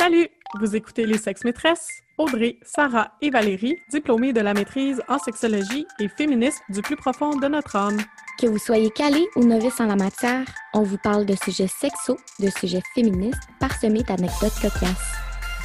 Salut! 0.00 0.28
Vous 0.58 0.74
écoutez 0.74 1.04
Les 1.04 1.18
Sexes 1.18 1.44
Maîtresses? 1.44 2.00
Audrey, 2.16 2.56
Sarah 2.62 3.12
et 3.20 3.28
Valérie, 3.28 3.76
diplômées 3.90 4.32
de 4.32 4.40
la 4.40 4.54
maîtrise 4.54 5.02
en 5.08 5.18
sexologie 5.18 5.84
et 5.98 6.08
féministes 6.08 6.62
du 6.70 6.80
plus 6.80 6.96
profond 6.96 7.36
de 7.36 7.46
notre 7.48 7.76
âme. 7.76 7.98
Que 8.40 8.46
vous 8.46 8.56
soyez 8.56 8.88
calé 8.88 9.28
ou 9.36 9.44
novice 9.44 9.78
en 9.78 9.84
la 9.84 9.96
matière, 9.96 10.46
on 10.72 10.84
vous 10.84 10.96
parle 10.96 11.26
de 11.26 11.34
sujets 11.44 11.68
sexos, 11.68 12.16
de 12.38 12.48
sujets 12.48 12.80
féministes, 12.94 13.42
parsemés 13.58 14.02
d'anecdotes 14.02 14.58
cocasses. 14.62 15.12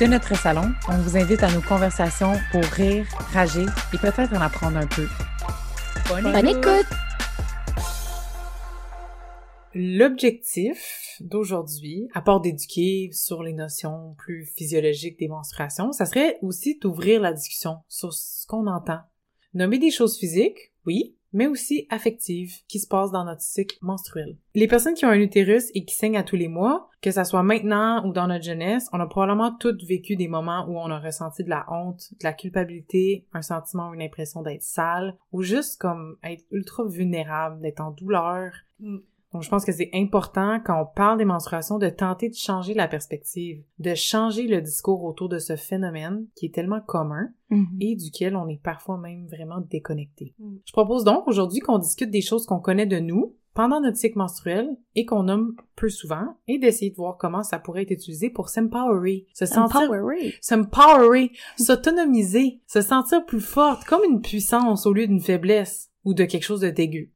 De 0.02 0.06
notre 0.06 0.36
salon, 0.36 0.70
on 0.90 0.98
vous 0.98 1.16
invite 1.16 1.42
à 1.42 1.50
nos 1.50 1.62
conversations 1.62 2.34
pour 2.52 2.64
rire, 2.66 3.06
rager 3.34 3.66
et 3.94 3.98
peut-être 3.98 4.34
en 4.34 4.42
apprendre 4.42 4.80
un 4.80 4.88
peu. 4.88 5.08
Bonne, 6.10 6.46
écoute! 6.46 7.05
L'objectif 9.78 11.18
d'aujourd'hui, 11.20 12.08
à 12.14 12.22
part 12.22 12.40
d'éduquer 12.40 13.10
sur 13.12 13.44
les 13.44 13.52
notions 13.52 14.16
plus 14.18 14.46
physiologiques 14.46 15.20
des 15.20 15.28
menstruations, 15.28 15.92
ça 15.92 16.06
serait 16.06 16.40
aussi 16.42 16.80
d'ouvrir 16.80 17.20
la 17.20 17.34
discussion 17.34 17.80
sur 17.90 18.14
ce 18.14 18.48
qu'on 18.48 18.68
entend. 18.68 19.00
Nommer 19.54 19.78
des 19.78 19.92
choses 19.92 20.18
physiques, 20.18 20.72
oui, 20.86 21.18
mais 21.34 21.48
aussi 21.48 21.88
affectives 21.90 22.54
qui 22.70 22.80
se 22.80 22.88
passent 22.88 23.12
dans 23.12 23.26
notre 23.26 23.42
cycle 23.42 23.76
menstruel. 23.82 24.38
Les 24.54 24.68
personnes 24.68 24.94
qui 24.94 25.04
ont 25.04 25.10
un 25.10 25.20
utérus 25.20 25.72
et 25.74 25.84
qui 25.84 25.94
saignent 25.94 26.18
à 26.18 26.24
tous 26.24 26.38
les 26.38 26.48
mois, 26.48 26.90
que 27.02 27.12
ça 27.12 27.26
soit 27.26 27.44
maintenant 27.44 28.08
ou 28.08 28.14
dans 28.14 28.28
notre 28.28 28.46
jeunesse, 28.46 28.88
on 28.94 29.02
a 29.02 29.08
probablement 29.08 29.54
toutes 29.60 29.84
vécu 29.84 30.16
des 30.16 30.30
moments 30.30 30.66
où 30.70 30.80
on 30.80 30.90
a 30.90 31.00
ressenti 31.00 31.44
de 31.44 31.50
la 31.50 31.66
honte, 31.70 32.14
de 32.14 32.24
la 32.24 32.32
culpabilité, 32.32 33.28
un 33.34 33.42
sentiment 33.42 33.90
ou 33.90 33.96
une 33.96 34.04
impression 34.04 34.42
d'être 34.42 34.64
sale, 34.64 35.18
ou 35.34 35.42
juste 35.42 35.82
comme 35.82 36.16
être 36.24 36.46
ultra 36.52 36.86
vulnérable, 36.88 37.60
d'être 37.60 37.82
en 37.82 37.92
douleur. 37.92 38.54
Donc, 39.36 39.44
je 39.44 39.50
pense 39.50 39.66
que 39.66 39.72
c'est 39.74 39.90
important 39.94 40.62
quand 40.66 40.82
on 40.82 40.86
parle 40.86 41.18
des 41.18 41.26
menstruations 41.26 41.78
de 41.78 41.90
tenter 41.90 42.30
de 42.30 42.36
changer 42.36 42.74
la 42.74 42.88
perspective, 42.88 43.62
de 43.80 43.94
changer 43.94 44.48
le 44.48 44.62
discours 44.62 45.04
autour 45.04 45.28
de 45.28 45.40
ce 45.40 45.56
phénomène 45.56 46.26
qui 46.36 46.46
est 46.46 46.56
tellement 46.56 46.80
commun 46.80 47.30
Mhm. 47.50 47.78
et 47.80 47.96
duquel 47.96 48.36
on 48.36 48.48
est 48.48 48.62
parfois 48.62 48.98
même 48.98 49.28
vraiment 49.28 49.62
déconnecté. 49.62 50.34
Mm. 50.40 50.56
Je 50.66 50.72
propose 50.72 51.04
donc 51.04 51.28
aujourd'hui 51.28 51.60
qu'on 51.60 51.78
discute 51.78 52.10
des 52.10 52.22
choses 52.22 52.46
qu'on 52.46 52.60
connaît 52.60 52.88
de 52.88 52.98
nous 52.98 53.36
pendant 53.54 53.80
notre 53.80 53.98
cycle 53.98 54.18
menstruel 54.18 54.68
et 54.96 55.06
qu'on 55.06 55.24
nomme 55.24 55.56
peu 55.76 55.90
souvent 55.90 56.38
et 56.48 56.58
d'essayer 56.58 56.92
de 56.92 56.96
voir 56.96 57.18
comment 57.18 57.44
ça 57.44 57.60
pourrait 57.60 57.84
être 57.84 57.92
utilisé 57.92 58.30
pour 58.30 58.50
s'empowerer, 58.50 59.28
se 59.34 59.46
sentir 59.46 59.82
s'empowerer, 60.42 61.32
s'autonomiser, 61.58 62.62
se 62.68 62.82
sentir 62.82 63.26
plus 63.26 63.42
forte, 63.42 63.86
comme 63.86 64.02
une 64.10 64.22
puissance 64.22 64.86
au 64.86 64.94
lieu 64.94 65.08
d'une 65.08 65.22
faiblesse 65.22 65.92
ou 66.04 66.14
de 66.14 66.26
quelque 66.26 66.44
chose 66.44 66.62
de 66.62 66.70
dégueu. 66.70 67.10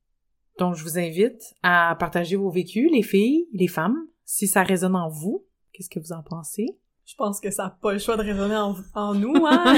Donc, 0.60 0.76
je 0.76 0.84
vous 0.84 1.00
invite 1.00 1.42
à 1.64 1.96
partager 1.98 2.36
vos 2.36 2.50
vécus, 2.50 2.92
les 2.92 3.02
filles, 3.02 3.48
les 3.54 3.70
femmes, 3.70 3.98
si 4.26 4.46
ça 4.46 4.62
résonne 4.62 4.96
en 4.96 5.08
vous. 5.08 5.46
Qu'est-ce 5.72 5.90
que 5.90 6.00
vous 6.00 6.12
en 6.12 6.22
pensez? 6.22 6.78
Je 7.06 7.16
pense 7.16 7.40
que 7.40 7.50
ça 7.50 7.64
n'a 7.64 7.78
pas 7.82 7.94
le 7.94 7.98
choix 7.98 8.18
de 8.18 8.24
résonner 8.24 8.58
en, 8.58 8.76
en 8.94 9.16
nous, 9.16 9.34
hein? 9.46 9.74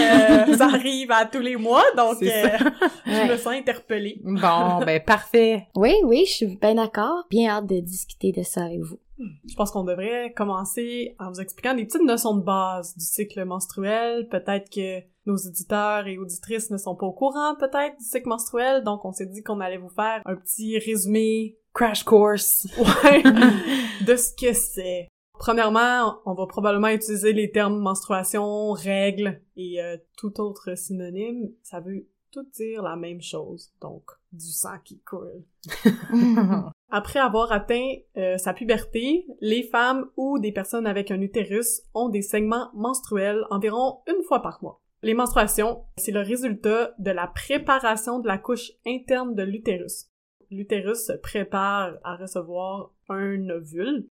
Euh, 0.49 0.53
ça 0.57 0.65
arrive 0.65 1.11
à 1.11 1.25
tous 1.25 1.39
les 1.39 1.55
mois, 1.55 1.83
donc 1.95 2.21
euh, 2.23 2.57
je 3.05 3.31
me 3.31 3.37
sens 3.37 3.53
interpellée. 3.53 4.19
Bon, 4.23 4.79
ben 4.85 4.99
parfait. 5.05 5.67
Oui, 5.75 5.93
oui, 6.03 6.25
je 6.27 6.31
suis 6.31 6.57
bien 6.57 6.75
d'accord. 6.75 7.25
Bien 7.29 7.51
hâte 7.51 7.67
de 7.67 7.79
discuter 7.79 8.31
de 8.31 8.41
ça 8.41 8.65
avec 8.65 8.81
vous. 8.81 8.99
Je 9.47 9.55
pense 9.55 9.69
qu'on 9.69 9.83
devrait 9.83 10.33
commencer 10.35 11.15
en 11.19 11.29
vous 11.29 11.39
expliquant 11.39 11.75
des 11.75 11.85
petites 11.85 12.01
notions 12.01 12.35
de 12.35 12.43
base 12.43 12.97
du 12.97 13.05
cycle 13.05 13.45
menstruel. 13.45 14.27
Peut-être 14.27 14.69
que 14.69 15.01
nos 15.25 15.37
éditeurs 15.37 16.07
et 16.07 16.17
auditrices 16.17 16.71
ne 16.71 16.77
sont 16.77 16.95
pas 16.95 17.05
au 17.05 17.13
courant, 17.13 17.55
peut-être, 17.59 17.97
du 17.97 18.03
cycle 18.03 18.27
menstruel, 18.27 18.83
donc 18.83 19.05
on 19.05 19.11
s'est 19.11 19.25
dit 19.25 19.43
qu'on 19.43 19.59
allait 19.59 19.77
vous 19.77 19.89
faire 19.89 20.21
un 20.25 20.35
petit 20.35 20.77
résumé 20.79 21.57
Crash 21.73 22.03
course. 22.03 22.67
ouais, 22.77 23.23
de 24.05 24.15
ce 24.15 24.33
que 24.35 24.53
c'est. 24.53 25.07
Premièrement, 25.33 26.19
on 26.25 26.33
va 26.33 26.45
probablement 26.45 26.89
utiliser 26.89 27.33
les 27.33 27.51
termes 27.51 27.79
menstruation, 27.79 28.71
règles 28.73 29.41
et 29.55 29.81
euh, 29.81 29.97
tout 30.17 30.39
autre 30.39 30.75
synonyme. 30.75 31.49
Ça 31.63 31.79
veut 31.79 32.07
tout 32.31 32.45
dire 32.55 32.83
la 32.83 32.95
même 32.95 33.21
chose, 33.21 33.73
donc 33.81 34.03
du 34.31 34.51
sang 34.51 34.77
qui 34.83 34.99
coule. 34.99 35.43
Après 36.89 37.19
avoir 37.19 37.51
atteint 37.51 37.93
euh, 38.17 38.37
sa 38.37 38.53
puberté, 38.53 39.25
les 39.39 39.63
femmes 39.63 40.09
ou 40.15 40.39
des 40.39 40.51
personnes 40.51 40.87
avec 40.87 41.11
un 41.11 41.21
utérus 41.21 41.81
ont 41.93 42.09
des 42.09 42.21
saignements 42.21 42.69
menstruels 42.73 43.45
environ 43.49 44.01
une 44.07 44.23
fois 44.23 44.41
par 44.41 44.61
mois. 44.61 44.80
Les 45.03 45.15
menstruations, 45.15 45.83
c'est 45.97 46.11
le 46.11 46.19
résultat 46.19 46.93
de 46.99 47.09
la 47.09 47.25
préparation 47.25 48.19
de 48.19 48.27
la 48.27 48.37
couche 48.37 48.71
interne 48.85 49.33
de 49.33 49.41
l'utérus. 49.41 50.05
L'utérus 50.51 51.07
se 51.07 51.13
prépare 51.13 51.93
à 52.03 52.15
recevoir 52.17 52.91
un 53.09 53.49
ovule. 53.49 54.07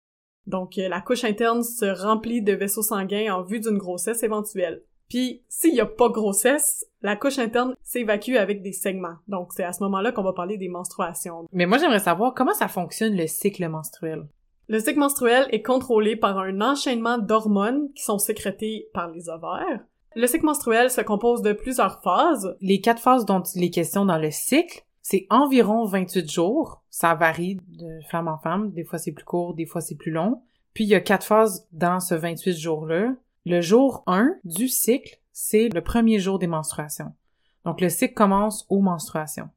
Donc, 0.48 0.80
euh, 0.80 0.90
la 0.90 1.00
couche 1.00 1.26
interne 1.26 1.62
se 1.62 1.86
remplit 1.86 2.42
de 2.42 2.54
vaisseaux 2.54 2.82
sanguins 2.82 3.32
en 3.36 3.44
vue 3.44 3.60
d'une 3.60 3.78
grossesse 3.78 4.24
éventuelle. 4.24 4.82
Puis, 5.10 5.44
s'il 5.48 5.76
y 5.76 5.80
a 5.80 5.86
pas 5.86 6.10
grossesse, 6.10 6.88
la 7.04 7.16
couche 7.16 7.38
interne 7.38 7.76
s'évacue 7.84 8.36
avec 8.36 8.64
des 8.64 8.74
segments. 8.74 9.18
Donc, 9.28 9.54
c'est 9.54 9.64
à 9.64 9.74
ce 9.74 9.84
moment-là 9.84 10.12
qu'on 10.12 10.24
va 10.24 10.34
parler 10.34 10.58
des 10.58 10.70
menstruations. 10.70 11.46
Mais 11.52 11.68
moi, 11.68 11.78
j'aimerais 11.78 12.00
savoir 12.00 12.34
comment 12.34 12.54
ça 12.54 12.68
fonctionne 12.68 13.16
le 13.16 13.28
cycle 13.28 13.68
menstruel? 13.68 14.28
Le 14.68 14.80
cycle 14.80 15.00
menstruel 15.00 15.48
est 15.52 15.62
contrôlé 15.62 16.16
par 16.16 16.40
un 16.40 16.62
enchaînement 16.62 17.20
d'hormones 17.20 17.92
qui 17.94 18.04
sont 18.04 18.18
sécrétées 18.18 18.88
par 18.94 19.12
les 19.12 19.30
ovaires. 19.30 19.84
Le 20.16 20.26
cycle 20.26 20.46
menstruel 20.46 20.90
se 20.90 21.02
compose 21.02 21.42
de 21.42 21.54
plusieurs 21.54 22.02
phases. 22.02 22.56
Les 22.62 22.82
quatre 22.82 23.02
phases 23.02 23.26
dont 23.26 23.42
il 23.42 23.64
est 23.64 23.70
question 23.70 24.06
dans 24.06 24.18
le 24.18 24.32
cycle, 24.32 24.84
c'est 25.02 25.28
environ 25.30 25.86
28 25.86 26.32
jours. 26.32 26.84
Ça 26.90 27.14
varie 27.14 27.60
de 27.68 28.00
femme 28.10 28.28
en 28.28 28.38
femme. 28.38 28.72
Des 28.72 28.84
fois, 28.84 28.98
c'est 28.98 29.12
plus 29.12 29.26
court, 29.26 29.54
des 29.54 29.66
fois, 29.66 29.82
c'est 29.82 29.96
plus 29.96 30.12
long. 30.12 30.42
Puis, 30.74 30.84
il 30.84 30.90
y 30.90 30.96
a 30.96 31.00
quatre 31.00 31.26
phases 31.26 31.68
dans 31.72 32.00
ce 32.00 32.16
28 32.16 32.58
jours-là. 32.58 33.14
Le 33.46 33.62
jour 33.62 34.04
1 34.08 34.36
du 34.44 34.68
cycle, 34.68 35.20
c'est 35.32 35.70
le 35.70 35.82
premier 35.82 36.20
jour 36.20 36.40
des 36.40 36.48
menstruations. 36.48 37.14
Donc, 37.66 37.80
le 37.80 37.90
cycle 37.90 38.14
commence 38.14 38.66
aux 38.70 38.82
menstruations. 38.82 39.50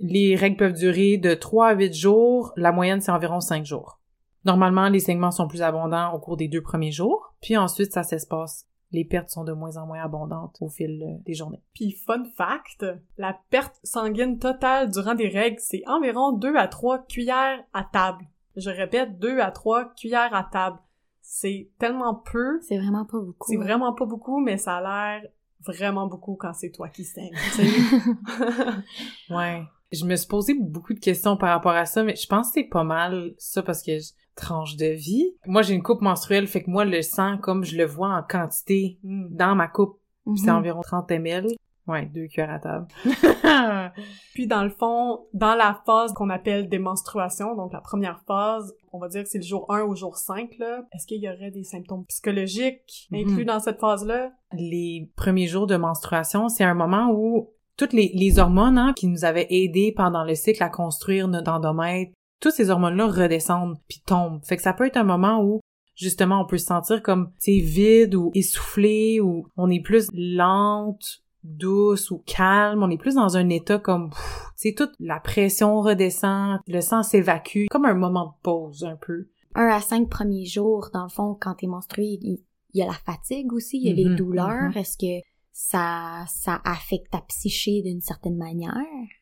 Les 0.00 0.34
règles 0.34 0.56
peuvent 0.56 0.72
durer 0.72 1.18
de 1.18 1.34
3 1.34 1.68
à 1.68 1.74
8 1.74 1.94
jours. 1.94 2.52
La 2.56 2.72
moyenne, 2.72 3.00
c'est 3.00 3.12
environ 3.12 3.40
5 3.40 3.64
jours. 3.64 4.00
Normalement, 4.44 4.88
les 4.88 5.00
saignements 5.00 5.30
sont 5.30 5.46
plus 5.46 5.62
abondants 5.62 6.12
au 6.14 6.18
cours 6.18 6.36
des 6.36 6.48
deux 6.48 6.62
premiers 6.62 6.92
jours. 6.92 7.34
Puis 7.40 7.56
ensuite, 7.56 7.92
ça 7.92 8.02
s'espace. 8.02 8.66
Les 8.92 9.04
pertes 9.04 9.30
sont 9.30 9.44
de 9.44 9.52
moins 9.52 9.76
en 9.76 9.86
moins 9.86 10.02
abondantes 10.02 10.56
au 10.60 10.68
fil 10.68 11.02
euh, 11.02 11.22
des 11.24 11.34
journées. 11.34 11.62
Puis 11.74 11.92
fun 11.92 12.24
fact, 12.36 12.84
la 13.18 13.38
perte 13.50 13.78
sanguine 13.84 14.38
totale 14.38 14.90
durant 14.90 15.14
des 15.14 15.28
règles, 15.28 15.60
c'est 15.60 15.82
environ 15.86 16.32
2 16.32 16.56
à 16.56 16.66
3 16.68 17.06
cuillères 17.06 17.60
à 17.72 17.84
table. 17.84 18.24
Je 18.56 18.68
répète, 18.70 19.18
2 19.20 19.38
à 19.40 19.50
3 19.52 19.94
cuillères 19.94 20.34
à 20.34 20.42
table. 20.42 20.78
C'est 21.22 21.70
tellement 21.78 22.14
peu, 22.16 22.58
C'est 22.62 22.78
vraiment 22.78 23.04
pas 23.04 23.20
beaucoup. 23.20 23.48
c'est 23.48 23.56
vraiment 23.56 23.92
pas 23.94 24.06
beaucoup, 24.06 24.40
mais 24.40 24.56
ça 24.56 24.78
a 24.78 24.80
l'air 25.20 25.30
vraiment 25.64 26.06
beaucoup 26.08 26.34
quand 26.34 26.52
c'est 26.54 26.70
toi 26.70 26.88
qui 26.88 27.04
saignes. 27.04 27.30
Ouais. 29.30 29.62
Je 29.92 30.04
me 30.04 30.14
suis 30.16 30.28
posé 30.28 30.54
beaucoup 30.54 30.94
de 30.94 31.00
questions 31.00 31.36
par 31.36 31.50
rapport 31.50 31.72
à 31.72 31.84
ça, 31.84 32.02
mais 32.04 32.14
je 32.16 32.26
pense 32.26 32.48
que 32.48 32.54
c'est 32.54 32.68
pas 32.68 32.84
mal 32.84 33.34
ça 33.38 33.62
parce 33.62 33.82
que 33.82 33.98
je- 33.98 34.12
tranche 34.40 34.76
de 34.76 34.86
vie. 34.86 35.36
Moi, 35.46 35.62
j'ai 35.62 35.74
une 35.74 35.82
coupe 35.82 36.00
menstruelle, 36.02 36.46
fait 36.46 36.62
que 36.62 36.70
moi, 36.70 36.84
le 36.84 37.02
sang, 37.02 37.38
comme 37.38 37.64
je 37.64 37.76
le 37.76 37.84
vois 37.86 38.08
en 38.08 38.22
quantité 38.22 38.98
Hmm. 39.04 39.28
dans 39.30 39.54
ma 39.54 39.68
coupe, 39.68 39.98
Mhm. 40.26 40.36
c'est 40.36 40.50
environ 40.50 40.80
30 40.82 41.10
ml. 41.10 41.46
Ouais, 41.86 42.06
deux 42.06 42.26
cuillères 42.28 42.50
à 42.52 42.58
table. 42.60 42.86
Puis 44.34 44.46
dans 44.46 44.62
le 44.62 44.70
fond, 44.70 45.26
dans 45.32 45.54
la 45.54 45.80
phase 45.86 46.12
qu'on 46.12 46.30
appelle 46.30 46.68
des 46.68 46.78
menstruations, 46.78 47.56
donc 47.56 47.72
la 47.72 47.80
première 47.80 48.20
phase, 48.28 48.72
on 48.92 48.98
va 48.98 49.08
dire 49.08 49.22
que 49.24 49.28
c'est 49.28 49.38
le 49.38 49.44
jour 49.44 49.66
1 49.72 49.82
au 49.82 49.94
jour 49.96 50.16
5, 50.16 50.56
là, 50.58 50.82
est-ce 50.92 51.06
qu'il 51.06 51.20
y 51.22 51.28
aurait 51.28 51.50
des 51.50 51.64
symptômes 51.64 52.04
psychologiques 52.06 53.08
Mhm. 53.10 53.18
inclus 53.30 53.44
dans 53.44 53.60
cette 53.60 53.80
phase-là? 53.80 54.30
les 54.52 55.08
premiers 55.16 55.46
jours 55.46 55.66
de 55.68 55.76
menstruation, 55.76 56.48
c'est 56.48 56.64
un 56.64 56.74
moment 56.74 57.10
où 57.12 57.50
toutes 57.76 57.92
les, 57.92 58.10
les 58.14 58.38
hormones 58.40 58.78
hein, 58.78 58.92
qui 58.94 59.06
nous 59.06 59.24
avaient 59.24 59.46
aidés 59.48 59.92
pendant 59.96 60.24
le 60.24 60.34
cycle 60.34 60.62
à 60.62 60.68
construire 60.68 61.28
notre 61.28 61.50
endomètre, 61.52 62.12
toutes 62.40 62.54
ces 62.54 62.70
hormones-là 62.70 63.06
redescendent 63.06 63.76
puis 63.88 64.02
tombent. 64.04 64.40
Fait 64.44 64.56
que 64.56 64.62
ça 64.62 64.72
peut 64.72 64.86
être 64.86 64.96
un 64.96 65.04
moment 65.04 65.42
où 65.42 65.60
justement 65.94 66.40
on 66.40 66.46
peut 66.46 66.58
se 66.58 66.66
sentir 66.66 67.02
comme 67.02 67.32
sais 67.38 67.58
vide 67.58 68.14
ou 68.14 68.30
essoufflé 68.34 69.20
ou 69.20 69.46
on 69.56 69.70
est 69.70 69.82
plus 69.82 70.08
lente, 70.12 71.22
douce 71.44 72.10
ou 72.10 72.22
calme, 72.26 72.82
on 72.82 72.90
est 72.90 72.98
plus 72.98 73.14
dans 73.14 73.36
un 73.36 73.48
état 73.48 73.78
comme 73.78 74.10
sais 74.56 74.74
toute 74.74 74.92
la 74.98 75.20
pression 75.20 75.80
redescend, 75.80 76.58
le 76.66 76.80
sang 76.80 77.02
s'évacue, 77.02 77.66
comme 77.70 77.84
un 77.84 77.94
moment 77.94 78.26
de 78.26 78.42
pause 78.42 78.84
un 78.84 78.96
peu. 78.96 79.28
Un 79.54 79.68
à 79.68 79.80
cinq 79.80 80.08
premiers 80.08 80.46
jours, 80.46 80.90
dans 80.92 81.04
le 81.04 81.08
fond, 81.08 81.36
quand 81.38 81.54
t'es 81.54 81.66
menstrué, 81.66 82.18
il 82.22 82.38
y 82.72 82.82
a 82.82 82.86
la 82.86 82.92
fatigue 82.92 83.52
aussi, 83.52 83.78
il 83.78 83.88
y 83.88 83.90
a 83.90 84.08
les 84.08 84.14
douleurs. 84.14 84.70
mhm. 84.70 84.76
Est-ce 84.76 84.96
que 84.96 85.26
ça, 85.62 86.24
ça 86.26 86.62
affecte 86.64 87.10
ta 87.10 87.20
psyché 87.28 87.82
d'une 87.82 88.00
certaine 88.00 88.38
manière? 88.38 88.74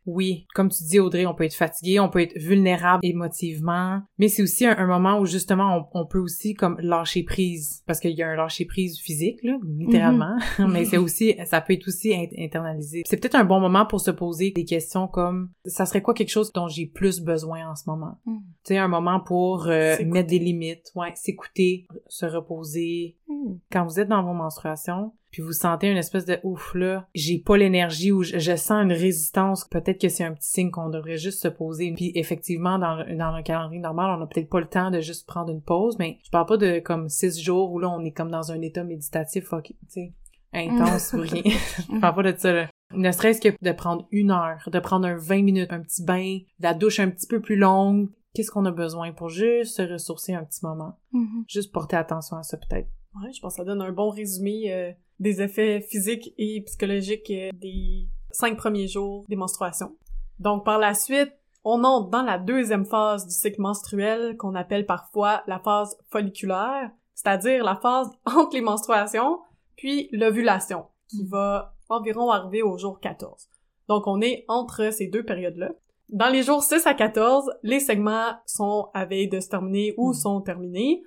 Oui, 0.06 0.46
comme 0.55 0.69
tu 0.69 0.85
dis 0.85 1.00
Audrey, 1.00 1.26
on 1.26 1.35
peut 1.35 1.43
être 1.43 1.55
fatigué, 1.55 1.99
on 1.99 2.08
peut 2.08 2.20
être 2.23 2.38
vulnérable 2.38 3.00
émotivement, 3.02 4.02
mais 4.19 4.29
c'est 4.29 4.43
aussi 4.43 4.64
un, 4.64 4.87
moment 4.87 5.19
où 5.19 5.26
justement 5.26 5.90
on, 5.93 6.06
peut 6.06 6.20
aussi 6.20 6.55
comme 6.55 6.79
lâcher 6.81 7.25
prise, 7.25 7.82
parce 7.87 7.99
qu'il 7.99 8.12
y 8.12 8.23
a 8.23 8.29
un 8.29 8.37
lâcher 8.37 8.67
prise 8.67 9.00
physique 9.00 9.40
là, 9.43 9.58
littéralement, 9.79 10.37
Mhm. 10.61 10.69
mais 10.73 10.85
c'est 10.85 10.96
aussi, 10.96 11.35
ça 11.44 11.61
peut 11.61 11.73
être 11.73 11.88
aussi 11.88 12.11
int- 12.11 12.32
internalisé. 12.38 13.02
C'est 13.05 13.17
peut-être 13.17 13.34
un 13.34 13.44
bon 13.44 13.58
moment 13.58 13.84
pour 13.84 14.00
se 14.00 14.12
poser 14.12 14.52
des 14.52 14.64
questions 14.64 15.08
comme, 15.08 15.50
ça 15.64 15.87
serait 15.87 16.02
quoi 16.02 16.14
quelque 16.14 16.31
chose 16.31 16.52
dont 16.52 16.69
j'ai 16.69 16.87
plus 16.87 17.20
besoin 17.20 17.69
en 17.69 17.75
ce 17.75 17.91
moment? 17.91 18.20
Mm. 18.26 18.37
Tu 18.37 18.75
sais, 18.75 18.79
un 18.79 18.88
moment 18.88 19.19
pour 19.19 19.67
euh, 19.67 19.96
mettre 20.06 20.29
des 20.29 20.38
limites, 20.38 20.93
ouais, 20.94 21.12
s'écouter, 21.17 21.87
se 22.06 22.26
reposer. 22.26 23.17
Hmm. 23.29 23.56
Quand 23.73 23.84
vous 23.84 23.99
êtes 24.00 24.08
dans 24.08 24.23
vos 24.23 24.32
menstruations, 24.32 25.12
puis 25.30 25.42
vous 25.42 25.52
sentez 25.52 25.88
une 25.90 25.96
espèce 25.96 26.25
de 26.25 26.38
ouf 26.42 26.75
là, 26.75 27.06
j'ai 27.14 27.38
pas 27.38 27.56
l'énergie 27.56 28.12
ou 28.12 28.22
je, 28.22 28.38
je 28.38 28.56
sens 28.56 28.82
une 28.84 28.92
résistance, 28.92 29.64
peut-être 29.70 30.00
que 30.00 30.08
c'est 30.08 30.25
un 30.25 30.32
petit 30.32 30.48
signe 30.50 30.70
qu'on 30.70 30.88
devrait 30.88 31.16
juste 31.19 31.42
se 31.42 31.48
poser. 31.48 31.92
Puis 31.94 32.12
effectivement, 32.14 32.78
dans, 32.78 32.94
le- 32.96 33.16
dans 33.16 33.32
un 33.34 33.42
calendrier 33.42 33.80
normal, 33.80 34.16
on 34.19 34.22
a 34.22 34.26
peut-être 34.26 34.48
pas 34.48 34.60
le 34.60 34.66
temps 34.69 34.90
de 34.90 35.00
juste 35.00 35.26
prendre 35.26 35.50
une 35.52 35.62
pause, 35.62 35.96
mais 35.98 36.19
je 36.25 36.30
parle 36.30 36.46
pas 36.46 36.56
de 36.56 36.78
comme 36.80 37.08
six 37.08 37.40
jours 37.40 37.72
où 37.72 37.78
là 37.78 37.88
on 37.90 38.04
est 38.04 38.12
comme 38.12 38.30
dans 38.30 38.52
un 38.52 38.60
état 38.62 38.84
méditatif, 38.84 39.44
fuck, 39.44 39.64
tu 39.66 39.75
sais, 39.88 40.12
intense 40.54 41.12
ou 41.12 41.20
rien. 41.20 41.42
je 41.92 42.00
parle 42.00 42.14
pas 42.22 42.32
de 42.32 42.38
ça 42.38 42.52
là. 42.52 42.66
Ne 42.94 43.12
serait-ce 43.12 43.40
que 43.42 43.50
de 43.60 43.72
prendre 43.72 44.08
une 44.12 44.31
heure, 44.31 44.66
de 44.72 44.78
prendre 44.78 45.06
un 45.06 45.14
20 45.16 45.42
minutes, 45.42 45.72
un 45.74 45.81
petit 45.82 46.02
bain, 46.02 46.38
la 46.58 46.72
douche 46.72 47.00
un 47.00 47.10
petit 47.10 47.26
peu 47.26 47.40
plus 47.40 47.56
longue. 47.56 48.08
Qu'est-ce 48.34 48.50
qu'on 48.50 48.64
a 48.64 48.70
besoin 48.70 49.12
pour 49.12 49.28
juste 49.28 49.76
se 49.76 49.82
ressourcer 49.82 50.32
un 50.32 50.44
petit 50.44 50.60
moment? 50.64 50.98
Mhm. 51.12 51.44
Juste 51.48 51.70
porter 51.72 51.96
attention 51.96 52.36
à 52.38 52.42
ça 52.42 52.56
peut-être. 52.56 52.88
Ouais, 53.14 53.31
je 53.32 53.40
pense 53.40 53.54
que 53.54 53.56
ça 53.58 53.64
donne 53.64 53.82
un 53.82 53.92
bon 53.92 54.08
résumé 54.10 54.72
euh, 54.72 54.92
des 55.19 55.43
effets 55.43 55.81
physiques 55.81 56.32
et 56.38 56.61
psychologiques 56.62 57.31
euh, 57.31 57.50
des 57.55 58.06
cinq 58.31 58.56
premiers 58.56 58.88
jours 58.88 59.25
des 59.29 59.37
menstruations. 59.37 59.97
Donc, 60.38 60.65
par 60.65 60.79
la 60.79 60.94
suite, 60.94 61.32
on 61.65 61.82
entre 61.85 62.11
dans 62.11 62.23
la 62.23 62.38
deuxième 62.38 62.85
phase 62.87 63.26
du 63.26 63.35
cycle 63.35 63.61
menstruel 63.61 64.37
qu'on 64.37 64.55
appelle 64.55 64.87
parfois 64.87 65.43
la 65.47 65.59
phase 65.59 65.97
folliculaire, 66.11 66.91
c'est-à-dire 67.15 67.65
la 67.65 67.76
phase 67.76 68.09
entre 68.26 68.55
les 68.55 68.61
menstruations 68.62 69.41
puis 69.76 70.09
l'ovulation, 70.12 70.87
qui 71.09 71.25
va 71.25 71.75
environ 71.88 72.31
arriver 72.31 72.62
au 72.62 72.76
jour 72.79 73.00
14. 73.00 73.49
Donc, 73.88 74.06
on 74.06 74.20
est 74.20 74.44
entre 74.49 74.93
ces 74.93 75.06
deux 75.06 75.25
périodes-là. 75.25 75.70
Dans 76.11 76.29
les 76.29 76.43
jours 76.43 76.62
6 76.62 76.87
à 76.87 76.94
14, 76.94 77.50
les 77.62 77.81
segments 77.81 78.32
sont 78.47 78.88
à 78.94 79.05
veille 79.05 79.29
de 79.29 79.41
se 79.41 79.49
terminer 79.49 79.94
ou 79.97 80.09
Mhm. 80.09 80.15
sont 80.15 80.41
terminés. 80.41 81.03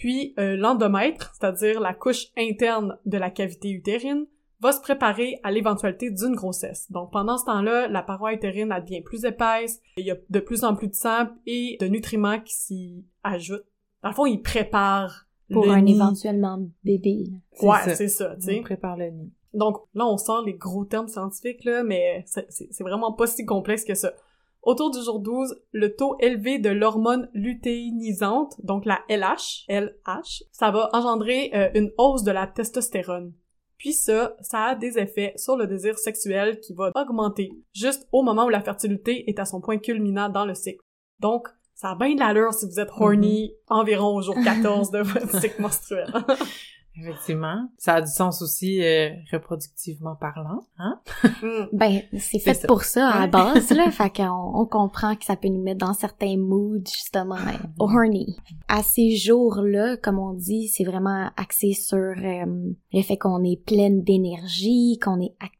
Puis 0.00 0.32
euh, 0.38 0.56
l'endomètre, 0.56 1.30
c'est-à-dire 1.34 1.78
la 1.78 1.92
couche 1.92 2.28
interne 2.38 2.96
de 3.04 3.18
la 3.18 3.28
cavité 3.28 3.68
utérine, 3.68 4.24
va 4.60 4.72
se 4.72 4.80
préparer 4.80 5.38
à 5.42 5.50
l'éventualité 5.50 6.10
d'une 6.10 6.34
grossesse. 6.34 6.90
Donc 6.90 7.12
pendant 7.12 7.36
ce 7.36 7.44
temps-là, 7.44 7.86
la 7.86 8.02
paroi 8.02 8.32
utérine 8.32 8.72
elle 8.74 8.82
devient 8.82 9.02
plus 9.02 9.26
épaisse, 9.26 9.82
il 9.98 10.06
y 10.06 10.10
a 10.10 10.16
de 10.30 10.40
plus 10.40 10.64
en 10.64 10.74
plus 10.74 10.88
de 10.88 10.94
sang 10.94 11.28
et 11.44 11.76
de 11.82 11.86
nutriments 11.86 12.40
qui 12.40 12.54
s'y 12.54 13.04
ajoutent. 13.24 13.66
Dans 14.02 14.08
le 14.08 14.14
fond, 14.14 14.24
il 14.24 14.40
prépare 14.40 15.26
Pour 15.52 15.66
le 15.66 15.72
un 15.72 15.82
nid. 15.82 15.96
éventuellement 15.96 16.66
bébé. 16.82 17.26
Ouais, 17.60 17.76
ça. 17.84 17.94
c'est 17.94 18.08
ça, 18.08 18.36
tu 18.36 18.46
sais. 18.46 18.60
Prépare 18.62 18.96
le 18.96 19.10
nid. 19.10 19.30
Donc 19.52 19.82
là, 19.92 20.06
on 20.06 20.16
sort 20.16 20.42
les 20.46 20.54
gros 20.54 20.86
termes 20.86 21.08
scientifiques, 21.08 21.64
là, 21.64 21.82
mais 21.82 22.24
c'est 22.26 22.82
vraiment 22.82 23.12
pas 23.12 23.26
si 23.26 23.44
complexe 23.44 23.84
que 23.84 23.94
ça. 23.94 24.14
Autour 24.62 24.90
du 24.90 25.02
jour 25.02 25.20
12, 25.20 25.56
le 25.72 25.96
taux 25.96 26.16
élevé 26.20 26.58
de 26.58 26.68
l'hormone 26.68 27.30
lutéinisante, 27.32 28.54
donc 28.62 28.84
la 28.84 29.00
LH, 29.08 29.64
LH, 29.68 30.44
ça 30.52 30.70
va 30.70 30.90
engendrer 30.92 31.50
euh, 31.54 31.70
une 31.74 31.90
hausse 31.96 32.24
de 32.24 32.30
la 32.30 32.46
testostérone. 32.46 33.32
Puis 33.78 33.94
ça, 33.94 34.36
ça 34.42 34.64
a 34.64 34.74
des 34.74 34.98
effets 34.98 35.32
sur 35.36 35.56
le 35.56 35.66
désir 35.66 35.98
sexuel 35.98 36.60
qui 36.60 36.74
va 36.74 36.92
augmenter 36.94 37.50
juste 37.72 38.06
au 38.12 38.22
moment 38.22 38.44
où 38.44 38.50
la 38.50 38.60
fertilité 38.60 39.28
est 39.30 39.38
à 39.38 39.46
son 39.46 39.62
point 39.62 39.78
culminant 39.78 40.28
dans 40.28 40.44
le 40.44 40.54
cycle. 40.54 40.82
Donc, 41.18 41.48
ça 41.74 41.92
a 41.92 41.94
bien 41.94 42.14
de 42.14 42.20
l'allure 42.20 42.52
si 42.52 42.66
vous 42.66 42.78
êtes 42.78 42.90
horny 42.94 43.54
environ 43.68 44.16
au 44.16 44.20
jour 44.20 44.36
14 44.44 44.90
de 44.90 44.98
votre 44.98 45.40
cycle 45.40 45.62
menstruel. 45.62 46.12
Effectivement. 46.96 47.68
Ça 47.78 47.94
a 47.94 48.00
du 48.02 48.10
sens 48.10 48.42
aussi 48.42 48.82
euh, 48.82 49.10
reproductivement 49.32 50.16
parlant, 50.16 50.66
hein? 50.78 51.00
Mm. 51.42 51.68
Ben, 51.72 52.02
c'est 52.18 52.38
fait 52.38 52.54
ça. 52.54 52.66
pour 52.66 52.82
ça 52.82 53.08
à 53.08 53.20
la 53.20 53.26
base, 53.26 53.70
là. 53.70 53.90
fait 53.90 54.10
qu'on 54.10 54.52
on 54.54 54.66
comprend 54.66 55.14
que 55.14 55.24
ça 55.24 55.36
peut 55.36 55.48
nous 55.48 55.62
mettre 55.62 55.86
dans 55.86 55.94
certains 55.94 56.36
moods, 56.36 56.82
justement, 56.86 57.36
euh, 57.36 57.66
horny. 57.78 58.36
À 58.68 58.82
ces 58.82 59.16
jours-là, 59.16 59.96
comme 59.96 60.18
on 60.18 60.34
dit, 60.34 60.68
c'est 60.68 60.84
vraiment 60.84 61.30
axé 61.36 61.72
sur 61.72 61.98
euh, 61.98 62.72
le 62.92 63.02
fait 63.02 63.16
qu'on 63.16 63.44
est 63.44 63.62
pleine 63.64 64.02
d'énergie, 64.02 64.98
qu'on 65.02 65.20
est 65.20 65.34
active, 65.40 65.59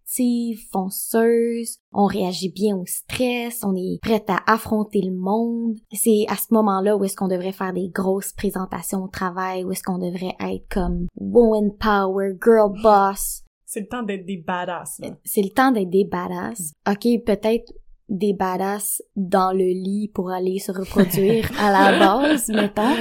fonceuse, 0.71 1.79
on 1.93 2.07
réagit 2.07 2.51
bien 2.51 2.77
au 2.77 2.85
stress, 2.87 3.63
on 3.65 3.75
est 3.75 3.99
prête 4.03 4.29
à 4.29 4.41
affronter 4.47 5.01
le 5.03 5.15
monde. 5.15 5.77
C'est 5.93 6.25
à 6.29 6.37
ce 6.37 6.53
moment-là 6.53 6.97
où 6.97 7.05
est-ce 7.05 7.17
qu'on 7.17 7.29
devrait 7.29 7.53
faire 7.53 7.73
des 7.73 7.89
grosses 7.89 8.33
présentations 8.33 9.05
au 9.05 9.09
travail, 9.09 9.65
où 9.65 9.73
est-ce 9.73 9.83
qu'on 9.83 9.99
devrait 9.99 10.37
être 10.41 10.67
comme 10.71 11.07
woman 11.17 11.71
power, 11.79 12.33
girl 12.43 12.73
boss, 12.83 13.43
C'est 13.67 13.81
le 13.81 13.89
temps 13.89 14.03
d'être 14.03 14.27
des 14.27 14.39
badass, 14.39 14.99
là. 15.01 15.09
c'est 15.25 15.43
le 15.43 15.51
temps 15.51 15.71
d'être 15.71 15.91
des 15.91 16.05
badass. 16.05 16.73
Ok, 16.89 17.07
peut-être 17.25 17.73
des 18.09 18.33
badass 18.35 19.03
dans 19.15 19.53
le 19.53 19.67
lit 19.67 20.11
pour 20.13 20.31
aller 20.31 20.59
se 20.59 20.73
reproduire 20.73 21.49
à 21.61 21.71
la 21.71 21.99
base, 22.01 22.49
mettons. 22.49 22.97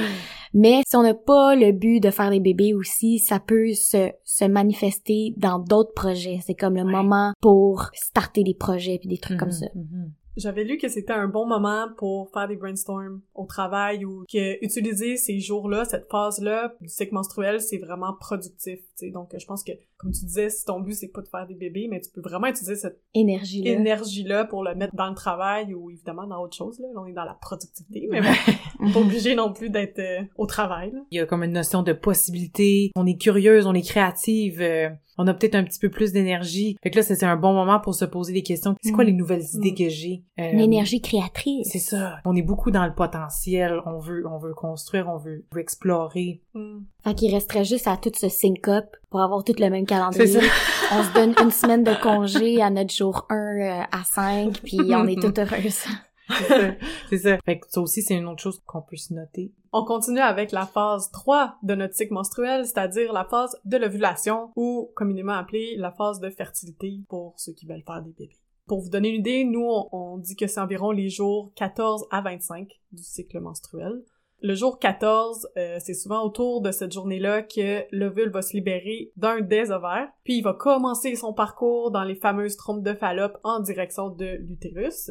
Mais 0.52 0.82
si 0.86 0.96
on 0.96 1.02
n'a 1.02 1.14
pas 1.14 1.54
le 1.54 1.72
but 1.72 2.00
de 2.00 2.10
faire 2.10 2.30
des 2.30 2.40
bébés 2.40 2.74
aussi, 2.74 3.18
ça 3.18 3.38
peut 3.40 3.72
se, 3.74 4.10
se 4.24 4.44
manifester 4.44 5.34
dans 5.36 5.58
d'autres 5.58 5.94
projets. 5.94 6.40
C'est 6.44 6.54
comme 6.54 6.74
le 6.74 6.82
Ouais. 6.84 6.90
moment 6.92 7.32
pour 7.40 7.88
starter 7.94 8.42
des 8.42 8.54
projets 8.54 8.98
puis 8.98 9.08
des 9.08 9.18
trucs 9.18 9.38
comme 9.38 9.52
ça. 9.52 9.66
Mhm. 9.74 10.12
J'avais 10.36 10.64
lu 10.64 10.78
que 10.78 10.88
c'était 10.88 11.12
un 11.12 11.26
bon 11.28 11.46
moment 11.46 11.86
pour 11.98 12.30
faire 12.32 12.48
des 12.48 12.56
brainstorms 12.56 13.20
au 13.34 13.44
travail 13.46 14.04
ou 14.04 14.24
que 14.32 14.64
utiliser 14.64 15.16
ces 15.16 15.38
jours-là, 15.40 15.84
cette 15.84 16.08
phase-là 16.10 16.72
du 16.80 16.88
cycle 16.88 17.12
menstruel, 17.14 17.60
c'est 17.60 17.78
vraiment 17.78 18.14
productif, 18.18 18.78
tu 18.78 19.06
sais. 19.06 19.10
Donc, 19.10 19.34
je 19.36 19.44
pense 19.44 19.62
que, 19.64 19.72
comme 20.00 20.12
tu 20.12 20.24
disais, 20.24 20.48
si 20.50 20.64
ton 20.64 20.80
but 20.80 20.94
c'est 20.94 21.08
pas 21.08 21.20
de 21.20 21.28
faire 21.28 21.46
des 21.46 21.54
bébés, 21.54 21.86
mais 21.90 22.00
tu 22.00 22.10
peux 22.10 22.20
vraiment 22.22 22.46
utiliser 22.46 22.74
cette 22.76 23.00
Énergie 23.14 23.62
là. 23.62 23.72
énergie-là 23.72 24.44
pour 24.46 24.64
le 24.64 24.74
mettre 24.74 24.94
dans 24.96 25.08
le 25.08 25.14
travail 25.14 25.74
ou 25.74 25.90
évidemment 25.90 26.26
dans 26.26 26.40
autre 26.42 26.56
chose, 26.56 26.78
là. 26.80 26.86
Là, 26.94 27.00
on 27.02 27.06
est 27.06 27.12
dans 27.12 27.24
la 27.24 27.34
productivité, 27.40 28.08
mais 28.10 28.20
bon, 28.80 28.92
pas 28.92 29.00
obligé 29.00 29.34
non 29.34 29.52
plus 29.52 29.68
d'être 29.70 29.98
euh, 29.98 30.22
au 30.36 30.46
travail, 30.46 30.92
là. 30.92 31.00
Il 31.10 31.18
y 31.18 31.20
a 31.20 31.26
comme 31.26 31.42
une 31.44 31.52
notion 31.52 31.82
de 31.82 31.92
possibilité. 31.92 32.90
On 32.96 33.06
est 33.06 33.16
curieuse, 33.20 33.66
on 33.66 33.74
est 33.74 33.86
créative. 33.86 34.60
euh, 34.60 34.88
on 35.18 35.26
a 35.26 35.34
peut-être 35.34 35.54
un 35.54 35.64
petit 35.64 35.78
peu 35.78 35.90
plus 35.90 36.12
d'énergie. 36.12 36.76
Fait 36.82 36.90
que 36.90 36.96
là, 36.96 37.02
c'est 37.02 37.14
c'est 37.14 37.26
un 37.26 37.36
bon 37.36 37.52
moment 37.52 37.78
pour 37.78 37.94
se 37.94 38.06
poser 38.06 38.32
des 38.32 38.42
questions. 38.42 38.74
C'est 38.80 38.90
quoi 38.92 39.04
Mm. 39.04 39.08
les 39.08 39.12
nouvelles 39.12 39.44
idées 39.54 39.72
Mm. 39.72 39.74
que 39.74 39.88
j'ai? 39.90 40.22
Euh, 40.38 40.52
Une 40.52 40.60
énergie 40.60 41.02
créatrice. 41.02 41.68
C'est 41.70 41.78
ça. 41.78 42.16
On 42.24 42.34
est 42.34 42.42
beaucoup 42.42 42.70
dans 42.70 42.86
le 42.86 42.94
potentiel. 42.94 43.80
On 43.84 43.98
veut, 43.98 44.24
on 44.26 44.38
veut 44.38 44.54
construire, 44.54 45.08
on 45.10 45.18
veut, 45.18 45.44
on 45.52 45.56
veut 45.56 45.60
explorer. 45.60 46.40
Hmm. 46.54 46.80
Fait 47.04 47.14
qu'il 47.14 47.32
resterait 47.32 47.64
juste 47.64 47.86
à 47.86 47.96
tout 47.96 48.10
se 48.14 48.28
sync 48.28 48.66
up 48.66 48.86
pour 49.08 49.20
avoir 49.20 49.44
tout 49.44 49.54
le 49.56 49.70
même 49.70 49.86
calendrier. 49.86 50.40
On 50.92 51.04
se 51.04 51.14
donne 51.14 51.34
une 51.40 51.52
semaine 51.52 51.84
de 51.84 51.94
congé 52.02 52.60
à 52.60 52.70
notre 52.70 52.92
jour 52.92 53.26
1 53.30 53.36
euh, 53.36 53.82
à 53.92 54.02
5, 54.02 54.60
puis 54.62 54.80
on 54.92 55.06
est 55.06 55.20
toutes 55.20 55.38
heureuses. 55.38 55.84
C'est 56.28 56.48
ça. 56.48 56.74
C'est 57.08 57.18
ça. 57.18 57.38
Fait 57.44 57.60
que 57.60 57.66
ça 57.68 57.80
aussi, 57.80 58.02
c'est 58.02 58.16
une 58.16 58.26
autre 58.26 58.42
chose 58.42 58.60
qu'on 58.66 58.82
peut 58.82 58.96
se 58.96 59.14
noter. 59.14 59.52
On 59.72 59.84
continue 59.84 60.20
avec 60.20 60.50
la 60.50 60.66
phase 60.66 61.10
3 61.12 61.58
de 61.62 61.74
notre 61.76 61.94
cycle 61.94 62.12
menstruel, 62.12 62.66
c'est-à-dire 62.66 63.12
la 63.12 63.24
phase 63.24 63.56
de 63.64 63.76
l'ovulation, 63.76 64.50
ou 64.56 64.90
communément 64.96 65.34
appelée 65.34 65.76
la 65.76 65.92
phase 65.92 66.18
de 66.18 66.30
fertilité 66.30 67.00
pour 67.08 67.34
ceux 67.36 67.52
qui 67.52 67.66
veulent 67.66 67.84
faire 67.86 68.02
des 68.02 68.10
bébés. 68.10 68.38
Pour 68.66 68.80
vous 68.80 68.90
donner 68.90 69.10
une 69.10 69.20
idée, 69.20 69.44
nous, 69.44 69.64
on, 69.64 69.88
on 69.92 70.18
dit 70.18 70.34
que 70.34 70.48
c'est 70.48 70.60
environ 70.60 70.90
les 70.90 71.08
jours 71.08 71.52
14 71.54 72.06
à 72.10 72.20
25 72.20 72.68
du 72.90 73.02
cycle 73.02 73.38
menstruel. 73.40 74.02
Le 74.42 74.54
jour 74.54 74.78
14, 74.78 75.48
euh, 75.58 75.76
c'est 75.80 75.94
souvent 75.94 76.24
autour 76.24 76.62
de 76.62 76.70
cette 76.70 76.92
journée-là 76.92 77.42
que 77.42 77.84
l'ovule 77.92 78.30
va 78.30 78.40
se 78.40 78.54
libérer 78.54 79.12
d'un 79.16 79.42
des 79.42 79.70
ovaires, 79.70 80.08
puis 80.24 80.38
il 80.38 80.42
va 80.42 80.54
commencer 80.54 81.14
son 81.14 81.34
parcours 81.34 81.90
dans 81.90 82.04
les 82.04 82.14
fameuses 82.14 82.56
trompes 82.56 82.82
de 82.82 82.94
Fallope 82.94 83.38
en 83.44 83.60
direction 83.60 84.08
de 84.08 84.38
l'utérus. 84.40 85.10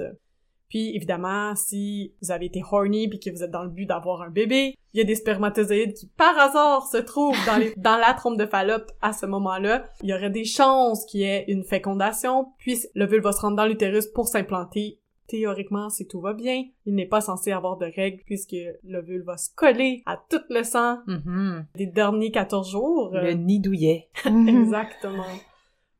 Puis 0.70 0.96
évidemment, 0.96 1.56
si 1.56 2.14
vous 2.22 2.32
avez 2.32 2.46
été 2.46 2.64
horny 2.72 3.08
puis 3.08 3.20
que 3.20 3.30
vous 3.30 3.44
êtes 3.44 3.52
dans 3.52 3.64
le 3.64 3.70
but 3.70 3.86
d'avoir 3.86 4.22
un 4.22 4.30
bébé, 4.30 4.76
il 4.94 4.98
y 4.98 5.02
a 5.02 5.04
des 5.04 5.16
spermatozoïdes 5.16 5.94
qui 5.94 6.08
par 6.08 6.38
hasard 6.38 6.88
se 6.88 6.98
trouvent 6.98 7.38
dans, 7.78 7.98
la 7.98 8.14
trompe 8.14 8.38
de 8.38 8.46
Fallope 8.46 8.92
à 9.02 9.14
ce 9.14 9.26
moment-là. 9.26 9.90
Il 10.02 10.10
y 10.10 10.14
aurait 10.14 10.30
des 10.30 10.46
chances 10.46 11.06
qu'il 11.06 11.22
y 11.22 11.24
ait 11.24 11.46
une 11.48 11.64
fécondation, 11.64 12.48
puis 12.60 12.80
l'ovule 12.96 13.22
va 13.22 13.32
se 13.32 13.42
rendre 13.42 13.58
dans 13.58 13.66
l'utérus 13.66 14.08
pour 14.08 14.28
s'implanter. 14.28 15.00
Théoriquement, 15.30 15.90
si 15.90 16.08
tout 16.08 16.20
va 16.20 16.34
bien, 16.34 16.66
il 16.86 16.96
n'est 16.96 17.06
pas 17.06 17.22
censé 17.22 17.52
avoir 17.52 17.78
de 17.78 17.86
règles 17.86 18.24
puisque 18.26 18.56
l'ovule 18.84 19.22
va 19.24 19.38
se 19.38 19.50
coller 19.56 20.02
à 20.08 20.18
tout 20.30 20.42
le 20.50 20.64
sang 20.64 20.98
Mhm. 21.08 21.66
des 21.76 21.86
derniers 21.86 22.32
14 22.32 22.72
jours. 22.72 23.12
Le 23.14 23.34
nid 23.34 23.60
douillet. 23.60 24.10
Exactement. 24.26 25.24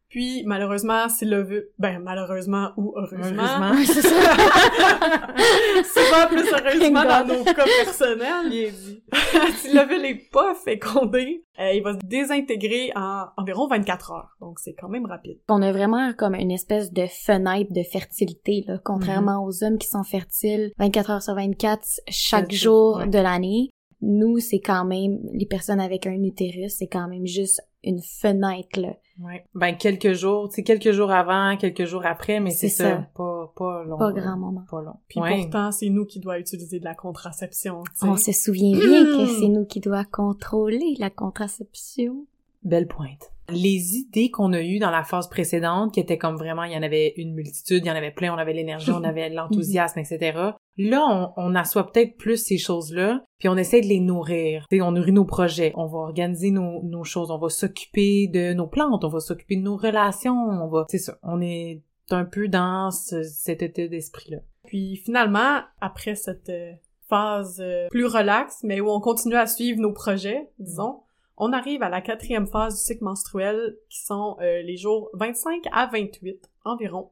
Puis, 0.10 0.44
malheureusement, 0.46 1.08
si 1.08 1.26
l'ovule... 1.26 1.68
Ben, 1.78 2.00
malheureusement 2.00 2.72
ou 2.78 2.94
heureusement... 2.96 3.44
Heureusement. 3.44 3.76
c'est 3.86 4.02
ça. 4.02 4.10
Souvent 5.84 6.28
plus 6.28 6.52
heureusement 6.52 7.04
dans 7.04 7.28
nos 7.28 7.44
cas 7.44 7.66
personnels. 7.84 8.50
Bien 8.50 8.72
dit. 8.72 9.04
si 9.58 9.72
l'ovule 9.72 10.06
est 10.06 10.32
pas 10.32 10.56
fécondé, 10.56 11.46
euh, 11.60 11.74
il 11.74 11.84
va 11.84 11.94
se 11.94 12.00
désintégrer 12.04 12.92
en 12.96 13.26
environ 13.38 13.68
24 13.68 14.12
heures. 14.12 14.38
Donc, 14.42 14.60
c'est 14.60 14.74
quand 14.74 14.90
même 14.90 15.06
rapide. 15.06 15.38
On 15.48 15.62
a 15.62 15.72
vraiment 15.72 16.12
comme 16.14 16.34
une 16.34 16.52
espèce 16.52 16.92
de 16.92 17.06
fenêtre 17.06 17.72
de 17.72 17.84
fertilité, 17.84 18.64
là, 18.68 18.80
contrairement 18.84 19.46
aux 19.46 19.64
hommes 19.64 19.78
qui 19.78 19.88
sont 19.88 20.04
fertiles 20.04 20.72
24 20.80 21.12
heures 21.12 21.24
sur 21.24 21.36
24 21.36 21.86
chaque 22.10 22.52
jour 22.52 22.98
ouais. 22.98 23.08
de 23.08 23.20
l'année. 23.20 23.70
Nous, 24.02 24.40
c'est 24.40 24.62
quand 24.62 24.86
même, 24.86 25.20
les 25.34 25.46
personnes 25.46 25.82
avec 25.82 26.08
un 26.08 26.24
utérus, 26.24 26.76
c'est 26.78 26.88
quand 26.88 27.08
même 27.08 27.28
juste 27.28 27.62
une 27.84 28.02
fenêtre, 28.02 28.80
là. 28.80 28.96
Ouais. 29.22 29.44
Ben, 29.54 29.74
quelques 29.76 30.14
jours, 30.14 30.48
tu 30.50 30.56
sais, 30.56 30.64
quelques 30.64 30.92
jours 30.92 31.12
avant, 31.12 31.58
quelques 31.58 31.86
jours 31.86 32.06
après, 32.06 32.40
mais 32.40 32.52
c'est 32.52 32.70
C'est 32.70 32.84
ça. 32.84 32.90
ça. 32.90 33.08
Pas, 33.16 33.52
pas 33.56 33.84
long. 33.84 33.98
Pas 33.98 34.14
grand 34.14 34.38
moment. 34.38 34.64
Pas 34.70 34.82
long. 34.82 34.96
Puis 35.10 35.20
Ouais. 35.20 35.42
pourtant, 35.42 35.72
c'est 35.72 35.90
nous 35.90 36.06
qui 36.06 36.20
doit 36.20 36.40
utiliser 36.40 36.80
de 36.80 36.86
la 36.86 36.96
contraception, 36.96 37.84
tu 37.84 37.92
sais. 38.00 38.06
On 38.08 38.16
se 38.16 38.32
souvient 38.32 38.78
bien 38.78 39.04
que 39.04 39.26
c'est 39.40 39.48
nous 39.50 39.66
qui 39.66 39.82
doit 39.82 40.06
contrôler 40.06 40.96
la 41.00 41.10
contraception. 41.10 42.26
Belle 42.64 42.88
pointe. 42.88 43.32
Les 43.52 43.96
idées 43.96 44.30
qu'on 44.32 44.54
a 44.54 44.62
eues 44.62 44.80
dans 44.80 44.92
la 44.92 45.04
phase 45.04 45.30
précédente, 45.30 45.94
qui 45.94 46.00
étaient 46.00 46.18
comme 46.18 46.36
vraiment, 46.38 46.64
il 46.64 46.74
y 46.74 46.78
en 46.78 46.84
avait 46.84 47.14
une 47.18 47.34
multitude, 47.34 47.84
il 47.84 47.88
y 47.88 47.92
en 47.92 47.96
avait 47.96 48.12
plein, 48.12 48.34
on 48.34 48.38
avait 48.38 48.54
l'énergie, 48.54 48.92
on 48.92 49.04
avait 49.04 49.30
l'enthousiasme, 49.30 50.00
etc. 50.00 50.38
Là, 50.78 51.06
on, 51.10 51.34
on 51.38 51.56
assoit 51.56 51.92
peut-être 51.92 52.16
plus 52.18 52.38
ces 52.38 52.58
choses-là, 52.58 53.24
puis 53.40 53.50
on 53.50 53.58
essaie 53.58 53.82
de 53.82 53.88
les 53.88 54.00
nourrir. 54.00 54.66
Tu 54.70 54.78
sais, 54.78 54.82
on 54.82 54.92
nourrit 54.92 55.12
nos 55.12 55.26
projets, 55.26 55.74
on 55.76 55.88
va 55.88 55.98
organiser 56.00 56.52
nos, 56.52 56.82
nos 56.84 57.04
choses, 57.04 57.32
on 57.32 57.38
va 57.38 57.50
s'occuper 57.50 58.28
de 58.28 58.54
nos 58.54 58.68
plantes, 58.68 59.04
on 59.04 59.10
va 59.10 59.20
s'occuper 59.20 59.56
de 59.58 59.62
nos 59.62 59.76
relations, 59.78 60.34
on 60.36 60.68
va... 60.70 60.86
C'est 60.90 60.98
ça, 61.00 61.18
on 61.24 61.42
est 61.42 61.82
un 62.12 62.26
peu 62.26 62.48
dans 62.48 62.92
ce- 62.92 63.24
cet 63.24 63.62
état 63.62 63.88
d'esprit-là. 63.88 64.38
Puis 64.66 64.98
finalement, 64.98 65.60
après 65.82 66.16
cette 66.16 66.50
euh, 66.50 66.72
phase 67.08 67.60
euh, 67.60 67.88
plus 67.90 68.06
relaxe, 68.06 68.58
mais 68.64 68.80
où 68.82 68.90
on 68.90 69.00
continue 69.00 69.36
à 69.36 69.48
suivre 69.48 69.80
nos 69.80 69.92
projets, 69.94 70.50
disons, 70.60 71.02
on 71.40 71.54
arrive 71.54 71.82
à 71.82 71.90
la 71.90 72.02
quatrième 72.02 72.48
phase 72.48 72.76
du 72.76 72.82
cycle 72.82 73.04
menstruel, 73.04 73.78
qui 73.90 74.04
sont 74.04 74.38
euh, 74.42 74.62
les 74.62 74.78
jours 74.78 75.10
25 75.14 75.64
à 75.72 75.88
28 75.88 76.50
environ. 76.66 77.12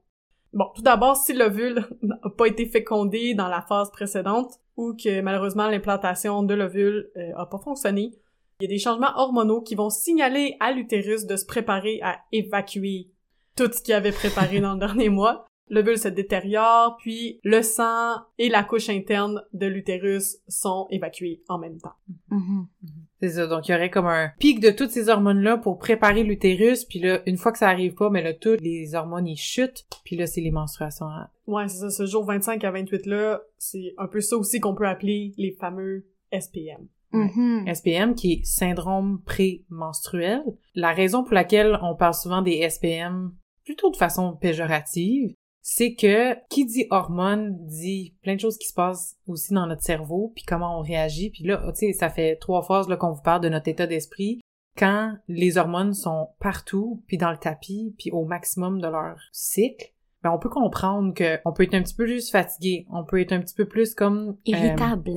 Bon, 0.54 0.66
tout 0.76 0.82
d'abord, 0.82 1.16
si 1.16 1.34
l'ovule 1.34 1.88
n'a 2.02 2.20
pas 2.38 2.48
été 2.48 2.66
fécondé 2.66 3.34
dans 3.34 3.48
la 3.48 3.62
phase 3.62 3.90
précédente, 3.92 4.60
ou 4.76 4.94
que 4.94 5.22
malheureusement 5.22 5.68
l'implantation 5.68 6.44
de 6.44 6.54
l'ovule 6.54 7.10
euh, 7.16 7.32
a 7.36 7.46
pas 7.46 7.58
fonctionné, 7.60 8.12
il 8.60 8.64
y 8.64 8.66
a 8.66 8.70
des 8.70 8.80
changements 8.80 9.16
hormonaux 9.16 9.62
qui 9.62 9.76
vont 9.76 9.90
signaler 9.90 10.58
à 10.60 10.72
l'utérus 10.72 11.26
de 11.26 11.36
se 11.36 11.46
préparer 11.46 12.00
à 12.02 12.20
évacuer 12.32 13.12
tout 13.56 13.72
ce 13.72 13.82
qu'il 13.82 13.94
avait 13.94 14.12
préparé 14.12 14.60
dans 14.60 14.74
le 14.74 14.80
dernier 14.88 15.10
mois. 15.10 15.46
L'ovule 15.70 15.98
se 15.98 16.08
détériore, 16.08 16.98
puis 16.98 17.40
le 17.44 17.62
sang 17.62 18.16
et 18.38 18.50
la 18.50 18.64
couche 18.64 18.90
interne 18.90 19.44
de 19.54 19.68
l'utérus 19.68 20.38
sont 20.48 20.88
évacués 20.90 21.44
en 21.50 21.58
même 21.60 21.80
temps. 21.80 21.96
Mhm. 22.30 22.68
C'est 23.20 23.30
ça, 23.30 23.48
donc 23.48 23.68
il 23.68 23.72
y 23.72 23.76
aurait 23.76 23.90
comme 23.90 24.06
un 24.06 24.30
pic 24.38 24.60
de 24.60 24.70
toutes 24.70 24.92
ces 24.92 25.10
hormones-là 25.10 25.58
pour 25.58 25.80
préparer 25.80 26.24
l'utérus, 26.24 26.86
puis 26.86 27.00
là, 27.00 27.22
une 27.26 27.38
fois 27.38 27.52
que 27.52 27.58
ça 27.58 27.68
arrive 27.70 27.96
pas, 27.96 28.10
mais 28.12 28.22
là, 28.22 28.34
toutes 28.34 28.62
les 28.62 28.94
hormones, 28.94 29.28
ils 29.28 29.38
chutent, 29.38 29.86
puis 30.06 30.16
là, 30.16 30.28
c'est 30.28 30.42
les 30.42 30.52
menstruations. 30.52 31.08
hein. 31.08 31.28
Ouais, 31.48 31.68
c'est 31.68 31.80
ça, 31.80 31.90
ce 31.90 32.06
jour 32.06 32.26
25 32.26 32.64
à 32.64 32.72
28 32.72 33.06
là, 33.08 33.42
c'est 33.58 33.94
un 33.98 34.08
peu 34.08 34.22
ça 34.22 34.38
aussi 34.38 34.60
qu'on 34.60 34.76
peut 34.76 34.88
appeler 34.88 35.34
les 35.38 35.52
fameux 35.60 36.06
SPM. 36.32 36.88
SPM, 37.74 38.14
qui 38.16 38.34
est 38.34 38.46
syndrome 38.46 39.22
pré-menstruel. 39.26 40.44
La 40.76 40.92
raison 40.92 41.24
pour 41.24 41.34
laquelle 41.34 41.80
on 41.82 41.96
parle 41.96 42.14
souvent 42.14 42.42
des 42.42 42.70
SPM 42.70 43.32
plutôt 43.64 43.90
de 43.92 43.98
façon 43.98 44.34
péjorative, 44.34 45.34
c'est 45.70 45.96
que 45.96 46.34
qui 46.48 46.66
dit 46.66 46.88
hormones 46.92 47.58
dit 47.68 48.16
plein 48.24 48.36
de 48.36 48.40
choses 48.40 48.58
qui 48.58 48.70
se 48.70 48.74
passent 48.74 49.18
aussi 49.28 49.54
dans 49.54 49.68
notre 49.68 49.82
cerveau, 49.82 50.32
puis 50.34 50.46
comment 50.48 50.80
on 50.80 50.82
réagit. 50.82 51.30
Puis 51.30 51.44
là, 51.44 51.62
tu 51.74 51.88
sais, 51.88 51.92
ça 51.92 52.10
fait 52.10 52.38
trois 52.38 52.62
phases 52.62 52.88
là, 52.88 52.96
qu'on 52.96 53.12
vous 53.12 53.22
parle 53.22 53.42
de 53.42 53.50
notre 53.50 53.68
état 53.68 53.86
d'esprit. 53.86 54.40
Quand 54.78 55.16
les 55.28 55.58
hormones 55.58 55.94
sont 55.94 56.30
partout, 56.40 57.04
puis 57.08 57.18
dans 57.18 57.32
le 57.32 57.38
tapis, 57.38 57.94
puis 57.98 58.12
au 58.12 58.24
maximum 58.24 58.80
de 58.80 58.88
leur 58.88 59.18
cycle, 59.34 59.92
ben 60.24 60.32
on 60.32 60.40
peut 60.40 60.48
comprendre 60.48 61.14
que 61.14 61.38
on 61.44 61.52
peut 61.52 61.64
être 61.64 61.74
un 61.74 61.84
petit 61.84 61.96
peu 61.96 62.06
plus 62.06 62.32
fatigué, 62.32 62.86
on 62.90 63.04
peut 63.04 63.20
être 63.20 63.34
un 63.34 63.42
petit 63.42 63.56
peu 63.56 63.66
plus 63.66 63.94
comme 63.94 64.30
euh, 64.30 64.34
Irritable. 64.46 65.16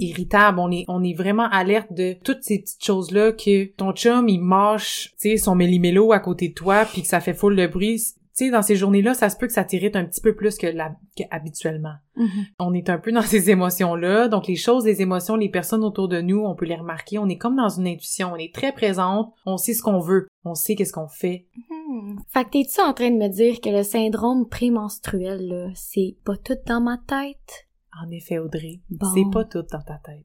irritable, 0.00 0.58
on 0.58 0.72
est 0.72 0.84
on 0.88 1.04
est 1.04 1.14
vraiment 1.14 1.48
alerte 1.48 1.92
de 1.92 2.14
toutes 2.24 2.42
ces 2.42 2.58
petites 2.58 2.84
choses 2.84 3.12
là 3.12 3.30
que 3.30 3.66
ton 3.76 3.92
chum 3.92 4.28
il 4.28 4.40
mâche, 4.40 5.12
tu 5.20 5.30
sais 5.30 5.36
son 5.36 5.54
méli-mélo 5.54 6.10
à 6.10 6.18
côté 6.18 6.48
de 6.48 6.54
toi 6.54 6.86
puis 6.86 7.02
que 7.02 7.08
ça 7.08 7.20
fait 7.20 7.34
full 7.34 7.54
de 7.54 7.68
bruit. 7.68 8.02
Tu 8.42 8.48
sais 8.48 8.50
dans 8.50 8.62
ces 8.62 8.74
journées-là, 8.74 9.14
ça 9.14 9.30
se 9.30 9.36
peut 9.36 9.46
que 9.46 9.52
ça 9.52 9.62
t'irrite 9.62 9.94
un 9.94 10.04
petit 10.04 10.20
peu 10.20 10.34
plus 10.34 10.56
que, 10.58 10.66
la, 10.66 10.96
que 11.16 11.22
habituellement. 11.30 11.94
Mhm. 12.16 12.46
On 12.58 12.74
est 12.74 12.90
un 12.90 12.98
peu 12.98 13.12
dans 13.12 13.22
ces 13.22 13.50
émotions-là, 13.50 14.26
donc 14.26 14.48
les 14.48 14.56
choses, 14.56 14.84
les 14.84 15.00
émotions, 15.00 15.36
les 15.36 15.48
personnes 15.48 15.84
autour 15.84 16.08
de 16.08 16.20
nous, 16.20 16.40
on 16.40 16.56
peut 16.56 16.64
les 16.64 16.74
remarquer, 16.74 17.18
on 17.18 17.28
est 17.28 17.38
comme 17.38 17.54
dans 17.54 17.68
une 17.68 17.86
intuition, 17.86 18.32
on 18.32 18.36
est 18.36 18.52
très 18.52 18.72
présente, 18.72 19.32
on 19.46 19.58
sait 19.58 19.74
ce 19.74 19.82
qu'on 19.82 20.00
veut, 20.00 20.26
on 20.44 20.54
sait 20.54 20.74
qu'est-ce 20.74 20.92
qu'on 20.92 21.06
fait. 21.06 21.46
Hmm. 21.70 22.16
Fait 22.32 22.44
que 22.44 22.50
t'es-tu 22.50 22.80
en 22.80 22.92
train 22.92 23.12
de 23.12 23.16
me 23.16 23.28
dire 23.28 23.60
que 23.60 23.70
le 23.70 23.84
syndrome 23.84 24.48
prémenstruel, 24.48 25.46
là, 25.46 25.68
c'est 25.76 26.16
pas 26.24 26.36
tout 26.36 26.58
dans 26.66 26.80
ma 26.80 26.98
tête? 26.98 27.68
En 28.00 28.10
effet, 28.10 28.38
Audrey, 28.38 28.80
Bon. 28.90 29.06
c'est 29.14 29.30
pas 29.30 29.44
tout 29.44 29.62
dans 29.70 29.82
ta 29.82 30.00
tête. 30.04 30.24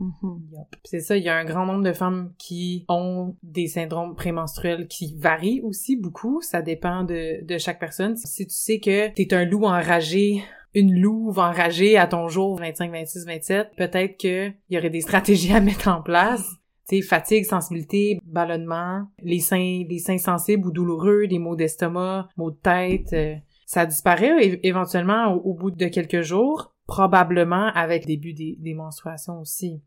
Mhm. 0.00 0.10
Yup. 0.52 0.76
C'est 0.84 1.00
ça, 1.00 1.16
il 1.16 1.22
y 1.22 1.28
a 1.28 1.36
un 1.36 1.44
grand 1.44 1.64
nombre 1.66 1.84
de 1.84 1.92
femmes 1.92 2.32
qui 2.38 2.84
ont 2.88 3.36
des 3.42 3.68
syndromes 3.68 4.14
prémenstruels 4.16 4.88
qui 4.88 5.14
varient 5.18 5.60
aussi 5.62 5.96
beaucoup. 5.96 6.40
Ça 6.42 6.60
dépend 6.60 7.04
de, 7.04 7.44
de 7.44 7.58
chaque 7.58 7.78
personne. 7.78 8.16
Si 8.16 8.46
tu 8.46 8.54
sais 8.54 8.80
que 8.80 9.08
t'es 9.12 9.32
un 9.32 9.44
loup 9.44 9.64
enragé, 9.64 10.42
une 10.74 10.92
louve 10.98 11.38
enragée 11.38 11.96
à 11.96 12.08
ton 12.08 12.26
jour 12.28 12.58
25, 12.58 12.90
26, 12.90 13.26
27, 13.26 13.70
peut-être 13.76 14.18
que 14.20 14.48
il 14.48 14.74
y 14.74 14.78
aurait 14.78 14.90
des 14.90 15.00
stratégies 15.02 15.52
à 15.52 15.60
mettre 15.60 15.86
en 15.88 16.02
place. 16.02 16.44
Tu 16.88 16.96
sais, 16.96 17.02
fatigue, 17.02 17.44
sensibilité, 17.44 18.18
ballonnement, 18.26 19.06
les 19.22 19.38
seins, 19.38 19.84
les 19.88 19.98
seins 20.00 20.18
sensibles 20.18 20.66
ou 20.66 20.70
douloureux, 20.72 21.26
des 21.28 21.38
maux 21.38 21.56
d'estomac, 21.56 22.28
maux 22.36 22.50
de 22.50 22.56
tête, 22.56 23.12
euh, 23.14 23.34
ça 23.64 23.86
disparaît 23.86 24.58
éventuellement 24.62 25.32
au, 25.32 25.38
au 25.50 25.54
bout 25.54 25.70
de 25.70 25.86
quelques 25.86 26.20
jours, 26.20 26.73
probablement 26.86 27.68
avec 27.74 28.04
le 28.04 28.08
début 28.08 28.34
des, 28.34 28.74
menstruations 28.74 29.40
aussi. 29.40 29.82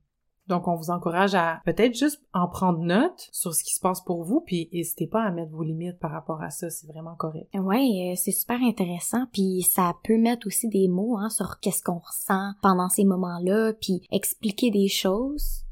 Donc, 0.47 0.69
on 0.69 0.75
vous 0.75 0.91
encourage 0.91 1.35
à 1.35 1.61
peut-être 1.65 1.93
juste 1.93 2.21
en 2.33 2.47
prendre 2.47 2.79
note 2.79 3.27
sur 3.33 3.53
ce 3.53 3.65
qui 3.65 3.73
se 3.73 3.81
passe 3.81 3.99
pour 4.01 4.23
vous, 4.23 4.39
puis 4.39 4.69
n'hésitez 4.71 5.05
pas 5.05 5.23
à 5.23 5.31
mettre 5.31 5.51
vos 5.51 5.63
limites 5.63 5.99
par 5.99 6.11
rapport 6.11 6.41
à 6.41 6.51
ça, 6.51 6.69
c'est 6.69 6.87
vraiment 6.87 7.15
correct. 7.15 7.49
Ouais, 7.53 8.11
euh, 8.11 8.15
c'est 8.15 8.31
super 8.31 8.61
intéressant, 8.61 9.25
puis 9.33 9.61
ça 9.63 9.93
peut 10.05 10.17
mettre 10.17 10.47
aussi 10.47 10.69
des 10.69 10.87
mots 10.87 11.17
hein, 11.17 11.29
sur 11.29 11.59
qu'est-ce 11.59 11.83
qu'on 11.83 11.99
ressent 11.99 12.53
pendant 12.61 12.87
ces 12.87 13.03
moments-là, 13.03 13.73
puis 13.73 14.01
expliquer 14.09 14.71
des 14.71 14.87
choses. 14.87 15.65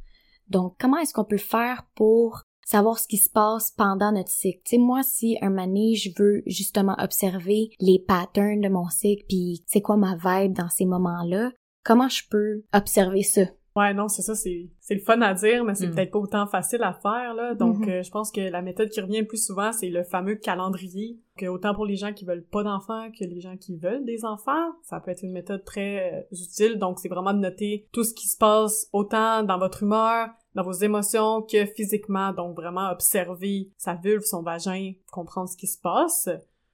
Donc, 0.49 0.75
comment 0.77 0.97
est-ce 0.97 1.13
qu'on 1.13 1.23
peut 1.23 1.37
faire 1.37 1.87
pour 1.95 2.43
savoir 2.65 2.99
ce 2.99 3.07
qui 3.07 3.17
se 3.17 3.29
passe 3.29 3.71
pendant 3.71 4.11
notre 4.11 4.29
cycle? 4.29 4.59
Tu 4.65 4.75
sais, 4.75 4.77
moi, 4.77 5.03
si 5.03 5.37
un 5.41 5.49
mané, 5.51 5.95
je 5.95 6.09
veux 6.21 6.41
justement 6.45 6.95
observer 6.99 7.69
les 7.79 7.99
patterns 8.05 8.59
de 8.59 8.67
mon 8.69 8.89
cycle, 8.89 9.23
puis 9.29 9.63
c'est 9.67 9.81
quoi 9.81 9.95
ma 9.95 10.15
vibe 10.17 10.53
dans 10.53 10.69
ces 10.69 10.85
moments-là, 10.85 11.51
comment 11.83 12.09
je 12.09 12.23
peux 12.29 12.63
observer 12.73 13.23
ça? 13.23 13.43
Ouais, 13.77 13.93
non, 13.93 14.07
c'est 14.07 14.21
ça, 14.21 14.35
c'est 14.35 14.69
c'est 14.79 14.93
le 14.95 15.01
fun 15.01 15.19
à 15.21 15.33
dire, 15.33 15.65
mais 15.65 15.75
c'est 15.75 15.87
Mm. 15.87 15.95
peut-être 15.95 16.11
pas 16.11 16.19
autant 16.19 16.47
facile 16.47 16.81
à 16.81 16.93
faire, 16.93 17.33
là. 17.33 17.55
Donc, 17.55 17.79
Mhm. 17.79 17.89
euh, 17.89 18.03
je 18.03 18.09
pense 18.09 18.31
que 18.31 18.39
la 18.39 18.61
méthode 18.61 18.87
qui 18.89 19.01
revient 19.01 19.19
le 19.19 19.27
plus 19.27 19.45
souvent, 19.45 19.73
c'est 19.73 19.89
le 19.89 20.03
fameux 20.05 20.35
calendrier. 20.35 21.19
Que 21.37 21.47
autant 21.47 21.73
pour 21.75 21.85
les 21.85 21.97
gens 21.97 22.13
qui 22.13 22.23
veulent 22.23 22.45
pas 22.49 22.63
d'enfants 22.63 23.09
que 23.11 23.25
les 23.25 23.41
gens 23.41 23.57
qui 23.57 23.75
veulent 23.75 24.05
des 24.05 24.23
enfants, 24.23 24.71
ça 24.83 25.01
peut 25.01 25.11
être 25.11 25.23
une 25.23 25.33
méthode 25.33 25.65
très 25.65 26.13
euh, 26.13 26.21
utile. 26.31 26.77
Donc, 26.79 26.99
c'est 26.99 27.09
vraiment 27.09 27.33
de 27.33 27.39
noter 27.39 27.89
tout 27.91 28.05
ce 28.05 28.13
qui 28.13 28.29
se 28.29 28.37
passe 28.37 28.87
autant 28.93 29.43
dans 29.43 29.57
votre 29.59 29.83
humeur, 29.83 30.29
dans 30.55 30.63
vos 30.63 30.71
émotions 30.71 31.41
que 31.41 31.65
physiquement. 31.65 32.31
Donc, 32.33 32.55
vraiment 32.55 32.89
observer 32.91 33.69
sa 33.77 33.93
vulve, 33.95 34.23
son 34.23 34.41
vagin, 34.41 34.93
comprendre 35.11 35.49
ce 35.49 35.57
qui 35.57 35.67
se 35.67 35.77
passe. 35.77 36.29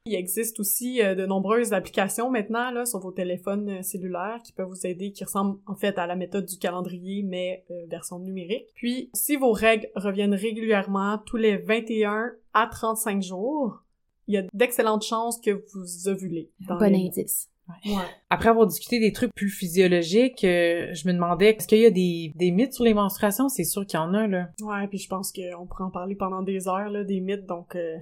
Il 0.05 0.15
existe 0.15 0.59
aussi 0.59 0.99
euh, 1.03 1.13
de 1.13 1.27
nombreuses 1.27 1.73
applications 1.73 2.31
maintenant 2.31 2.71
là 2.71 2.87
sur 2.87 2.97
vos 2.99 3.11
téléphones 3.11 3.69
euh, 3.69 3.81
cellulaires 3.83 4.39
qui 4.43 4.51
peuvent 4.51 4.67
vous 4.67 4.87
aider, 4.87 5.11
qui 5.11 5.23
ressemblent 5.23 5.59
en 5.67 5.75
fait 5.75 5.95
à 5.99 6.07
la 6.07 6.15
méthode 6.15 6.47
du 6.47 6.57
calendrier 6.57 7.21
mais 7.21 7.63
euh, 7.69 7.85
version 7.87 8.17
numérique. 8.17 8.65
Puis 8.73 9.11
si 9.13 9.35
vos 9.35 9.51
règles 9.51 9.89
reviennent 9.95 10.33
régulièrement 10.33 11.19
tous 11.19 11.37
les 11.37 11.57
21 11.57 12.31
à 12.55 12.65
35 12.65 13.21
jours, 13.21 13.83
il 14.27 14.33
y 14.33 14.37
a 14.37 14.43
d'excellentes 14.53 15.03
chances 15.03 15.39
que 15.39 15.63
vous 15.71 16.07
ovulez. 16.07 16.49
dans 16.67 16.79
Bon 16.79 16.85
les- 16.85 17.05
indice. 17.07 17.49
Ouais. 17.85 18.03
Après 18.29 18.49
avoir 18.49 18.67
discuté 18.67 18.99
des 18.99 19.11
trucs 19.11 19.33
plus 19.33 19.49
physiologiques, 19.49 20.43
euh, 20.43 20.93
je 20.93 21.07
me 21.07 21.13
demandais, 21.13 21.55
est-ce 21.55 21.67
qu'il 21.67 21.79
y 21.79 21.85
a 21.85 21.91
des, 21.91 22.31
des 22.35 22.51
mythes 22.51 22.73
sur 22.73 22.83
les 22.83 22.93
menstruations? 22.93 23.49
C'est 23.49 23.63
sûr 23.63 23.85
qu'il 23.85 23.99
y 23.99 24.01
en 24.01 24.13
a, 24.13 24.27
là. 24.27 24.49
Ouais, 24.61 24.87
puis 24.87 24.99
je 24.99 25.07
pense 25.07 25.31
qu'on 25.31 25.65
pourrait 25.65 25.83
en 25.83 25.91
parler 25.91 26.15
pendant 26.15 26.41
des 26.41 26.67
heures 26.67 26.89
là, 26.89 27.03
des 27.03 27.19
mythes, 27.19 27.45
donc 27.45 27.75
euh, 27.75 27.97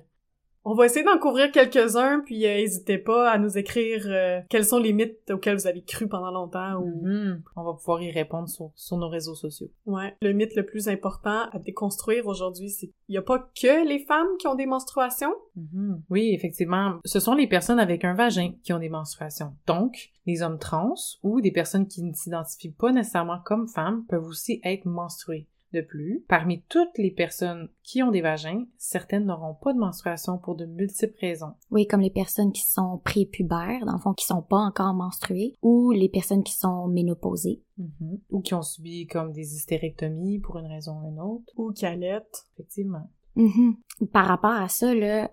On 0.72 0.76
va 0.76 0.86
essayer 0.86 1.04
d'en 1.04 1.18
couvrir 1.18 1.52
quelques-uns, 1.52 2.20
puis 2.24 2.46
euh, 2.46 2.58
n'hésitez 2.58 3.00
pas 3.00 3.32
à 3.32 3.40
nous 3.40 3.58
écrire 3.58 4.04
euh, 4.06 4.40
quels 4.50 4.66
sont 4.66 4.78
les 4.78 4.94
mythes 4.94 5.32
auxquels 5.32 5.56
vous 5.56 5.66
avez 5.66 5.82
cru 5.82 6.08
pendant 6.08 6.30
longtemps. 6.30 6.76
Ou... 6.76 7.08
Mhm. 7.08 7.42
On 7.56 7.64
va 7.64 7.74
pouvoir 7.74 8.04
y 8.04 8.12
répondre 8.12 8.48
sur, 8.48 8.70
sur 8.76 8.98
nos 8.98 9.10
réseaux 9.10 9.34
sociaux. 9.34 9.72
Ouais. 9.88 10.16
Le 10.22 10.32
mythe 10.32 10.56
le 10.56 10.64
plus 10.64 10.88
important 10.88 11.50
à 11.52 11.58
déconstruire 11.58 12.28
aujourd'hui, 12.28 12.70
c'est 12.70 12.86
qu'il 12.86 13.14
n'y 13.14 13.18
a 13.18 13.24
pas 13.24 13.40
que 13.60 13.88
les 13.88 14.06
femmes 14.06 14.28
qui 14.38 14.46
ont 14.46 14.54
des 14.54 14.68
menstruations? 14.68 15.34
Mhm. 15.56 16.04
Oui, 16.12 16.36
effectivement. 16.36 17.00
Ce 17.04 17.20
sont 17.20 17.34
les 17.34 17.48
personnes 17.48 17.80
avec 17.80 18.06
un 18.06 18.14
vagin 18.14 18.52
qui 18.62 18.72
ont 18.72 18.80
des 18.80 18.90
menstruations. 18.90 19.56
Donc, 19.66 20.12
les 20.28 20.44
hommes 20.44 20.60
trans 20.60 20.94
ou 21.24 21.42
des 21.42 21.52
personnes 21.52 21.88
qui 21.88 22.04
ne 22.04 22.14
s'identifient 22.14 22.74
pas 22.74 22.92
nécessairement 22.92 23.40
comme 23.44 23.68
femmes 23.68 24.06
peuvent 24.08 24.28
aussi 24.28 24.62
être 24.64 24.86
menstruées. 24.86 25.48
De 25.72 25.82
plus, 25.82 26.26
parmi 26.28 26.64
toutes 26.64 26.98
les 26.98 27.12
personnes 27.12 27.70
qui 27.84 28.02
ont 28.02 28.10
des 28.10 28.22
vagins, 28.22 28.66
certaines 28.78 29.26
n'auront 29.26 29.54
pas 29.54 29.72
de 29.72 29.78
menstruation 29.78 30.40
pour 30.40 30.56
de 30.56 30.66
multiples 30.66 31.18
raisons. 31.22 31.54
Oui, 31.70 31.86
comme 31.86 32.02
les 32.02 32.10
personnes 32.10 32.52
qui 32.52 32.64
sont 32.64 33.00
prépubères, 33.04 33.86
dans 33.86 33.94
le 33.94 34.00
fond, 34.00 34.14
qui 34.14 34.26
sont 34.26 34.42
pas 34.42 34.58
encore 34.58 34.96
menstruées, 34.96 35.54
ou 35.62 35.92
les 35.92 36.10
personnes 36.10 36.44
qui 36.44 36.54
sont 36.54 36.88
ménopausées. 36.88 37.62
Mhm. 37.78 38.20
Ou 38.32 38.42
qui 38.42 38.56
ont 38.56 38.64
subi 38.64 39.06
comme 39.06 39.32
des 39.32 39.54
hystérectomies 39.54 40.40
pour 40.40 40.58
une 40.58 40.66
raison 40.66 41.00
ou 41.04 41.12
une 41.12 41.20
autre. 41.20 41.54
Ou 41.56 41.72
calettes. 41.72 42.48
Effectivement. 42.54 43.08
Mhm. 43.36 43.76
Par 44.12 44.26
rapport 44.26 44.52
à 44.52 44.70
ça, 44.70 44.94
là, 44.96 45.32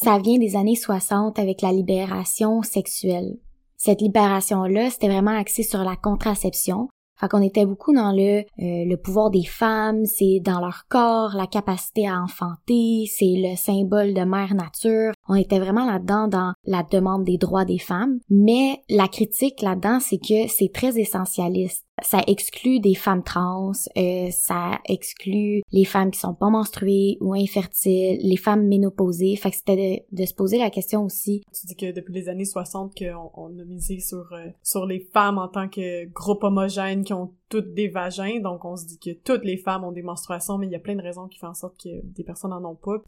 ça 0.00 0.18
vient 0.18 0.38
des 0.38 0.56
années 0.56 0.74
60 0.74 1.38
avec 1.38 1.62
la 1.62 1.72
libération 1.72 2.62
sexuelle. 2.62 3.38
Cette 3.76 4.00
libération-là, 4.00 4.90
c'était 4.90 5.08
vraiment 5.08 5.38
axé 5.38 5.62
sur 5.62 5.84
la 5.84 5.94
contraception, 5.94 6.88
fait 7.20 7.28
qu'on 7.28 7.42
était 7.42 7.66
beaucoup 7.66 7.94
dans 7.94 8.12
le 8.12 8.40
euh, 8.40 8.44
le 8.58 8.96
pouvoir 8.96 9.30
des 9.30 9.44
femmes, 9.44 10.04
c'est 10.04 10.40
dans 10.42 10.60
leur 10.60 10.84
corps, 10.88 11.34
la 11.34 11.46
capacité 11.46 12.06
à 12.08 12.20
enfanter, 12.20 13.04
c'est 13.06 13.34
le 13.36 13.56
symbole 13.56 14.14
de 14.14 14.22
mère 14.22 14.54
nature. 14.54 15.12
On 15.28 15.34
était 15.34 15.58
vraiment 15.58 15.86
là-dedans 15.86 16.28
dans 16.28 16.52
la 16.64 16.82
demande 16.82 17.24
des 17.24 17.38
droits 17.38 17.64
des 17.64 17.78
femmes, 17.78 18.18
mais 18.30 18.80
la 18.88 19.08
critique 19.08 19.62
là-dedans, 19.62 19.98
c'est 20.00 20.18
que 20.18 20.48
c'est 20.48 20.72
très 20.72 20.98
essentialiste 20.98 21.87
ça 22.02 22.20
exclut 22.26 22.80
des 22.80 22.94
femmes 22.94 23.22
trans, 23.22 23.72
euh, 23.96 24.28
ça 24.30 24.80
exclut 24.84 25.62
les 25.72 25.84
femmes 25.84 26.10
qui 26.10 26.18
sont 26.18 26.34
pas 26.34 26.50
menstruées 26.50 27.18
ou 27.20 27.34
infertiles, 27.34 28.18
les 28.22 28.36
femmes 28.36 28.66
ménopausées. 28.66 29.36
Fait 29.36 29.50
que 29.50 29.56
c'était 29.56 30.06
de, 30.12 30.24
se 30.24 30.34
poser 30.34 30.58
la 30.58 30.70
question 30.70 31.04
aussi. 31.04 31.42
Tu 31.52 31.66
dis 31.66 31.76
que 31.76 31.92
depuis 31.92 32.14
les 32.14 32.28
années 32.28 32.44
60 32.44 32.94
qu'on 32.96 33.30
on 33.34 33.58
a 33.58 33.64
misé 33.64 34.00
sur 34.00 34.32
euh, 34.32 34.48
sur 34.62 34.86
les 34.86 35.00
femmes 35.00 35.38
en 35.38 35.48
tant 35.48 35.68
que 35.68 36.06
groupe 36.06 36.44
homogène 36.44 37.04
qui 37.04 37.12
ont 37.12 37.32
toutes 37.48 37.72
des 37.74 37.88
vagins, 37.88 38.40
donc 38.40 38.64
on 38.64 38.76
se 38.76 38.86
dit 38.86 38.98
que 38.98 39.10
toutes 39.10 39.44
les 39.44 39.56
femmes 39.56 39.84
ont 39.84 39.92
des 39.92 40.02
menstruations, 40.02 40.58
mais 40.58 40.66
il 40.66 40.72
y 40.72 40.76
a 40.76 40.80
plein 40.80 40.96
de 40.96 41.02
raisons 41.02 41.28
qui 41.28 41.38
font 41.38 41.48
en 41.48 41.54
sorte 41.54 41.80
que 41.82 41.88
des 42.04 42.24
personnes 42.24 42.52
en 42.52 42.64
ont 42.64 42.74
pas. 42.74 43.02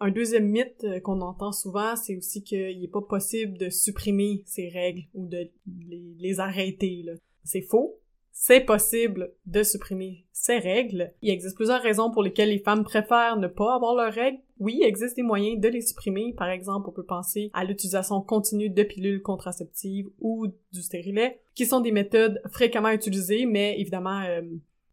Un 0.00 0.10
deuxième 0.10 0.48
mythe 0.48 0.84
euh, 0.84 1.00
qu'on 1.00 1.20
entend 1.20 1.52
souvent, 1.52 1.96
c'est 1.96 2.16
aussi 2.16 2.42
qu'il 2.42 2.80
n'est 2.80 2.88
pas 2.88 3.00
possible 3.00 3.58
de 3.58 3.70
supprimer 3.70 4.42
ces 4.46 4.68
règles 4.68 5.04
ou 5.14 5.26
de 5.26 5.48
les, 5.88 6.14
les 6.18 6.40
arrêter. 6.40 7.04
C'est 7.44 7.62
faux. 7.62 7.98
C'est 8.36 8.60
possible 8.60 9.32
de 9.46 9.62
supprimer 9.62 10.26
ces 10.32 10.58
règles. 10.58 11.12
Il 11.22 11.30
existe 11.30 11.54
plusieurs 11.54 11.80
raisons 11.80 12.10
pour 12.10 12.20
lesquelles 12.20 12.48
les 12.48 12.58
femmes 12.58 12.82
préfèrent 12.82 13.36
ne 13.36 13.46
pas 13.46 13.76
avoir 13.76 13.94
leurs 13.94 14.12
règles. 14.12 14.40
Oui, 14.58 14.78
il 14.80 14.84
existe 14.84 15.14
des 15.14 15.22
moyens 15.22 15.60
de 15.60 15.68
les 15.68 15.80
supprimer. 15.80 16.34
Par 16.36 16.50
exemple, 16.50 16.88
on 16.88 16.92
peut 16.92 17.04
penser 17.04 17.50
à 17.54 17.64
l'utilisation 17.64 18.20
continue 18.20 18.70
de 18.70 18.82
pilules 18.82 19.22
contraceptives 19.22 20.10
ou 20.18 20.48
du 20.72 20.82
stérilet, 20.82 21.40
qui 21.54 21.64
sont 21.64 21.80
des 21.80 21.92
méthodes 21.92 22.42
fréquemment 22.50 22.90
utilisées, 22.90 23.46
mais 23.46 23.80
évidemment, 23.80 24.22
euh, 24.22 24.42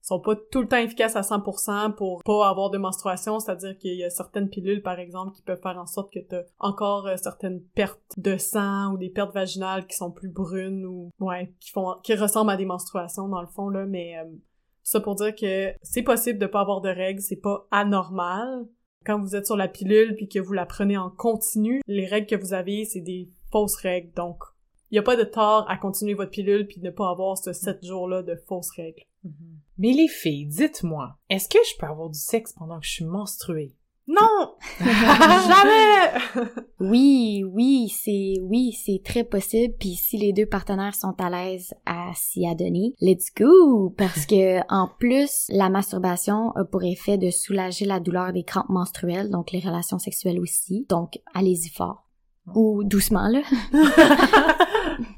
sont 0.01 0.19
pas 0.19 0.35
tout 0.35 0.61
le 0.61 0.67
temps 0.67 0.77
efficaces 0.77 1.15
à 1.15 1.21
100% 1.21 1.95
pour 1.95 2.23
pas 2.23 2.49
avoir 2.49 2.69
de 2.69 2.77
menstruation, 2.77 3.39
c'est-à-dire 3.39 3.77
qu'il 3.77 3.95
y 3.95 4.03
a 4.03 4.09
certaines 4.09 4.49
pilules, 4.49 4.81
par 4.81 4.99
exemple, 4.99 5.35
qui 5.35 5.41
peuvent 5.41 5.61
faire 5.61 5.77
en 5.77 5.85
sorte 5.85 6.11
que 6.11 6.19
t'as 6.19 6.43
encore 6.59 7.07
euh, 7.07 7.17
certaines 7.17 7.61
pertes 7.61 8.01
de 8.17 8.37
sang 8.37 8.93
ou 8.93 8.97
des 8.97 9.09
pertes 9.09 9.33
vaginales 9.33 9.85
qui 9.87 9.95
sont 9.95 10.11
plus 10.11 10.29
brunes 10.29 10.85
ou, 10.85 11.11
ouais, 11.19 11.53
qui 11.59 11.71
font, 11.71 11.95
qui 12.03 12.15
ressemblent 12.15 12.51
à 12.51 12.57
des 12.57 12.65
menstruations, 12.65 13.27
dans 13.27 13.41
le 13.41 13.47
fond, 13.47 13.69
là, 13.69 13.85
mais, 13.85 14.17
euh, 14.17 14.25
ça 14.83 14.99
pour 14.99 15.15
dire 15.15 15.35
que 15.35 15.73
c'est 15.83 16.01
possible 16.01 16.39
de 16.39 16.47
pas 16.47 16.61
avoir 16.61 16.81
de 16.81 16.89
règles, 16.89 17.21
c'est 17.21 17.35
pas 17.35 17.67
anormal. 17.71 18.65
Quand 19.05 19.19
vous 19.19 19.35
êtes 19.35 19.45
sur 19.45 19.55
la 19.55 19.67
pilule 19.67 20.15
puis 20.15 20.27
que 20.27 20.39
vous 20.39 20.53
la 20.53 20.65
prenez 20.65 20.97
en 20.97 21.09
continu, 21.09 21.81
les 21.87 22.05
règles 22.05 22.27
que 22.27 22.35
vous 22.35 22.53
avez, 22.53 22.85
c'est 22.85 23.01
des 23.01 23.29
fausses 23.51 23.75
règles, 23.75 24.11
donc 24.13 24.37
il 24.91 24.95
y 24.95 24.99
a 24.99 25.03
pas 25.03 25.15
de 25.15 25.23
tort 25.23 25.65
à 25.69 25.77
continuer 25.77 26.13
votre 26.13 26.31
pilule 26.31 26.67
puis 26.67 26.81
ne 26.81 26.91
pas 26.91 27.09
avoir 27.09 27.37
ce 27.37 27.53
sept 27.53 27.83
jours-là 27.85 28.23
de 28.23 28.35
fausses 28.35 28.71
règles. 28.71 29.03
Mhm. 29.23 29.59
Mais 29.81 29.93
les 29.93 30.07
filles, 30.07 30.45
dites-moi, 30.45 31.15
est-ce 31.27 31.49
que 31.49 31.57
je 31.67 31.75
peux 31.79 31.87
avoir 31.87 32.07
du 32.11 32.19
sexe 32.19 32.53
pendant 32.53 32.79
que 32.79 32.85
je 32.85 32.91
suis 32.91 33.05
menstruée? 33.05 33.75
Non! 34.07 34.53
Jamais! 34.79 36.51
oui, 36.79 37.43
oui, 37.51 37.89
c'est 37.89 38.35
oui, 38.43 38.73
c'est 38.73 39.01
très 39.03 39.23
possible. 39.23 39.73
Puis 39.79 39.95
si 39.95 40.19
les 40.19 40.33
deux 40.33 40.45
partenaires 40.45 40.93
sont 40.93 41.15
à 41.17 41.31
l'aise 41.31 41.73
à 41.87 42.11
s'y 42.13 42.45
adonner, 42.45 42.93
let's 43.01 43.33
go! 43.35 43.89
Parce 43.97 44.27
que 44.27 44.59
en 44.71 44.87
plus, 44.99 45.47
la 45.49 45.69
masturbation 45.69 46.51
a 46.51 46.63
pour 46.63 46.83
effet 46.83 47.17
de 47.17 47.31
soulager 47.31 47.85
la 47.85 47.99
douleur 47.99 48.33
des 48.33 48.43
crampes 48.43 48.69
menstruelles, 48.69 49.31
donc 49.31 49.51
les 49.51 49.61
relations 49.61 49.97
sexuelles 49.97 50.39
aussi. 50.39 50.85
Donc 50.89 51.19
allez-y 51.33 51.69
fort. 51.69 52.10
Ou 52.55 52.83
doucement 52.83 53.27
là. 53.27 53.41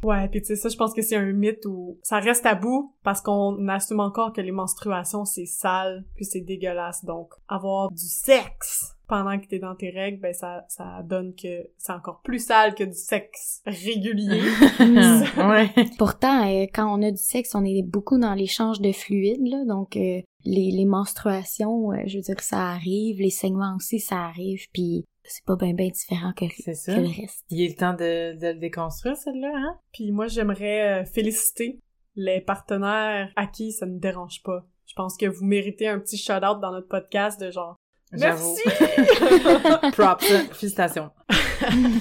Ouais, 0.03 0.27
puis 0.27 0.42
tu 0.42 0.48
sais 0.48 0.56
ça, 0.56 0.70
je 0.70 0.75
pense 0.75 0.94
que 0.94 1.01
c'est 1.01 1.15
un 1.15 1.32
mythe 1.32 1.65
où 1.65 1.98
ça 2.03 2.20
reste 2.20 2.46
à 2.46 2.56
bout 2.56 2.94
parce 3.03 3.22
qu'on 3.22 3.68
assume 3.68 4.01
encore 4.01 4.34
que 4.34 4.42
les 4.42 4.51
menstruations 4.51 5.25
c'est 5.25 5.46
sale 5.46 6.03
puis 6.15 6.25
c'est 6.25 6.42
dégueulasse. 6.42 7.06
Donc 7.06 7.34
avoir 7.48 7.92
du 7.92 8.05
sexe 8.05 8.96
pendant 9.07 9.40
que 9.40 9.46
t'es 9.48 9.59
dans 9.59 9.75
tes 9.75 9.90
règles, 9.90 10.20
ben 10.20 10.33
ça 10.33 10.66
ça 10.68 11.01
donne 11.03 11.33
que 11.36 11.70
c'est 11.77 11.94
encore 11.94 12.22
plus 12.22 12.46
sale 12.46 12.75
que 12.75 12.83
du 12.83 12.96
sexe 12.96 13.62
régulier. 13.66 14.42
ouais. 15.38 15.70
Pourtant, 15.98 16.48
euh, 16.48 16.66
quand 16.74 16.88
on 16.88 17.01
a 17.01 17.12
du 17.12 17.22
sexe, 17.22 17.55
on 17.55 17.64
est 17.64 17.83
beaucoup 17.83 18.18
dans 18.18 18.33
l'échange 18.33 18.81
de 18.81 18.92
fluides 18.92 19.48
là, 19.48 19.64
donc 19.66 19.96
euh, 19.96 20.22
les, 20.46 20.72
les 20.72 20.86
menstruations, 20.86 21.92
euh, 21.92 22.03
je 22.07 22.18
veux 22.18 22.24
dire, 22.24 22.40
ça 22.42 22.72
arrive, 22.72 23.20
les 23.20 23.29
saignements 23.29 23.75
aussi, 23.77 24.00
ça 24.00 24.18
arrive, 24.18 24.66
puis 24.74 25.05
c'est 25.24 25.46
pas 25.46 25.55
bien 25.55 25.74
ben 25.74 25.90
différent 25.90 26.33
que, 26.36 26.46
ça. 26.74 26.96
que 26.96 27.00
le 27.00 27.07
reste. 27.22 27.44
Il 27.50 27.62
est 27.62 27.70
le 27.70 27.75
temps 27.75 27.94
de, 27.94 28.38
de 28.40 28.48
le 28.48 28.59
déconstruire, 28.59 29.16
celle-là, 29.16 29.51
hein? 29.55 29.79
Puis 29.94 30.12
moi, 30.12 30.27
j'aimerais 30.27 31.01
euh, 31.01 31.05
féliciter 31.05 31.79
les 32.16 32.42
partenaires 32.42 33.31
à 33.36 33.48
qui 33.48 33.72
ça 33.72 33.86
ne 33.86 33.98
dérange 33.98 34.44
pas. 34.44 34.66
Je 34.86 34.94
pense 34.96 35.18
que 35.18 35.25
vous 35.25 35.46
méritez 35.46 35.88
un 35.88 36.00
petit 36.00 36.18
shout-out 36.18 36.59
dans 36.62 36.72
notre 36.72 36.88
podcast 36.88 37.40
de 37.40 37.50
genre. 37.51 37.77
Merci! 38.12 38.62
Props, 39.94 40.25
félicitations. 40.53 41.09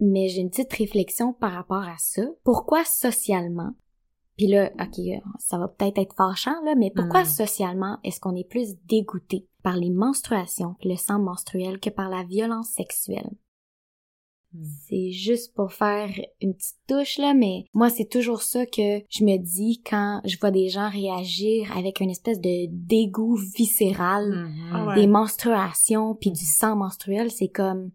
Mais 0.00 0.28
j'ai 0.28 0.40
une 0.40 0.50
petite 0.50 0.72
réflexion 0.72 1.32
par 1.32 1.52
rapport 1.52 1.82
à 1.82 1.96
ça. 1.98 2.22
Pourquoi 2.44 2.84
socialement 2.84 3.72
puis 4.36 4.48
là, 4.48 4.72
ok, 4.80 5.22
ça 5.38 5.58
va 5.58 5.68
peut-être 5.68 5.96
être 5.98 6.16
fâchant, 6.16 6.60
là, 6.64 6.74
mais 6.76 6.90
pourquoi 6.90 7.22
Mm. 7.22 7.26
socialement 7.26 7.98
est-ce 8.02 8.18
qu'on 8.18 8.34
est 8.34 8.48
plus 8.48 8.74
dégoûté? 8.84 9.46
Par 9.64 9.76
les 9.76 9.90
menstruations, 9.90 10.76
le 10.84 10.94
sang 10.94 11.18
menstruel, 11.18 11.80
que 11.80 11.90
par 11.90 12.08
la 12.08 12.22
violence 12.22 12.68
sexuelle? 12.68 13.30
Mm. 14.52 14.64
C'est 14.86 15.10
juste 15.10 15.54
pour 15.54 15.72
faire 15.72 16.10
une 16.40 16.54
petite 16.54 16.76
touche, 16.86 17.18
là, 17.18 17.34
mais 17.34 17.64
moi, 17.74 17.90
c'est 17.90 18.08
toujours 18.08 18.42
ça 18.42 18.66
que 18.66 19.02
je 19.08 19.24
me 19.24 19.36
dis 19.38 19.82
quand 19.84 20.20
je 20.24 20.38
vois 20.38 20.52
des 20.52 20.68
gens 20.68 20.88
réagir 20.88 21.76
avec 21.76 21.98
une 22.00 22.10
espèce 22.10 22.40
de 22.40 22.66
dégoût 22.70 23.36
viscéral 23.56 24.30
Mhm. 24.30 24.70
Ah 24.72 24.86
ouais. 24.86 24.94
des 24.96 25.06
menstruations 25.08 26.14
puis 26.14 26.30
du 26.30 26.44
sang 26.44 26.76
menstruel, 26.76 27.30
c'est 27.32 27.48
comme, 27.48 27.90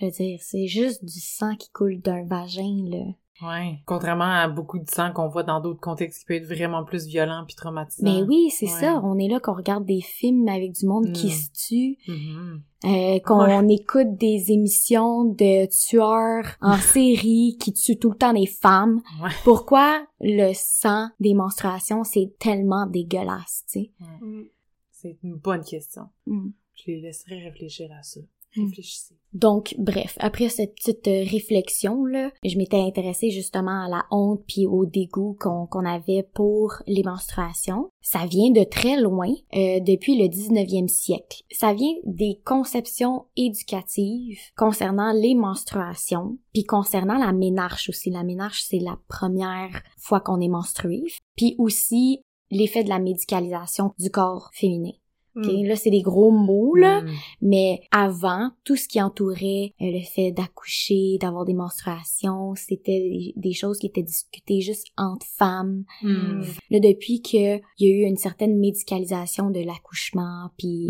je 0.00 0.06
veux 0.06 0.10
dire, 0.10 0.38
c'est 0.42 0.66
juste 0.66 1.04
du 1.04 1.20
sang 1.20 1.54
qui 1.54 1.70
coule 1.70 2.00
d'un 2.00 2.24
vagin, 2.24 2.86
là. 2.88 3.04
Ouais. 3.42 3.78
Contrairement 3.84 4.24
à 4.30 4.46
beaucoup 4.48 4.78
de 4.78 4.88
sang 4.88 5.12
qu'on 5.12 5.28
voit 5.28 5.42
dans 5.42 5.60
d'autres 5.60 5.80
contextes 5.80 6.20
qui 6.20 6.24
peut 6.26 6.34
être 6.34 6.46
vraiment 6.46 6.84
plus 6.84 7.04
violent 7.06 7.42
puis 7.46 7.56
traumatisant. 7.56 8.04
Mais 8.04 8.22
oui, 8.22 8.48
c'est 8.50 8.66
Ouais. 8.66 8.80
ça. 8.80 9.00
On 9.02 9.18
est 9.18 9.26
là 9.28 9.40
qu'on 9.40 9.54
regarde 9.54 9.84
des 9.84 10.00
films 10.00 10.46
avec 10.48 10.72
du 10.72 10.86
monde 10.86 11.10
qui 11.12 11.26
Mm. 11.26 11.30
se 11.30 11.50
tue, 11.68 11.98
Mhm. 12.06 12.62
euh, 12.84 13.18
qu'on 13.20 13.68
écoute 13.68 14.16
des 14.16 14.52
émissions 14.52 15.24
de 15.24 15.66
tueurs 15.66 16.46
en 16.60 16.76
série 16.78 17.56
qui 17.60 17.72
tuent 17.72 17.98
tout 17.98 18.10
le 18.12 18.16
temps 18.16 18.32
des 18.32 18.46
femmes. 18.46 19.02
Ouais. 19.20 19.30
Pourquoi 19.42 20.06
le 20.20 20.52
sang 20.54 21.08
des 21.18 21.34
menstruations, 21.34 22.04
c'est 22.04 22.32
tellement 22.38 22.86
dégueulasse, 22.86 23.64
tu 23.68 23.80
sais? 23.80 23.90
C'est 24.92 25.18
une 25.24 25.34
bonne 25.36 25.64
question. 25.64 26.04
Mm. 26.26 26.50
Je 26.76 26.82
les 26.92 27.00
laisserai 27.00 27.38
réfléchir 27.40 27.90
à 27.98 28.02
ça. 28.02 28.20
Mm. 28.56 28.66
Réfléchissez. 28.66 29.14
Donc, 29.34 29.74
bref, 29.78 30.16
après 30.20 30.48
cette 30.48 30.76
petite 30.76 31.08
euh, 31.08 31.24
réflexion-là, 31.28 32.30
je 32.44 32.56
m'étais 32.56 32.78
intéressée 32.78 33.30
justement 33.30 33.84
à 33.84 33.88
la 33.88 34.04
honte 34.12 34.42
puis 34.46 34.64
au 34.64 34.86
dégoût 34.86 35.36
qu'on 35.40 35.66
qu'on 35.66 35.84
avait 35.84 36.22
pour 36.34 36.74
les 36.86 37.02
menstruations. 37.02 37.88
Ça 38.00 38.26
vient 38.26 38.52
de 38.52 38.62
très 38.62 39.00
loin, 39.00 39.28
euh, 39.56 39.80
depuis 39.80 40.16
le 40.16 40.28
19e 40.28 40.86
siècle. 40.86 41.42
Ça 41.50 41.74
vient 41.74 41.94
des 42.04 42.40
conceptions 42.44 43.24
éducatives 43.36 44.38
concernant 44.56 45.12
les 45.12 45.34
menstruations, 45.34 46.38
puis 46.52 46.62
concernant 46.62 47.18
la 47.18 47.32
ménarche 47.32 47.88
aussi. 47.88 48.10
La 48.10 48.22
ménarche, 48.22 48.62
c'est 48.68 48.78
la 48.78 48.98
première 49.08 49.82
fois 49.98 50.20
qu'on 50.20 50.40
est 50.40 50.48
menstrué. 50.48 51.02
Puis 51.36 51.56
aussi 51.58 52.20
l'effet 52.52 52.84
de 52.84 52.88
la 52.88 53.00
médicalisation 53.00 53.92
du 53.98 54.10
corps 54.10 54.50
féminin. 54.54 54.92
Ok, 55.36 55.46
Mm. 55.46 55.66
Là, 55.66 55.76
c'est 55.76 55.90
des 55.90 56.02
gros 56.02 56.30
mots, 56.30 56.74
là. 56.74 57.00
Mm. 57.00 57.10
Mais 57.42 57.80
avant, 57.90 58.50
tout 58.64 58.76
ce 58.76 58.88
qui 58.88 59.00
entourait 59.00 59.74
euh, 59.80 59.90
le 59.90 60.00
fait 60.00 60.32
d'accoucher, 60.32 61.18
d'avoir 61.20 61.44
des 61.44 61.54
menstruations, 61.54 62.54
c'était 62.54 63.32
des, 63.36 63.52
choses 63.52 63.78
qui 63.78 63.86
étaient 63.86 64.02
discutées 64.02 64.60
juste 64.60 64.86
entre 64.96 65.26
femmes. 65.26 65.84
Mm. 66.02 66.42
Là, 66.70 66.80
depuis 66.80 67.22
que 67.22 67.56
il 67.78 67.86
y 67.86 67.86
a 67.86 67.94
eu 67.94 68.08
une 68.08 68.16
certaine 68.16 68.58
médicalisation 68.58 69.50
de 69.50 69.60
l'accouchement, 69.60 70.50
puis 70.58 70.88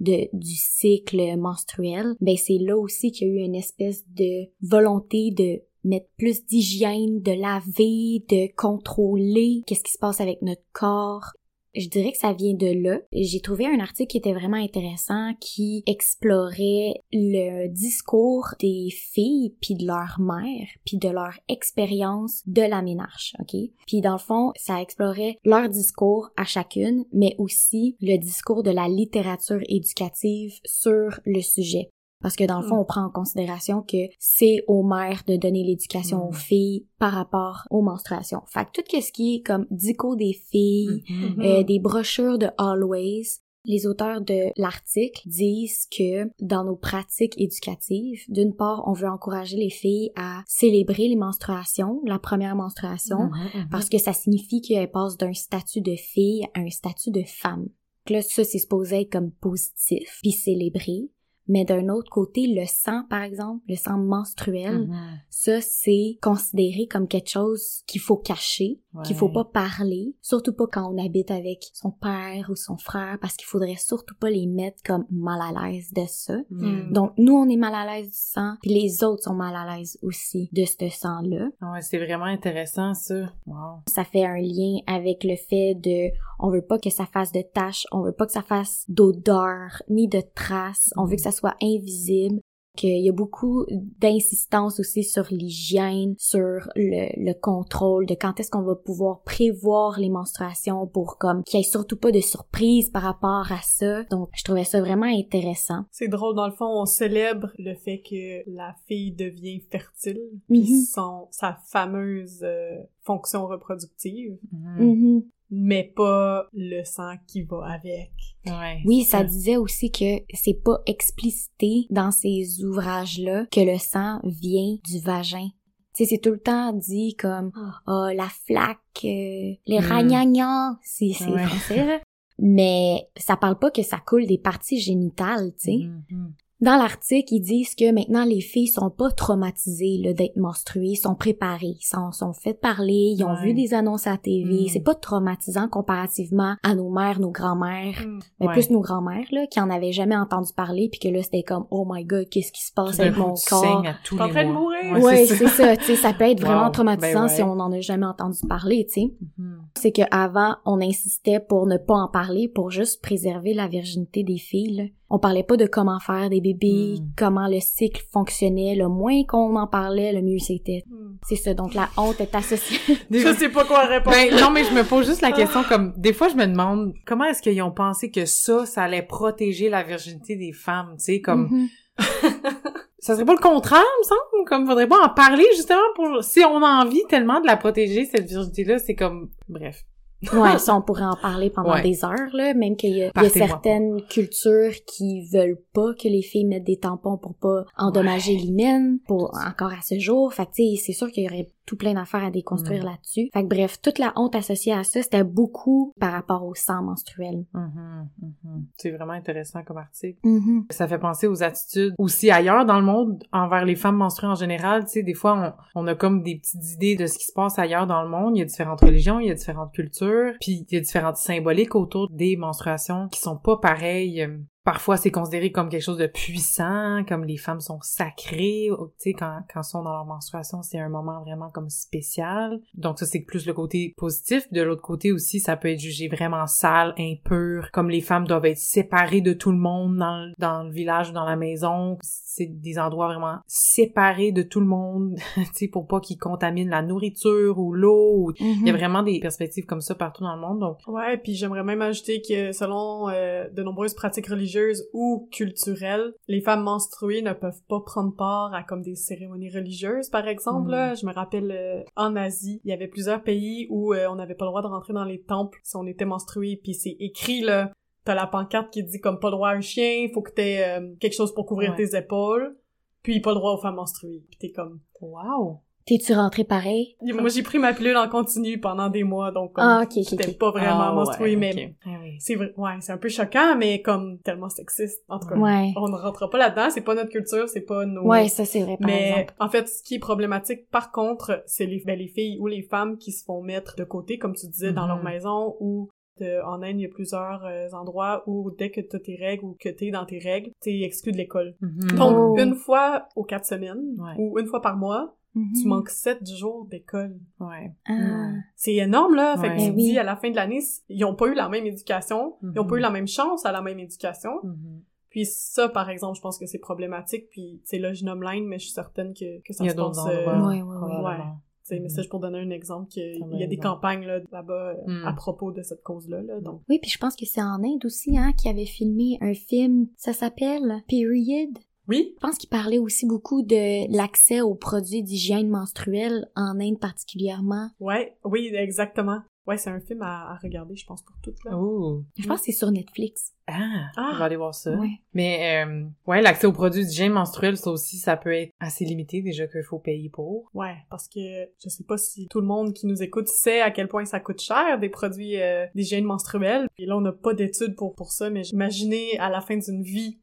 de 0.00 0.28
du 0.32 0.54
cycle 0.54 1.36
menstruel, 1.36 2.14
ben 2.20 2.36
c'est 2.36 2.58
là 2.58 2.76
aussi 2.76 3.12
qu'il 3.12 3.28
y 3.28 3.30
a 3.30 3.34
eu 3.34 3.38
une 3.38 3.54
espèce 3.54 4.04
de 4.08 4.48
volonté 4.62 5.30
de 5.30 5.60
mettre 5.84 6.08
plus 6.16 6.44
d'hygiène, 6.46 7.20
de 7.20 7.32
laver, 7.32 8.24
de 8.28 8.54
contrôler 8.56 9.62
qu'est-ce 9.66 9.84
qui 9.84 9.92
se 9.92 9.98
passe 9.98 10.20
avec 10.20 10.42
notre 10.42 10.64
corps. 10.72 11.32
Je 11.74 11.88
dirais 11.88 12.12
que 12.12 12.18
ça 12.18 12.32
vient 12.32 12.54
de 12.54 12.82
là. 12.82 13.00
J'ai 13.12 13.40
trouvé 13.40 13.66
un 13.66 13.80
article 13.80 14.10
qui 14.10 14.18
était 14.18 14.32
vraiment 14.32 14.62
intéressant 14.62 15.32
qui 15.40 15.82
explorait 15.86 16.94
le 17.12 17.68
discours 17.68 18.54
des 18.60 18.88
filles 18.90 19.54
puis 19.60 19.74
de 19.74 19.86
leur 19.86 20.20
mère 20.20 20.68
puis 20.84 20.98
de 20.98 21.08
leur 21.08 21.38
expérience 21.48 22.42
de 22.46 22.62
la 22.62 22.82
ménarche, 22.82 23.34
OK? 23.40 23.56
Puis 23.86 24.00
dans 24.00 24.12
le 24.12 24.18
fond, 24.18 24.52
ça 24.56 24.80
explorait 24.80 25.38
leur 25.44 25.68
discours 25.68 26.30
à 26.36 26.44
chacune, 26.44 27.04
mais 27.12 27.34
aussi 27.38 27.96
le 28.00 28.16
discours 28.18 28.62
de 28.62 28.70
la 28.70 28.88
littérature 28.88 29.60
éducative 29.68 30.60
sur 30.64 31.20
le 31.24 31.40
sujet. 31.40 31.90
Parce 32.24 32.34
que 32.36 32.44
dans 32.44 32.60
le 32.60 32.66
fond, 32.66 32.76
Mm. 32.76 32.80
on 32.80 32.84
prend 32.84 33.04
en 33.04 33.10
considération 33.10 33.82
que 33.82 34.08
c'est 34.18 34.64
aux 34.66 34.82
mères 34.82 35.22
de 35.28 35.36
donner 35.36 35.62
l'éducation 35.62 36.18
Mm. 36.24 36.28
aux 36.28 36.32
filles 36.32 36.86
par 36.98 37.12
rapport 37.12 37.68
aux 37.70 37.82
menstruations. 37.82 38.40
Fait 38.46 38.64
que 38.64 38.80
tout 38.82 39.00
ce 39.00 39.12
qui 39.12 39.36
est 39.36 39.42
comme 39.42 39.66
dico 39.70 40.16
des 40.16 40.32
filles, 40.32 41.04
Mhm. 41.08 41.40
euh, 41.42 41.62
des 41.62 41.78
brochures 41.78 42.38
de 42.38 42.48
Always. 42.58 43.40
Les 43.66 43.86
auteurs 43.86 44.20
de 44.20 44.52
l'article 44.60 45.22
disent 45.26 45.86
que 45.96 46.28
dans 46.38 46.64
nos 46.64 46.76
pratiques 46.76 47.32
éducatives, 47.40 48.24
d'une 48.28 48.54
part, 48.54 48.82
on 48.86 48.92
veut 48.92 49.08
encourager 49.08 49.56
les 49.56 49.70
filles 49.70 50.10
à 50.16 50.42
célébrer 50.46 51.08
les 51.08 51.16
menstruations, 51.16 52.00
la 52.04 52.18
première 52.18 52.56
menstruation, 52.56 53.30
parce 53.70 53.88
que 53.88 53.96
ça 53.98 54.12
signifie 54.12 54.60
qu'elles 54.60 54.90
passent 54.90 55.16
d'un 55.16 55.32
statut 55.32 55.80
de 55.80 55.94
fille 55.96 56.44
à 56.54 56.60
un 56.60 56.68
statut 56.70 57.10
de 57.10 57.22
femme. 57.26 57.62
Donc 58.06 58.10
là, 58.16 58.20
ça, 58.20 58.44
c'est 58.44 58.58
supposé 58.58 59.00
être 59.00 59.12
comme 59.12 59.30
positif, 59.30 60.18
puis 60.22 60.32
célébrer. 60.32 61.08
Mais 61.46 61.64
d'un 61.64 61.88
autre 61.88 62.10
côté, 62.10 62.46
le 62.46 62.64
sang, 62.66 63.02
par 63.10 63.22
exemple, 63.22 63.62
le 63.68 63.76
sang 63.76 63.98
menstruel, 63.98 64.86
Mhm. 64.88 64.96
ça, 65.30 65.60
c'est 65.60 66.18
considéré 66.22 66.86
comme 66.86 67.06
quelque 67.08 67.30
chose 67.30 67.82
qu'il 67.86 68.00
faut 68.00 68.16
cacher, 68.16 68.80
qu'il 69.04 69.16
faut 69.16 69.26
Ouais. 69.26 69.32
pas 69.34 69.44
parler, 69.44 70.14
surtout 70.22 70.52
pas 70.54 70.66
quand 70.70 70.90
on 70.92 71.04
habite 71.04 71.30
avec 71.30 71.64
son 71.74 71.90
père 71.90 72.46
ou 72.48 72.54
son 72.56 72.76
frère, 72.76 73.18
parce 73.20 73.36
qu'il 73.36 73.46
faudrait 73.46 73.76
surtout 73.76 74.14
pas 74.18 74.30
les 74.30 74.46
mettre 74.46 74.82
comme 74.84 75.04
mal 75.10 75.40
à 75.40 75.68
l'aise 75.68 75.90
de 75.92 76.04
ça. 76.06 76.36
Mhm. 76.50 76.92
Donc, 76.92 77.12
nous, 77.18 77.34
on 77.34 77.48
est 77.48 77.56
mal 77.56 77.74
à 77.74 77.84
l'aise 77.84 78.06
du 78.08 78.16
sang, 78.16 78.54
puis 78.62 78.72
les 78.72 79.02
autres 79.04 79.24
sont 79.24 79.34
mal 79.34 79.54
à 79.56 79.76
l'aise 79.76 79.98
aussi 80.02 80.48
de 80.52 80.64
ce 80.64 80.88
sang-là. 80.88 81.48
Ouais, 81.60 81.80
c'est 81.82 81.98
vraiment 81.98 82.24
intéressant, 82.24 82.94
ça. 82.94 83.32
Wow. 83.46 83.80
Ça 83.88 84.04
fait 84.04 84.24
un 84.24 84.38
lien 84.38 84.78
avec 84.86 85.24
le 85.24 85.36
fait 85.36 85.74
de, 85.74 86.10
on 86.38 86.50
veut 86.50 86.62
pas 86.64 86.78
que 86.78 86.90
ça 86.90 87.04
fasse 87.06 87.32
de 87.32 87.42
taches, 87.42 87.86
on 87.92 88.02
veut 88.02 88.12
pas 88.12 88.26
que 88.26 88.32
ça 88.32 88.42
fasse 88.42 88.84
d'odeur, 88.88 89.82
ni 89.88 90.08
de 90.08 90.22
traces, 90.34 90.92
on 90.96 91.04
veut 91.04 91.16
que 91.16 91.22
ça 91.22 91.32
soit 91.34 91.56
invisible, 91.62 92.40
qu'il 92.76 93.04
y 93.04 93.08
a 93.08 93.12
beaucoup 93.12 93.64
d'insistance 94.00 94.80
aussi 94.80 95.04
sur 95.04 95.26
l'hygiène, 95.30 96.14
sur 96.18 96.68
le, 96.74 97.06
le 97.24 97.32
contrôle 97.40 98.04
de 98.06 98.16
quand 98.20 98.40
est-ce 98.40 98.50
qu'on 98.50 98.62
va 98.64 98.74
pouvoir 98.74 99.22
prévoir 99.22 100.00
les 100.00 100.08
menstruations 100.10 100.84
pour 100.88 101.16
comme 101.18 101.44
qu'il 101.44 101.60
y 101.60 101.62
ait 101.62 101.64
surtout 101.64 101.96
pas 101.96 102.10
de 102.10 102.18
surprise 102.18 102.90
par 102.90 103.02
rapport 103.02 103.52
à 103.52 103.60
ça. 103.62 104.02
Donc, 104.10 104.28
je 104.34 104.42
trouvais 104.42 104.64
ça 104.64 104.80
vraiment 104.80 105.06
intéressant. 105.06 105.84
C'est 105.92 106.08
drôle, 106.08 106.34
dans 106.34 106.46
le 106.48 106.52
fond, 106.52 106.66
on 106.66 106.84
célèbre 106.84 107.52
le 107.58 107.74
fait 107.76 108.02
que 108.02 108.42
la 108.50 108.74
fille 108.88 109.12
devient 109.12 109.60
fertile, 109.70 110.20
puis 110.48 110.62
Mhm. 110.62 110.84
son, 110.92 111.28
sa 111.30 111.56
fameuse 111.68 112.40
euh, 112.42 112.78
fonction 113.04 113.46
reproductive, 113.46 114.38
Mhm. 114.52 114.84
Mhm. 114.84 115.22
mais 115.50 115.84
pas 115.96 116.46
le 116.52 116.82
sang 116.84 117.14
qui 117.26 117.42
va 117.42 117.66
avec. 117.74 118.12
Ouais. 118.46 118.82
Oui, 118.84 119.02
ça 119.04 119.22
disait 119.24 119.56
aussi 119.56 119.90
que 119.90 120.22
c'est 120.34 120.60
pas 120.64 120.80
explicité 120.86 121.86
dans 121.90 122.10
ces 122.10 122.62
ouvrages-là 122.64 123.46
que 123.50 123.60
le 123.60 123.78
sang 123.78 124.20
vient 124.24 124.76
du 124.84 125.00
vagin. 125.00 125.48
Tu 125.96 126.04
sais, 126.04 126.10
c'est 126.10 126.18
tout 126.20 126.32
le 126.32 126.40
temps 126.40 126.72
dit 126.72 127.14
comme 127.14 127.52
oh, 127.86 128.08
la 128.14 128.28
flaque, 128.46 128.78
euh, 129.04 129.54
les 129.66 129.80
Mm. 129.80 129.84
ragnagnans, 129.86 130.76
si 130.82 131.12
c'est 131.14 131.30
Ouais. 131.30 131.44
français. 131.46 131.86
là. 131.86 132.00
Mais 132.40 133.08
ça 133.16 133.36
parle 133.36 133.58
pas 133.58 133.70
que 133.70 133.82
ça 133.82 133.98
coule 134.04 134.26
des 134.26 134.38
parties 134.38 134.80
génitales, 134.80 135.52
tu 135.54 135.70
sais. 135.70 135.76
Mhm. 136.10 136.34
Dans 136.64 136.76
l'article, 136.76 137.34
ils 137.34 137.40
disent 137.40 137.74
que 137.74 137.92
maintenant 137.92 138.24
les 138.24 138.40
filles 138.40 138.68
sont 138.68 138.88
pas 138.90 139.10
traumatisées 139.10 139.98
là, 140.02 140.12
d'être 140.14 140.36
menstruées, 140.36 140.94
sont 140.94 141.14
préparées, 141.14 141.76
sont, 141.80 142.10
sont 142.12 142.32
faites 142.32 142.60
parler, 142.60 143.14
ils 143.16 143.22
ont 143.24 143.34
Ouais. 143.34 143.42
vu 143.42 143.54
des 143.54 143.74
annonces 143.74 144.06
à 144.06 144.12
la 144.12 144.16
TV. 144.18 144.64
Mm. 144.64 144.68
C'est 144.68 144.80
pas 144.80 144.94
traumatisant 144.94 145.68
comparativement 145.68 146.54
à 146.62 146.74
nos 146.74 146.88
mères, 146.90 147.20
nos 147.20 147.30
grands-mères 147.30 148.02
mais 148.40 148.46
Ouais. 148.46 148.52
plus 148.54 148.70
nos 148.70 148.80
grands-mères 148.80 149.26
là 149.30 149.46
qui 149.46 149.60
en 149.60 149.68
avaient 149.68 149.92
jamais 149.92 150.16
entendu 150.16 150.52
parler 150.56 150.88
puis 150.90 151.00
que 151.00 151.08
là 151.14 151.22
c'était 151.22 151.42
comme 151.42 151.66
oh 151.70 151.86
my 151.88 152.04
god 152.04 152.28
qu'est-ce 152.30 152.50
qui 152.52 152.62
se 152.64 152.72
passe 152.72 152.96
Tout 152.96 153.02
avec 153.02 153.16
mon 153.16 153.34
corps 153.34 153.36
saignes 153.62 153.86
à 153.88 153.94
tous 154.04 154.16
T'es 154.16 154.22
en 154.22 154.28
train 154.30 154.44
de 154.46 154.52
mourir? 154.52 155.04
ouais 155.04 155.26
c'est 155.26 155.46
ça 155.48 155.76
tu 155.76 155.84
sais 155.84 155.96
ça 155.96 156.12
peut 156.14 156.24
être 156.24 156.40
vraiment 156.40 156.64
Wow. 156.66 156.70
traumatisant 156.72 157.20
Ben 157.22 157.28
si 157.28 157.42
on 157.42 157.58
en 157.60 157.72
a 157.72 157.80
jamais 157.80 158.06
entendu 158.06 158.38
parler 158.48 158.86
tu 158.86 159.00
sais 159.02 159.14
Mhm. 159.38 159.58
c'est 159.76 159.92
que 159.92 160.02
avant 160.10 160.56
on 160.64 160.80
insistait 160.80 161.40
pour 161.40 161.66
ne 161.66 161.76
pas 161.76 161.94
en 161.94 162.08
parler 162.08 162.48
pour 162.48 162.70
juste 162.70 163.02
préserver 163.02 163.52
la 163.54 163.68
virginité 163.68 164.22
des 164.22 164.38
filles 164.38 164.76
là. 164.76 164.84
On 165.10 165.18
parlait 165.18 165.42
pas 165.42 165.56
de 165.56 165.66
comment 165.66 165.98
faire 166.00 166.30
des 166.30 166.40
bébés 166.40 166.96
Mm. 167.00 167.06
comment 167.16 167.46
le 167.46 167.60
cycle 167.60 168.02
fonctionnait 168.12 168.74
le 168.74 168.88
moins 168.88 169.22
qu'on 169.28 169.54
en 169.56 169.66
parlait 169.66 170.12
le 170.12 170.22
mieux 170.22 170.38
c'était 170.38 170.82
Hmm. 170.88 171.16
c'est 171.26 171.36
ça 171.36 171.54
donc 171.54 171.74
la 171.74 171.88
honte 171.96 172.20
est 172.20 172.34
associée 172.34 172.78
Je 173.10 173.34
sais 173.34 173.48
pas 173.48 173.64
quoi 173.64 173.84
répondre. 173.86 174.16
Ben, 174.16 174.34
non, 174.40 174.50
mais 174.50 174.64
je 174.64 174.72
me 174.74 174.82
pose 174.82 175.06
juste 175.06 175.20
la 175.20 175.32
question 175.32 175.62
comme, 175.68 175.92
des 175.96 176.12
fois, 176.12 176.28
je 176.28 176.34
me 176.36 176.46
demande, 176.46 176.92
comment 177.06 177.24
est-ce 177.24 177.42
qu'ils 177.42 177.60
ont 177.62 177.70
pensé 177.70 178.10
que 178.10 178.24
ça, 178.24 178.66
ça 178.66 178.82
allait 178.82 179.02
protéger 179.02 179.68
la 179.68 179.82
virginité 179.82 180.36
des 180.36 180.52
femmes, 180.52 180.94
tu 180.98 181.04
sais, 181.04 181.20
comme, 181.20 181.48
Mhm. 181.50 181.68
ça 182.98 183.14
serait 183.14 183.24
pas 183.24 183.34
le 183.34 183.38
contraire, 183.42 183.82
me 184.00 184.04
semble, 184.04 184.44
comme, 184.48 184.66
faudrait 184.66 184.88
pas 184.88 185.04
en 185.04 185.10
parler, 185.10 185.44
justement, 185.54 185.80
pour, 185.94 186.22
si 186.24 186.40
on 186.44 186.62
a 186.62 186.82
envie 186.84 187.02
tellement 187.08 187.40
de 187.40 187.46
la 187.46 187.56
protéger, 187.56 188.04
cette 188.06 188.26
virginité-là, 188.28 188.78
c'est 188.78 188.94
comme, 188.94 189.28
bref. 189.48 189.82
Ouais, 190.32 190.58
ça, 190.58 190.74
on 190.76 190.82
pourrait 190.82 191.04
en 191.04 191.16
parler 191.16 191.50
pendant 191.50 191.72
Ouais. 191.74 191.82
des 191.82 192.04
heures, 192.04 192.30
là. 192.32 192.54
Même 192.54 192.76
qu'il 192.76 192.90
y 192.96 192.98
y 192.98 193.04
a 193.04 193.28
certaines 193.28 194.02
cultures 194.08 194.72
qui 194.86 195.28
veulent 195.32 195.60
pas 195.72 195.92
que 195.94 196.08
les 196.08 196.22
filles 196.22 196.44
mettent 196.46 196.64
des 196.64 196.78
tampons 196.78 197.16
pour 197.18 197.34
pas 197.34 197.64
endommager 197.76 198.34
l'hymen, 198.36 198.98
pour 199.06 199.32
encore 199.46 199.72
à 199.72 199.82
ce 199.82 199.98
jour. 199.98 200.32
Fait 200.32 200.46
que, 200.46 200.52
tu 200.56 200.76
sais, 200.76 200.82
c'est 200.86 200.92
sûr 200.92 201.10
qu'il 201.10 201.24
y 201.24 201.26
aurait 201.28 201.48
tout 201.66 201.76
plein 201.76 201.94
d'affaires 201.94 202.24
à 202.24 202.30
déconstruire 202.30 202.82
Mm. 202.82 202.86
là-dessus. 202.86 203.28
Fait 203.32 203.42
que, 203.42 203.48
bref, 203.48 203.80
toute 203.80 203.98
la 203.98 204.12
honte 204.16 204.34
associée 204.34 204.72
à 204.72 204.84
ça, 204.84 205.02
c'était 205.02 205.24
beaucoup 205.24 205.92
par 205.98 206.12
rapport 206.12 206.44
au 206.44 206.54
sang 206.54 206.82
menstruel. 206.82 207.44
Mhm, 207.54 208.08
mhm. 208.22 208.66
C'est 208.76 208.90
vraiment 208.90 209.12
intéressant 209.14 209.62
comme 209.62 209.78
article. 209.78 210.18
Mhm. 210.24 210.66
Ça 210.70 210.86
fait 210.88 210.98
penser 210.98 211.26
aux 211.26 211.42
attitudes 211.42 211.94
aussi 211.98 212.30
ailleurs 212.30 212.64
dans 212.66 212.78
le 212.78 212.86
monde 212.86 213.24
envers 213.32 213.64
les 213.64 213.76
femmes 213.76 213.96
menstruées 213.96 214.28
en 214.28 214.34
général. 214.34 214.84
Tu 214.84 214.90
sais, 214.92 215.02
des 215.02 215.14
fois, 215.14 215.56
on, 215.74 215.82
on 215.82 215.86
a 215.86 215.94
comme 215.94 216.22
des 216.22 216.36
petites 216.38 216.72
idées 216.74 216.96
de 216.96 217.06
ce 217.06 217.18
qui 217.18 217.24
se 217.24 217.32
passe 217.32 217.58
ailleurs 217.58 217.86
dans 217.86 218.02
le 218.02 218.08
monde. 218.08 218.36
Il 218.36 218.40
y 218.40 218.42
a 218.42 218.46
différentes 218.46 218.80
religions, 218.80 219.20
il 219.20 219.28
y 219.28 219.30
a 219.30 219.34
différentes 219.34 219.72
cultures, 219.72 220.32
puis 220.40 220.66
il 220.68 220.74
y 220.74 220.76
a 220.76 220.80
différentes 220.80 221.16
symboliques 221.16 221.74
autour 221.74 222.08
des 222.10 222.36
menstruations 222.36 223.08
qui 223.08 223.20
sont 223.20 223.36
pas 223.36 223.56
pareilles. 223.58 224.26
Parfois, 224.64 224.96
c'est 224.96 225.10
considéré 225.10 225.52
comme 225.52 225.68
quelque 225.68 225.82
chose 225.82 225.98
de 225.98 226.06
puissant, 226.06 227.04
comme 227.06 227.24
les 227.24 227.36
femmes 227.36 227.60
sont 227.60 227.78
sacrées. 227.82 228.68
Tu 228.70 228.76
sais, 228.96 229.12
quand, 229.12 229.40
quand 229.52 229.60
elles 229.60 229.64
sont 229.64 229.82
dans 229.82 229.92
leur 229.92 230.06
menstruation, 230.06 230.62
c'est 230.62 230.78
un 230.78 230.88
moment 230.88 231.20
vraiment 231.20 231.50
comme 231.50 231.68
spécial. 231.68 232.58
Donc 232.74 232.98
ça, 232.98 233.04
c'est 233.04 233.20
plus 233.20 233.46
le 233.46 233.52
côté 233.52 233.92
positif. 233.98 234.50
De 234.52 234.62
l'autre 234.62 234.80
côté 234.80 235.12
aussi, 235.12 235.38
ça 235.40 235.56
peut 235.56 235.68
être 235.68 235.80
jugé 235.80 236.08
vraiment 236.08 236.46
sale, 236.46 236.94
impur, 236.98 237.70
comme 237.72 237.90
les 237.90 238.00
femmes 238.00 238.26
doivent 238.26 238.46
être 238.46 238.56
séparées 238.56 239.20
de 239.20 239.34
tout 239.34 239.52
le 239.52 239.58
monde 239.58 239.96
dans, 239.98 240.16
le- 240.24 240.32
dans 240.38 240.62
le 240.62 240.70
village 240.70 241.10
ou 241.10 241.12
dans 241.12 241.26
la 241.26 241.36
maison. 241.36 241.98
C'est 242.02 242.46
des 242.46 242.78
endroits 242.78 243.08
vraiment 243.08 243.40
séparés 243.46 244.32
de 244.32 244.42
tout 244.42 244.60
le 244.60 244.66
monde, 244.66 245.14
tu 245.36 245.44
sais, 245.52 245.68
pour 245.68 245.86
pas 245.86 246.00
qu'ils 246.00 246.18
contaminent 246.18 246.70
la 246.70 246.80
nourriture 246.82 247.58
ou 247.58 247.74
l'eau. 247.74 248.28
ou- 248.28 248.32
Il 248.40 248.66
y 248.66 248.70
a 248.70 248.72
vraiment 248.72 249.02
des 249.02 249.20
perspectives 249.20 249.66
comme 249.66 249.82
ça 249.82 249.94
partout 249.94 250.22
dans 250.24 250.34
le 250.34 250.40
monde. 250.40 250.60
Donc, 250.60 250.78
Ouais, 250.86 251.18
puis 251.18 251.34
j'aimerais 251.34 251.62
même 251.64 251.82
ajouter 251.82 252.22
que 252.26 252.52
selon 252.52 253.10
euh, 253.10 253.48
de 253.50 253.62
nombreuses 253.62 253.92
pratiques 253.94 254.26
religieuses 254.28 254.53
ou 254.92 255.28
culturelles, 255.32 256.12
les 256.28 256.40
femmes 256.40 256.62
menstruées 256.62 257.22
ne 257.22 257.32
peuvent 257.32 257.62
pas 257.68 257.80
prendre 257.80 258.14
part 258.16 258.52
à 258.54 258.62
comme 258.62 258.82
des 258.82 258.94
cérémonies 258.94 259.50
religieuses, 259.50 260.08
par 260.10 260.28
exemple. 260.28 260.68
Mm. 260.68 260.70
là. 260.70 260.94
je 260.94 261.06
me 261.06 261.12
rappelle 261.12 261.50
euh, 261.50 261.82
en 261.96 262.16
Asie, 262.16 262.60
il 262.64 262.70
y 262.70 262.72
avait 262.72 262.88
plusieurs 262.88 263.22
pays 263.22 263.66
où 263.70 263.94
euh, 263.94 264.06
on 264.08 264.16
n'avait 264.16 264.34
pas 264.34 264.44
le 264.44 264.50
droit 264.50 264.62
de 264.62 264.66
rentrer 264.68 264.92
dans 264.92 265.04
les 265.04 265.20
temples 265.22 265.58
si 265.62 265.76
on 265.76 265.86
était 265.86 266.04
menstrué, 266.04 266.60
puis 266.62 266.74
c'est 266.74 266.96
écrit 266.98 267.40
là. 267.40 267.72
T'as 268.04 268.14
la 268.14 268.26
pancarte 268.26 268.70
qui 268.70 268.84
dit 268.84 269.00
comme 269.00 269.18
pas 269.18 269.28
le 269.28 269.36
droit 269.36 269.48
à 269.48 269.54
un 269.54 269.62
chien, 269.62 270.08
faut 270.12 270.20
que 270.20 270.32
t'aies 270.32 270.78
euh, 270.78 270.94
quelque 271.00 271.14
chose 271.14 271.32
pour 271.34 271.46
couvrir 271.46 271.70
Ouais. 271.70 271.76
tes 271.76 271.96
épaules, 271.96 272.54
puis 273.02 273.20
pas 273.20 273.30
le 273.30 273.36
droit 273.36 273.52
aux 273.52 273.60
femmes 273.62 273.76
menstruées. 273.76 274.22
Puis 274.28 274.38
t'es 274.38 274.50
comme 274.52 274.80
wow! 275.00 275.60
T'es-tu 275.86 276.14
rentré 276.14 276.44
pareil? 276.44 276.96
moi, 277.02 277.28
j'ai 277.28 277.42
pris 277.42 277.58
ma 277.58 277.74
pilule 277.74 277.96
en 277.98 278.08
continu 278.08 278.58
pendant 278.58 278.88
des 278.88 279.04
mois, 279.04 279.32
donc 279.32 279.52
comme, 279.52 279.64
Ah, 279.64 279.80
ok, 279.82 279.92
ok, 279.98 280.04
j'étais 280.08 280.28
ok. 280.30 280.38
pas 280.38 280.50
vraiment 280.50 280.80
Ah, 280.88 280.92
menstruée, 280.94 281.36
ouais, 281.36 281.36
mais. 281.36 281.74
Ah 281.84 281.90
oui. 282.02 282.16
C'est 282.20 282.36
vrai, 282.36 282.54
ouais, 282.56 282.70
c'est 282.80 282.92
un 282.92 282.96
peu 282.96 283.10
choquant, 283.10 283.54
mais 283.58 283.82
comme 283.82 284.18
tellement 284.20 284.48
sexiste. 284.48 285.04
En 285.10 285.18
tout 285.18 285.28
cas, 285.28 285.36
Ouais. 285.36 285.72
on 285.76 285.88
ne 285.88 285.96
rentre 285.96 286.28
pas 286.30 286.38
là-dedans, 286.38 286.70
c'est 286.70 286.80
pas 286.80 286.94
notre 286.94 287.10
culture, 287.10 287.48
c'est 287.50 287.60
pas 287.66 287.84
nos... 287.84 288.02
Ouais, 288.02 288.28
ça 288.28 288.46
c'est 288.46 288.62
vrai 288.62 288.78
par 288.78 288.86
mais 288.88 289.10
exemple. 289.10 289.34
en 289.40 289.48
fait, 289.50 289.68
ce 289.68 289.82
qui 289.82 289.96
est 289.96 289.98
problématique, 289.98 290.70
par 290.70 290.90
contre, 290.90 291.42
c'est 291.46 291.66
les, 291.66 291.82
ben, 291.84 291.98
les 291.98 292.08
filles 292.08 292.38
ou 292.40 292.46
les 292.46 292.62
femmes 292.62 292.96
qui 292.96 293.12
se 293.12 293.22
font 293.24 293.42
mettre 293.42 293.76
de 293.76 293.84
côté, 293.84 294.16
comme 294.18 294.34
tu 294.34 294.46
disais, 294.46 294.72
dans 294.72 294.86
leur 294.86 294.98
Mhm. 294.98 295.04
maison 295.04 295.54
ou 295.60 295.90
de- 296.18 296.40
en 296.46 296.62
Inde, 296.62 296.76
il 296.78 296.82
y 296.82 296.86
a 296.86 296.88
plusieurs 296.88 297.44
euh, 297.44 297.68
endroits 297.72 298.22
où 298.26 298.50
dès 298.56 298.70
que 298.70 298.80
t'as 298.80 299.00
tes 299.00 299.16
règles 299.16 299.44
ou 299.44 299.56
que 299.60 299.68
t'es 299.68 299.90
dans 299.90 300.06
tes 300.06 300.18
règles, 300.20 300.50
t'es 300.62 300.80
exclu 300.82 301.10
de 301.12 301.18
l'école. 301.18 301.56
Mhm. 301.60 301.98
Donc, 301.98 302.16
Oh. 302.16 302.36
une 302.38 302.54
fois 302.54 303.08
aux 303.16 303.24
quatre 303.24 303.44
semaines 303.44 303.82
Ouais. 303.98 304.14
ou 304.16 304.38
une 304.38 304.46
fois 304.46 304.62
par 304.62 304.76
mois, 304.76 305.14
tu 305.34 305.40
Mhm. 305.64 305.68
manques 305.68 305.90
sept 305.90 306.24
jours 306.30 306.66
d'école. 306.66 307.18
Ouais. 307.40 307.72
Ah. 307.88 308.30
C'est 308.56 308.76
énorme, 308.76 309.14
là. 309.16 309.36
Fait 309.36 309.48
que 309.48 309.52
Ouais. 309.54 309.58
tu 309.58 309.70
te 309.72 309.76
oui. 309.76 309.82
dis, 309.90 309.98
à 309.98 310.02
la 310.04 310.16
fin 310.16 310.30
de 310.30 310.36
l'année, 310.36 310.60
ils 310.88 311.04
ont 311.04 311.14
pas 311.16 311.26
eu 311.26 311.34
la 311.34 311.48
même 311.48 311.66
éducation, 311.66 312.36
ils 312.42 312.58
ont 312.60 312.64
pas 312.66 312.74
Mhm. 312.74 312.78
eu 312.78 312.82
la 312.82 312.90
même 312.90 313.08
chance 313.08 313.44
à 313.44 313.52
la 313.52 313.60
même 313.60 313.78
éducation. 313.80 314.30
Mhm. 314.44 314.82
Puis 315.10 315.26
ça, 315.26 315.68
par 315.68 315.90
exemple, 315.90 316.16
je 316.16 316.20
pense 316.22 316.38
que 316.38 316.46
c'est 316.46 316.58
problématique. 316.58 317.28
Puis, 317.30 317.60
tu 317.62 317.68
sais, 317.68 317.78
là, 317.78 317.92
je 317.92 318.04
nomme 318.04 318.22
l'Inde, 318.22 318.44
mais 318.46 318.58
je 318.58 318.64
suis 318.64 318.72
certaine 318.74 319.12
que, 319.14 319.40
que 319.42 319.52
ça 319.52 319.62
Il 319.64 319.66
y 319.66 319.70
a 319.70 319.72
se 319.72 319.76
d'autres 319.76 320.04
passe... 320.04 320.12
euh. 320.12 320.40
Ouais, 320.40 320.56
ouais, 320.56 320.62
ouais. 320.62 320.76
probablement. 320.76 321.36
tu 321.66 321.68
sais, 321.68 321.74
mais 321.80 321.84
Mhm. 321.84 321.88
ça, 321.88 322.02
je 322.02 322.08
pour 322.10 322.20
donner 322.20 322.38
un 322.40 322.50
exemple, 322.50 322.88
qu'il 322.90 323.18
Ça 323.20 323.36
y 323.38 323.42
a 323.42 323.46
des 323.46 323.56
campagnes 323.56 324.04
là, 324.04 324.18
là-bas 324.30 324.74
à 325.06 325.12
propos 325.14 325.50
de 325.50 325.62
cette 325.62 325.82
cause-là. 325.82 326.20
Là, 326.22 326.38
donc, 326.40 326.60
Oui, 326.68 326.78
puis 326.78 326.90
je 326.90 326.98
pense 326.98 327.16
que 327.16 327.24
c'est 327.24 327.40
en 327.40 327.62
Inde 327.64 327.84
aussi, 327.86 328.18
hein, 328.18 328.32
qui 328.38 328.48
avait 328.50 328.66
filmé 328.66 329.16
un 329.22 329.32
film, 329.34 329.86
ça 329.96 330.12
s'appelle 330.12 330.82
Period. 330.88 331.54
Oui, 331.88 332.12
Je 332.16 332.20
pense 332.20 332.38
qu'il 332.38 332.48
parlait 332.48 332.78
aussi 332.78 333.06
beaucoup 333.06 333.42
de 333.42 333.94
l'accès 333.96 334.40
aux 334.40 334.54
produits 334.54 335.02
d'hygiène 335.02 335.48
menstruelle 335.48 336.26
en 336.36 336.58
Inde 336.60 336.78
particulièrement. 336.80 337.70
ouais, 337.80 338.16
oui, 338.24 338.50
exactement. 338.54 339.20
Ouais, 339.46 339.58
c'est 339.58 339.68
un 339.68 339.78
film 339.80 340.00
à, 340.00 340.32
à 340.32 340.38
regarder, 340.42 340.74
je 340.74 340.86
pense, 340.86 341.02
pour 341.02 341.16
toutes. 341.22 341.36
Là. 341.44 341.50
Oh. 341.54 342.02
Je 342.16 342.26
pense 342.26 342.38
que 342.40 342.46
c'est 342.46 342.52
sur 342.52 342.70
Netflix. 342.70 343.32
Ah, 343.46 343.90
Ah. 343.94 344.12
on 344.14 344.18
va 344.18 344.24
aller 344.24 344.36
voir 344.36 344.54
ça. 344.54 344.74
Ouais. 344.74 344.88
Mais 345.12 345.62
euh, 345.66 345.84
ouais, 346.06 346.22
l'accès 346.22 346.46
aux 346.46 346.52
produits 346.54 346.82
d'hygiène 346.86 347.12
menstruelle, 347.12 347.58
ça 347.58 347.70
aussi, 347.70 347.98
ça 347.98 348.16
peut 348.16 348.32
être 348.32 348.52
assez 348.58 348.86
limité 348.86 349.20
déjà 349.20 349.46
qu'il 349.46 349.62
faut 349.62 349.78
payer 349.78 350.08
pour. 350.08 350.48
Ouais, 350.54 350.76
parce 350.88 351.08
que 351.08 351.20
je 351.62 351.68
sais 351.68 351.84
pas 351.84 351.98
si 351.98 352.26
tout 352.28 352.40
le 352.40 352.46
monde 352.46 352.72
qui 352.72 352.86
nous 352.86 353.02
écoute 353.02 353.28
sait 353.28 353.60
à 353.60 353.70
quel 353.70 353.86
point 353.86 354.06
ça 354.06 354.18
coûte 354.18 354.40
cher 354.40 354.78
des 354.80 354.88
produits 354.88 355.38
euh, 355.38 355.66
d'hygiène 355.74 356.04
menstruelle. 356.04 356.66
Et 356.78 356.86
là, 356.86 356.96
on 356.96 357.02
n'a 357.02 357.12
pas 357.12 357.34
d'études 357.34 357.76
pour 357.76 357.94
pour 357.94 358.12
ça, 358.12 358.30
mais 358.30 358.44
imaginez 358.46 359.18
à 359.18 359.28
la 359.28 359.42
fin 359.42 359.58
d'une 359.58 359.82
vie 359.82 360.20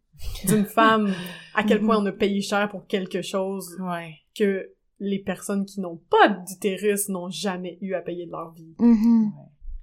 d'une 0.48 0.66
femme 0.66 1.14
à 1.56 1.64
quel 1.64 1.82
point 1.82 1.98
on 2.02 2.06
a 2.06 2.12
payé 2.12 2.42
cher 2.42 2.70
pour 2.70 2.86
quelque 2.88 3.22
chose 3.22 3.78
Ouais. 3.80 4.16
que 4.38 4.70
les 5.00 5.20
personnes 5.20 5.66
qui 5.66 5.80
n'ont 5.82 6.00
pas 6.10 6.30
d'utérus 6.30 7.10
n'ont 7.10 7.30
jamais 7.30 7.78
eu 7.82 7.94
à 7.94 8.02
payer 8.02 8.26
de 8.28 8.32
leur 8.32 8.52
vie. 8.54 8.76
Mhm. 8.80 9.32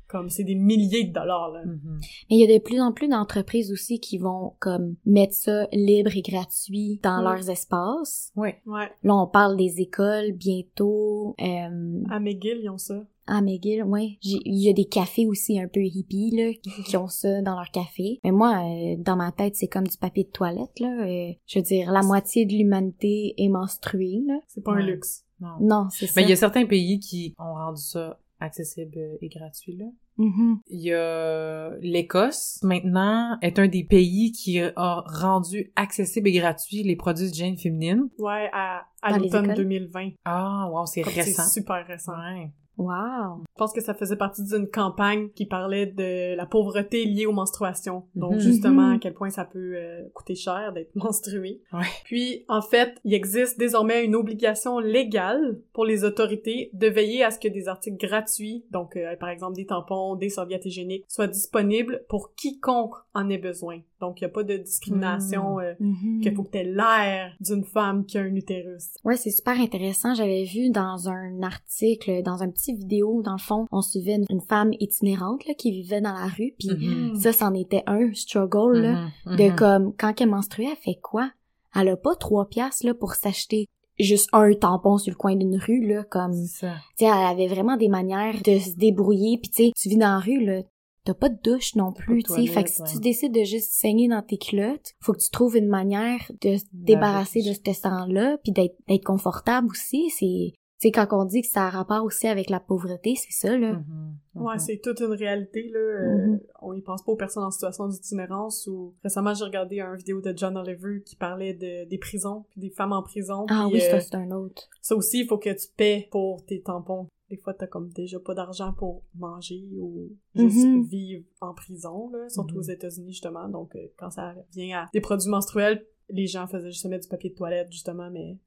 Comme 0.06 0.30
c'est 0.30 0.44
des 0.44 0.54
milliers 0.54 1.04
de 1.04 1.12
dollars 1.12 1.50
là. 1.50 1.64
Mhm. 1.66 2.00
Mais 2.30 2.36
il 2.36 2.38
y 2.48 2.50
a 2.50 2.58
de 2.58 2.62
plus 2.62 2.80
en 2.80 2.92
plus 2.92 3.08
d'entreprises 3.08 3.70
aussi 3.72 4.00
qui 4.00 4.16
vont 4.16 4.54
comme 4.58 4.94
mettre 5.04 5.34
ça 5.34 5.66
libre 5.72 6.16
et 6.16 6.22
gratuit 6.22 6.98
dans 7.02 7.20
Mm. 7.20 7.24
leurs 7.24 7.50
espaces. 7.50 8.32
Ouais. 8.34 8.62
Ouais, 8.64 8.90
Là, 9.02 9.16
on 9.16 9.26
parle 9.26 9.56
des 9.58 9.80
écoles 9.82 10.32
bientôt. 10.32 11.34
Euh, 11.42 12.02
à 12.10 12.20
McGill, 12.20 12.60
ils 12.62 12.70
ont 12.70 12.78
ça. 12.78 13.04
À 13.28 13.40
McGill, 13.42 13.84
ouais. 13.84 14.18
J'ai- 14.20 14.38
Il 14.44 14.58
y 14.58 14.68
a 14.68 14.72
des 14.72 14.86
cafés 14.86 15.26
aussi 15.26 15.60
un 15.60 15.68
peu 15.68 15.80
hippies, 15.82 16.30
là, 16.36 16.52
qui, 16.62 16.82
qui 16.82 16.96
ont 16.96 17.06
ça 17.08 17.42
dans 17.42 17.54
leur 17.54 17.70
café. 17.70 18.18
Mais 18.24 18.32
moi, 18.32 18.62
euh, 18.64 18.96
dans 18.98 19.16
ma 19.16 19.30
tête, 19.32 19.54
c'est 19.56 19.68
comme 19.68 19.86
du 19.86 19.96
papier 19.96 20.24
de 20.24 20.30
toilette, 20.30 20.80
là. 20.80 21.06
Euh, 21.06 21.32
je 21.46 21.58
veux 21.58 21.64
dire, 21.64 21.90
la 21.92 22.02
moitié 22.02 22.46
de 22.46 22.52
l'humanité 22.54 23.34
est 23.38 23.48
menstruée, 23.48 24.22
là. 24.26 24.38
C'est 24.48 24.62
pas 24.64 24.72
un 24.72 24.80
luxe. 24.86 25.24
Non. 25.40 25.56
Non, 25.60 25.86
c'est 25.90 26.06
ça. 26.06 26.12
Mais 26.16 26.22
il 26.24 26.30
y 26.30 26.32
a 26.32 26.36
certains 26.36 26.66
pays 26.66 26.98
qui 26.98 27.34
ont 27.38 27.54
rendu 27.54 27.80
ça 27.80 28.18
accessible 28.40 28.98
et 29.20 29.28
gratuit, 29.28 29.76
là. 29.76 29.86
Mhm. 30.16 30.58
Il 30.68 30.80
y 30.80 30.92
a 30.92 31.70
l'Écosse, 31.80 32.58
maintenant, 32.62 33.36
est 33.40 33.58
un 33.60 33.68
des 33.68 33.84
pays 33.84 34.32
qui 34.32 34.58
a 34.60 35.04
rendu 35.06 35.72
accessible 35.76 36.28
et 36.28 36.32
gratuit 36.32 36.82
les 36.82 36.96
produits 36.96 37.26
d'hygiène 37.30 37.56
féminine. 37.56 38.08
Ouais, 38.18 38.48
à, 38.52 38.82
à 39.02 39.16
l'automne 39.18 39.44
écoles? 39.44 39.56
2020. 39.56 40.10
Ah, 40.24 40.68
wow, 40.72 40.86
c'est 40.86 41.02
récent. 41.02 41.42
C'est 41.44 41.60
super 41.60 41.86
récent. 41.86 42.12
Ouais. 42.12 42.50
Wow. 42.78 43.44
Je 43.58 43.64
pense 43.64 43.72
que 43.72 43.80
ça 43.80 43.92
faisait 43.92 44.14
partie 44.14 44.44
d'une 44.44 44.68
campagne 44.68 45.30
qui 45.34 45.44
parlait 45.44 45.86
de 45.86 46.36
la 46.36 46.46
pauvreté 46.46 47.04
liée 47.04 47.26
aux 47.26 47.32
menstruations. 47.32 48.04
Donc 48.14 48.34
Mhm. 48.34 48.38
justement 48.38 48.82
Mhm. 48.90 48.94
à 48.94 48.98
quel 49.00 49.14
point 49.14 49.30
ça 49.30 49.44
peut 49.44 49.72
euh, 49.74 50.04
coûter 50.14 50.36
cher 50.36 50.72
d'être 50.72 50.94
menstrué. 50.94 51.60
Ouais. 51.72 51.80
Puis 52.04 52.44
en 52.46 52.62
fait, 52.62 52.94
il 53.02 53.14
existe 53.14 53.58
désormais 53.58 54.04
une 54.04 54.14
obligation 54.14 54.78
légale 54.78 55.58
pour 55.72 55.84
les 55.84 56.04
autorités 56.04 56.70
de 56.72 56.86
veiller 56.86 57.24
à 57.24 57.32
ce 57.32 57.40
que 57.40 57.48
des 57.48 57.66
articles 57.66 57.96
gratuits, 57.96 58.64
donc 58.70 58.94
euh, 58.96 59.16
par 59.16 59.28
exemple 59.28 59.56
des 59.56 59.66
tampons, 59.66 60.14
des 60.14 60.28
serviettes 60.28 60.64
hygiéniques, 60.64 61.04
soient 61.08 61.26
disponibles 61.26 62.04
pour 62.08 62.36
quiconque 62.36 62.94
en 63.12 63.28
ait 63.28 63.38
besoin. 63.38 63.80
Donc 64.00 64.20
il 64.20 64.24
n'y 64.24 64.30
a 64.30 64.32
pas 64.32 64.44
de 64.44 64.56
discrimination 64.56 65.58
euh, 65.58 65.72
Mhm. 65.80 66.20
qu'il 66.22 66.32
faut 66.32 66.44
que 66.44 66.50
t'aies 66.50 66.62
l'air 66.62 67.32
d'une 67.40 67.64
femme 67.64 68.06
qui 68.06 68.18
a 68.18 68.20
un 68.20 68.34
utérus. 68.36 68.94
Ouais, 69.04 69.16
c'est 69.16 69.30
super 69.30 69.58
intéressant. 69.58 70.14
J'avais 70.14 70.44
vu 70.44 70.70
dans 70.70 71.08
un 71.08 71.42
article, 71.42 72.22
dans 72.22 72.44
un 72.44 72.50
petit 72.50 72.72
vidéo, 72.76 73.20
dans 73.22 73.32
le 73.32 73.38
fond, 73.48 73.66
on 73.72 73.82
suivait 73.82 74.14
une, 74.16 74.26
une 74.30 74.40
femme 74.40 74.70
itinérante 74.78 75.46
là, 75.46 75.54
qui 75.54 75.70
vivait 75.72 76.00
dans 76.00 76.12
la 76.12 76.26
rue, 76.26 76.54
puis 76.58 76.68
Mhm. 76.70 77.16
ça, 77.16 77.32
c'en 77.32 77.54
était 77.54 77.82
un 77.86 78.12
struggle 78.14 78.78
là, 78.78 79.08
Mhm. 79.26 79.36
de 79.36 79.44
Mhm. 79.44 79.56
comme 79.56 79.92
quand 79.98 80.20
elle 80.20 80.30
menstruait, 80.30 80.68
elle 80.70 80.76
fait 80.76 81.00
quoi? 81.02 81.30
Elle 81.74 81.88
a 81.88 81.96
pas 81.96 82.14
trois 82.16 82.48
piastres 82.48 82.86
là 82.86 82.94
pour 82.94 83.14
s'acheter 83.14 83.66
juste 83.98 84.28
un 84.32 84.52
tampon 84.54 84.96
sur 84.98 85.10
le 85.10 85.16
coin 85.16 85.34
d'une 85.34 85.56
rue 85.56 85.84
là, 85.86 86.04
comme 86.04 86.32
tu 86.32 86.46
sais, 86.46 86.66
elle 87.00 87.08
avait 87.08 87.48
vraiment 87.48 87.76
des 87.76 87.88
manières 87.88 88.40
de 88.44 88.58
se 88.58 88.76
débrouiller, 88.76 89.38
puis 89.38 89.50
tu 89.50 89.64
sais, 89.64 89.72
tu 89.76 89.88
vis 89.88 89.96
dans 89.96 90.12
la 90.12 90.18
rue 90.20 90.44
là. 90.44 90.62
T'as 91.04 91.14
pas 91.14 91.30
de 91.30 91.38
douche 91.42 91.74
non 91.74 91.90
plus, 91.92 92.22
tu 92.22 92.34
sais. 92.34 92.46
Fait 92.46 92.64
que 92.64 92.70
si 92.70 92.82
tu 92.84 92.98
décides 93.00 93.32
de 93.32 93.42
juste 93.42 93.72
saigner 93.72 94.08
dans 94.08 94.20
tes 94.22 94.36
culottes, 94.36 94.92
faut 95.00 95.14
que 95.14 95.18
tu 95.20 95.30
trouves 95.30 95.56
une 95.56 95.66
manière 95.68 96.20
de 96.42 96.58
se 96.58 96.64
débarrasser 96.72 97.40
de 97.42 97.54
ce 97.54 97.72
sang-là, 97.72 98.36
puis 98.44 98.52
d'être 98.52 98.76
confortable 99.04 99.68
aussi. 99.70 100.10
C'est, 100.10 100.52
sais, 100.80 100.90
quand 100.92 101.06
on 101.12 101.24
dit 101.24 101.42
que 101.42 101.48
ça 101.48 101.66
a 101.66 101.70
rapport 101.70 102.04
aussi 102.04 102.26
avec 102.28 102.50
la 102.50 102.60
pauvreté, 102.60 103.14
c'est 103.16 103.32
ça, 103.32 103.56
là. 103.56 103.72
Mhm. 103.72 104.16
Ouais, 104.34 104.58
c'est 104.58 104.80
toute 104.80 105.00
une 105.00 105.12
réalité, 105.12 105.68
là. 105.72 105.78
Euh, 105.78 106.26
Mhm. 106.28 106.40
On 106.62 106.72
y 106.74 106.82
pense 106.82 107.02
pas 107.02 107.12
aux 107.12 107.16
personnes 107.16 107.44
en 107.44 107.50
situation 107.50 107.88
d'itinérance 107.88 108.66
ou... 108.66 108.94
Récemment, 109.02 109.34
j'ai 109.34 109.44
regardé 109.44 109.80
un 109.80 109.94
vidéo 109.94 110.20
de 110.20 110.32
John 110.36 110.56
Oliver 110.56 111.02
qui 111.04 111.16
parlait 111.16 111.54
de, 111.54 111.88
des 111.88 111.98
prisons, 111.98 112.44
puis 112.50 112.60
des 112.60 112.70
femmes 112.70 112.92
en 112.92 113.02
prison. 113.02 113.46
Ah 113.48 113.66
puis, 113.68 113.78
oui, 113.78 113.84
euh, 113.86 113.90
ça, 113.90 114.00
c'est 114.00 114.14
un 114.14 114.30
autre. 114.30 114.68
ça 114.80 114.94
aussi, 114.96 115.20
il 115.20 115.26
faut 115.26 115.38
que 115.38 115.50
tu 115.50 115.68
paies 115.76 116.08
pour 116.10 116.44
tes 116.44 116.60
tampons. 116.62 117.08
Des 117.30 117.36
fois, 117.36 117.52
t'as 117.52 117.66
comme 117.66 117.90
déjà 117.90 118.18
pas 118.18 118.34
d'argent 118.34 118.72
pour 118.72 119.02
manger 119.14 119.68
ou 119.78 120.08
juste 120.34 120.66
vivre 120.88 121.24
en 121.40 121.52
prison, 121.52 122.10
là, 122.10 122.28
surtout 122.28 122.56
aux 122.56 122.62
États-Unis, 122.62 123.12
justement. 123.12 123.48
Donc, 123.48 123.76
euh, 123.76 123.86
quand 123.98 124.10
ça 124.10 124.34
vient 124.52 124.80
à 124.80 124.88
des 124.92 125.00
produits 125.00 125.28
menstruels, 125.28 125.84
les 126.08 126.26
gens 126.26 126.46
faisaient 126.46 126.70
juste 126.70 126.86
mettre 126.86 127.02
du 127.02 127.08
papier 127.10 127.30
de 127.30 127.34
toilette, 127.34 127.70
justement, 127.70 128.10
mais 128.10 128.38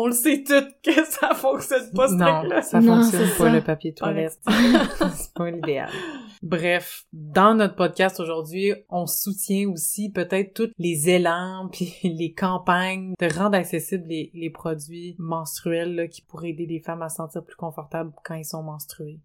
on 0.00 0.06
le 0.06 0.12
sait 0.12 0.44
toutes 0.44 0.76
que 0.84 1.04
ça 1.10 1.34
fonctionne 1.34 1.90
pas, 1.92 2.06
ce 2.08 2.14
non, 2.14 2.38
truc-là. 2.40 2.62
ça 2.62 2.80
Non, 2.80 3.02
fonctionne 3.02 3.26
c'est 3.26 3.38
pas 3.38 3.44
ça. 3.44 3.52
le 3.52 3.60
papier 3.62 3.92
toilette. 3.94 4.38
c'est 4.46 5.32
pas 5.34 5.50
l'idéal. 5.50 5.90
Bref, 6.40 7.04
dans 7.12 7.54
notre 7.56 7.74
podcast 7.74 8.20
aujourd'hui, 8.20 8.74
on 8.90 9.06
soutient 9.06 9.68
aussi 9.68 10.10
peut-être 10.10 10.54
tous 10.54 10.70
les 10.78 11.08
élans 11.10 11.68
puis 11.72 11.92
les 12.04 12.32
campagnes 12.32 13.14
de 13.18 13.26
rendre 13.38 13.56
accessibles 13.56 14.06
les, 14.06 14.30
les 14.34 14.50
produits 14.50 15.16
menstruels 15.18 15.96
là, 15.96 16.06
qui 16.06 16.22
pourraient 16.22 16.50
aider 16.50 16.66
les 16.66 16.78
femmes 16.80 17.02
à 17.02 17.08
se 17.08 17.16
sentir 17.16 17.44
plus 17.44 17.56
confortables 17.56 18.12
quand 18.24 18.34
ils 18.36 18.44
sont 18.44 18.62
menstrués. 18.62 19.18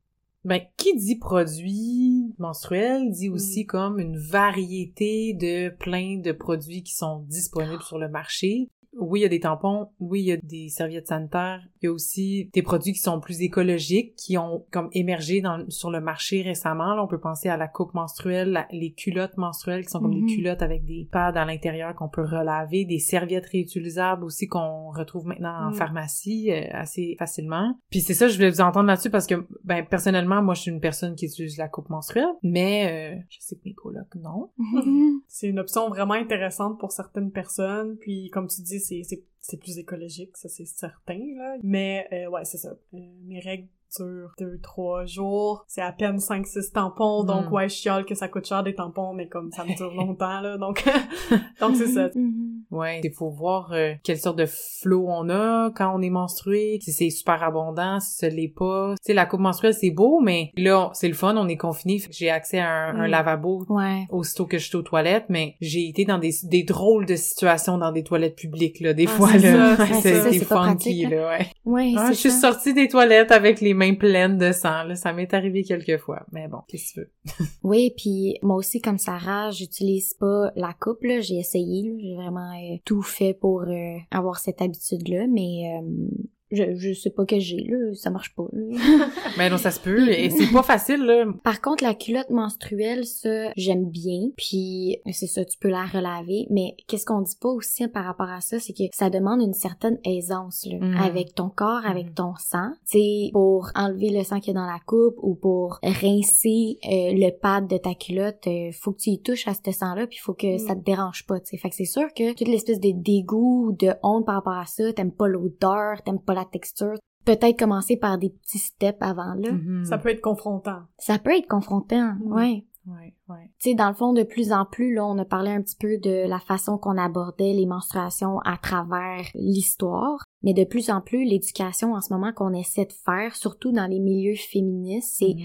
Ben, 0.44 0.60
qui 0.76 0.96
dit 0.98 1.18
produits 1.20 2.34
menstruels 2.40 3.12
dit 3.12 3.30
aussi 3.30 3.66
comme 3.66 4.00
une 4.00 4.18
variété 4.18 5.34
de 5.36 5.70
plein 5.70 6.18
de 6.18 6.32
produits 6.32 6.84
qui 6.84 6.94
sont 6.94 7.20
disponibles 7.30 7.84
sur 7.84 7.98
le 8.00 8.10
marché. 8.10 8.70
Oui, 9.00 9.22
il 9.22 9.24
y 9.24 9.26
a 9.26 9.30
des 9.30 9.40
tampons, 9.40 9.88
oui, 10.00 10.22
il 10.22 10.26
y 10.26 10.32
a 10.32 10.38
des 10.38 10.70
serviettes 10.70 11.08
sanitaires, 11.08 11.62
il 11.82 11.86
y 11.86 11.90
a 11.90 11.92
aussi 11.92 12.50
des 12.54 12.62
produits 12.62 12.94
qui 12.94 13.00
sont 13.00 13.20
plus 13.20 13.42
écologiques, 13.42 14.16
qui 14.16 14.38
ont 14.38 14.66
comme 14.72 14.90
émergé 14.94 15.42
dans, 15.42 15.66
sur 15.70 15.90
le 15.90 16.00
marché 16.00 16.42
récemment. 16.44 16.94
Là, 16.96 17.04
on 17.04 17.08
peut 17.08 17.20
penser 17.20 17.50
à 17.50 17.58
la 17.58 17.68
coupe 17.68 17.94
menstruelle, 17.94 18.52
la- 18.52 18.68
les 18.72 18.92
culottes 18.94 19.38
menstruelles 19.38 19.84
qui 19.86 19.90
sont 19.90 20.00
comme 20.00 20.14
des 20.26 20.34
culottes 20.36 20.62
avec 20.62 20.86
des 20.86 21.08
pads 21.12 21.30
à 21.36 21.46
l'intérieur 21.46 21.96
qu'on 21.96 22.10
peut 22.10 22.22
relaver, 22.24 22.86
des 22.86 23.00
serviettes 23.00 23.48
réutilisables 23.48 24.24
aussi 24.24 24.48
qu'on 24.48 24.92
retrouve 24.92 25.26
maintenant 25.26 25.68
en 25.68 25.72
Mm. 25.72 25.74
pharmacie 25.74 26.52
euh, 26.52 26.68
assez 26.72 27.16
facilement. 27.18 27.76
Puis 27.90 28.02
c'est 28.02 28.14
ça, 28.14 28.28
je 28.28 28.36
voulais 28.36 28.50
vous 28.50 28.62
entendre 28.62 28.88
là-dessus 28.88 29.10
parce 29.10 29.26
que, 29.28 29.48
ben, 29.64 29.86
personnellement, 29.86 30.42
moi, 30.44 30.54
je 30.54 30.62
suis 30.62 30.72
une 30.72 30.80
personne 30.82 31.16
qui 31.16 31.26
utilise 31.26 31.58
la 31.58 31.68
coupe 31.68 31.90
menstruelle, 31.90 32.28
mais 32.44 33.16
euh, 33.18 33.22
je 33.30 33.38
sais 33.40 33.56
que 33.56 33.62
mes 33.66 33.74
colocs, 33.74 34.16
non. 34.22 34.52
Mhm. 34.58 35.22
C'est 35.28 35.48
une 35.48 35.60
option 35.60 35.90
vraiment 35.90 36.14
intéressante 36.14 36.80
pour 36.80 36.92
certaines 36.92 37.32
personnes, 37.32 37.98
puis 38.00 38.30
comme 38.32 38.48
tu 38.48 38.62
dis, 38.62 38.80
c'est, 38.84 39.58
plus 39.58 39.78
écologique, 39.78 40.38
ça 40.38 40.50
c'est 40.50 40.66
certain, 40.66 41.20
là. 41.36 41.58
Mais 41.64 42.08
euh, 42.12 42.30
ouais, 42.30 42.46
c'est 42.46 42.58
ça. 42.58 42.78
Euh, 42.94 42.98
mes 43.24 43.40
règles 43.40 43.68
durent 43.98 44.32
deux, 44.40 44.60
trois 44.62 45.06
jours. 45.06 45.64
C'est 45.68 45.82
à 45.82 45.92
peine 45.92 46.18
5-6 46.18 46.72
tampons, 46.74 47.24
donc 47.24 47.50
Mm. 47.50 47.54
ouais, 47.54 47.70
je 47.70 47.76
chiale 47.76 48.06
que 48.06 48.16
ça 48.16 48.28
coûte 48.28 48.46
cher 48.48 48.64
des 48.64 48.74
tampons, 48.76 49.14
mais 49.14 49.28
comme 49.28 49.52
ça 49.52 49.64
me 49.66 49.76
dure 49.76 49.94
longtemps, 49.96 50.40
là, 50.42 50.58
donc... 50.58 50.84
donc 51.60 51.76
c'est 51.76 51.88
ça. 51.88 52.10
Mhm. 52.16 52.62
Ouais, 52.72 53.02
il 53.04 53.12
faut 53.14 53.30
voir 53.30 53.72
euh, 53.74 53.94
quelle 54.04 54.18
sorte 54.18 54.38
de 54.40 54.48
flow 54.48 55.06
on 55.08 55.30
a 55.30 55.70
quand 55.76 55.94
on 55.96 56.02
est 56.02 56.10
menstrué, 56.10 56.80
si 56.82 56.92
c'est 56.92 57.10
super 57.12 57.44
abondant, 57.44 58.00
si 58.00 58.18
ce 58.18 58.26
l'est 58.26 58.48
pas. 58.56 58.96
Tu 58.98 59.08
sais, 59.08 59.14
la 59.14 59.26
coupe 59.28 59.42
menstruelle, 59.42 59.74
c'est 59.76 59.92
beau, 59.92 60.20
mais 60.22 60.52
là, 60.58 60.90
c'est 60.94 61.08
le 61.08 61.14
fun, 61.14 61.36
on 61.38 61.48
est 61.48 61.58
confiné, 61.58 62.02
j'ai 62.10 62.30
accès 62.32 62.60
à 62.60 62.68
un, 62.88 63.02
un 63.02 63.08
lavabo 63.08 63.64
Ouais. 63.70 64.06
aussitôt 64.10 64.46
que 64.46 64.58
je 64.58 64.68
suis 64.68 64.76
aux 64.78 64.82
toilettes, 64.82 65.26
mais 65.30 65.56
j'ai 65.62 65.88
été 65.88 66.06
dans 66.06 66.18
des, 66.18 66.32
des 66.46 66.64
drôles 66.64 67.06
de 67.06 67.16
situations 67.16 67.78
dans 67.78 67.92
des 67.92 68.04
toilettes 68.04 68.36
publiques, 68.36 68.80
là, 68.80 68.94
des 68.94 69.06
Ah, 69.08 69.12
fois, 69.12 69.30
c'est 69.34 69.54
là. 69.54 69.76
c'est 70.02 70.32
funky, 70.40 70.46
pratique, 70.46 71.10
là, 71.10 71.30
ouais. 71.30 71.46
Ouais, 71.66 71.94
Ah, 71.98 72.08
je 72.10 72.16
suis 72.18 72.32
sortie 72.32 72.74
des 72.74 72.88
toilettes 72.88 73.32
avec 73.32 73.62
les 73.62 73.74
mains 73.74 73.83
pleines 73.92 74.38
de 74.38 74.52
sang. 74.52 74.96
Ça 74.96 75.14
m'est 75.14 75.34
arrivé 75.34 75.64
quelques 75.64 75.98
fois. 75.98 76.26
Mais 76.32 76.48
bon, 76.48 76.60
qu'est-ce 76.68 76.94
que 76.94 77.02
tu 77.02 77.42
veux? 77.42 77.46
Oui, 77.64 77.94
puis 77.96 78.38
moi 78.42 78.56
aussi, 78.56 78.82
comme 78.82 78.98
Sarah, 78.98 79.52
j'utilise 79.52 80.14
pas 80.14 80.52
la 80.56 80.74
coupe. 80.74 81.00
J'ai 81.02 81.38
essayé. 81.38 81.94
J'ai 82.02 82.16
vraiment 82.16 82.52
euh, 82.54 82.78
tout 82.86 83.02
fait 83.02 83.34
pour 83.34 83.62
euh, 83.62 83.98
avoir 84.12 84.40
cette 84.40 84.62
habitude-là, 84.62 85.28
mais 85.28 85.80
euh, 85.82 86.08
je, 86.56 86.76
je 86.76 86.94
sais 86.94 87.10
pas 87.10 87.26
que 87.26 87.40
j'ai, 87.40 87.64
là. 87.68 87.94
Ça 87.96 88.10
marche 88.10 88.34
pas, 88.36 88.46
là. 88.54 88.78
Mais 89.38 89.50
non, 89.50 89.58
ça 89.58 89.72
se 89.72 89.80
peut. 89.80 90.10
Et 90.10 90.30
c'est 90.30 90.52
pas 90.52 90.64
facile, 90.64 91.04
là. 91.06 91.26
Par 91.44 91.62
contre, 91.62 91.84
la 91.84 91.94
culotte 91.94 92.30
menstruelle, 92.30 93.06
ça, 93.06 93.52
j'aime 93.56 93.86
bien. 93.90 94.30
Puis, 94.38 94.98
c'est 95.12 95.28
ça, 95.28 95.44
tu 95.46 95.58
peux 95.58 95.70
la 95.70 95.86
relaver. 95.86 96.48
Mais 96.50 96.76
qu'est-ce 96.88 97.06
qu'on 97.06 97.22
dit 97.22 97.36
pas 97.40 97.50
aussi 97.50 97.88
par 97.88 98.06
rapport 98.06 98.30
à 98.30 98.42
ça, 98.42 98.60
c'est 98.60 98.74
que 98.74 98.84
ça 98.94 99.10
demande 99.10 99.42
une 99.42 99.54
certaine 99.54 99.98
aisance, 100.06 100.66
là, 100.70 100.78
Mhm. 100.80 100.98
avec 100.98 101.36
ton 101.36 101.50
corps, 101.50 101.86
avec 101.86 102.08
Mhm. 102.08 102.14
ton 102.14 102.34
sang. 102.38 102.72
Sais, 102.86 103.30
pour 103.34 103.70
enlever 103.76 104.10
le 104.10 104.24
sang 104.24 104.40
qu'il 104.40 104.54
y 104.54 104.58
a 104.58 104.60
dans 104.60 104.66
la 104.68 104.80
coupe 104.86 105.16
ou 105.22 105.36
pour 105.36 105.80
rincer 105.84 106.78
euh, 106.86 107.14
le 107.14 107.32
pad 107.32 107.68
de 107.68 107.78
ta 107.78 107.94
culotte, 107.96 108.46
euh, 108.48 108.72
faut 108.74 108.92
que 108.92 109.00
tu 109.00 109.10
y 109.12 109.20
touches 109.22 109.48
à 109.48 109.54
ce 109.54 109.72
sang-là, 109.72 110.08
puis 110.08 110.20
faut 110.20 110.34
que 110.34 110.54
Mhm. 110.54 110.58
ça 110.60 110.76
te 110.76 110.84
dérange 110.84 111.26
pas, 111.26 111.40
tu 111.40 111.48
sais. 111.48 111.58
Fait 111.58 111.70
que 111.70 111.76
c'est 111.76 111.86
sûr 111.86 112.14
que 112.16 112.34
toute 112.34 112.48
l'espèce 112.48 112.80
de 112.80 112.92
dégoût 112.94 113.76
de 113.80 113.92
honte 114.04 114.26
par 114.26 114.36
rapport 114.36 114.54
à 114.58 114.66
ça, 114.66 114.92
t'aimes 114.94 115.12
pas 115.12 115.28
l'odeur, 115.28 116.02
t'aimes 116.04 116.20
pas 116.20 116.34
la 116.34 116.43
texture, 116.50 116.94
peut-être 117.26 117.58
commencer 117.58 117.98
par 117.98 118.18
des 118.18 118.30
petits 118.30 118.58
steps 118.60 118.98
avant, 119.02 119.34
là. 119.36 119.52
Mhm. 119.52 119.86
Ça 119.86 119.98
peut 119.98 120.10
être 120.10 120.22
confrontant. 120.22 120.82
Ça 120.98 121.20
peut 121.20 121.36
être 121.38 121.48
confrontant, 121.48 122.16
Mhm. 122.16 122.32
ouais. 122.34 122.66
Ouais, 122.86 123.14
ouais. 123.30 123.50
Tu 123.60 123.70
sais, 123.70 123.76
dans 123.76 123.88
le 123.90 123.94
fond, 123.94 124.14
de 124.14 124.24
plus 124.24 124.52
en 124.52 124.66
plus, 124.66 124.94
là, 124.94 125.06
on 125.06 125.18
a 125.18 125.26
parlé 125.26 125.52
un 125.52 125.62
petit 125.62 125.78
peu 125.80 125.98
de 125.98 126.28
la 126.28 126.40
façon 126.40 126.78
qu'on 126.78 126.98
abordait 126.98 127.54
les 127.54 127.66
menstruations 127.66 128.40
à 128.40 128.58
travers 128.58 129.26
l'histoire. 129.36 130.24
Mais 130.42 130.54
de 130.54 130.66
plus 130.66 130.90
en 130.90 131.00
plus, 131.00 131.24
l'éducation 131.24 131.94
en 131.94 132.02
ce 132.02 132.12
moment 132.12 132.34
qu'on 132.34 132.54
essaie 132.54 132.86
de 132.86 132.94
faire, 133.06 133.36
surtout 133.36 133.72
dans 133.72 133.88
les 133.88 134.00
milieux 134.00 134.36
féministes, 134.36 135.16
c'est 135.20 135.36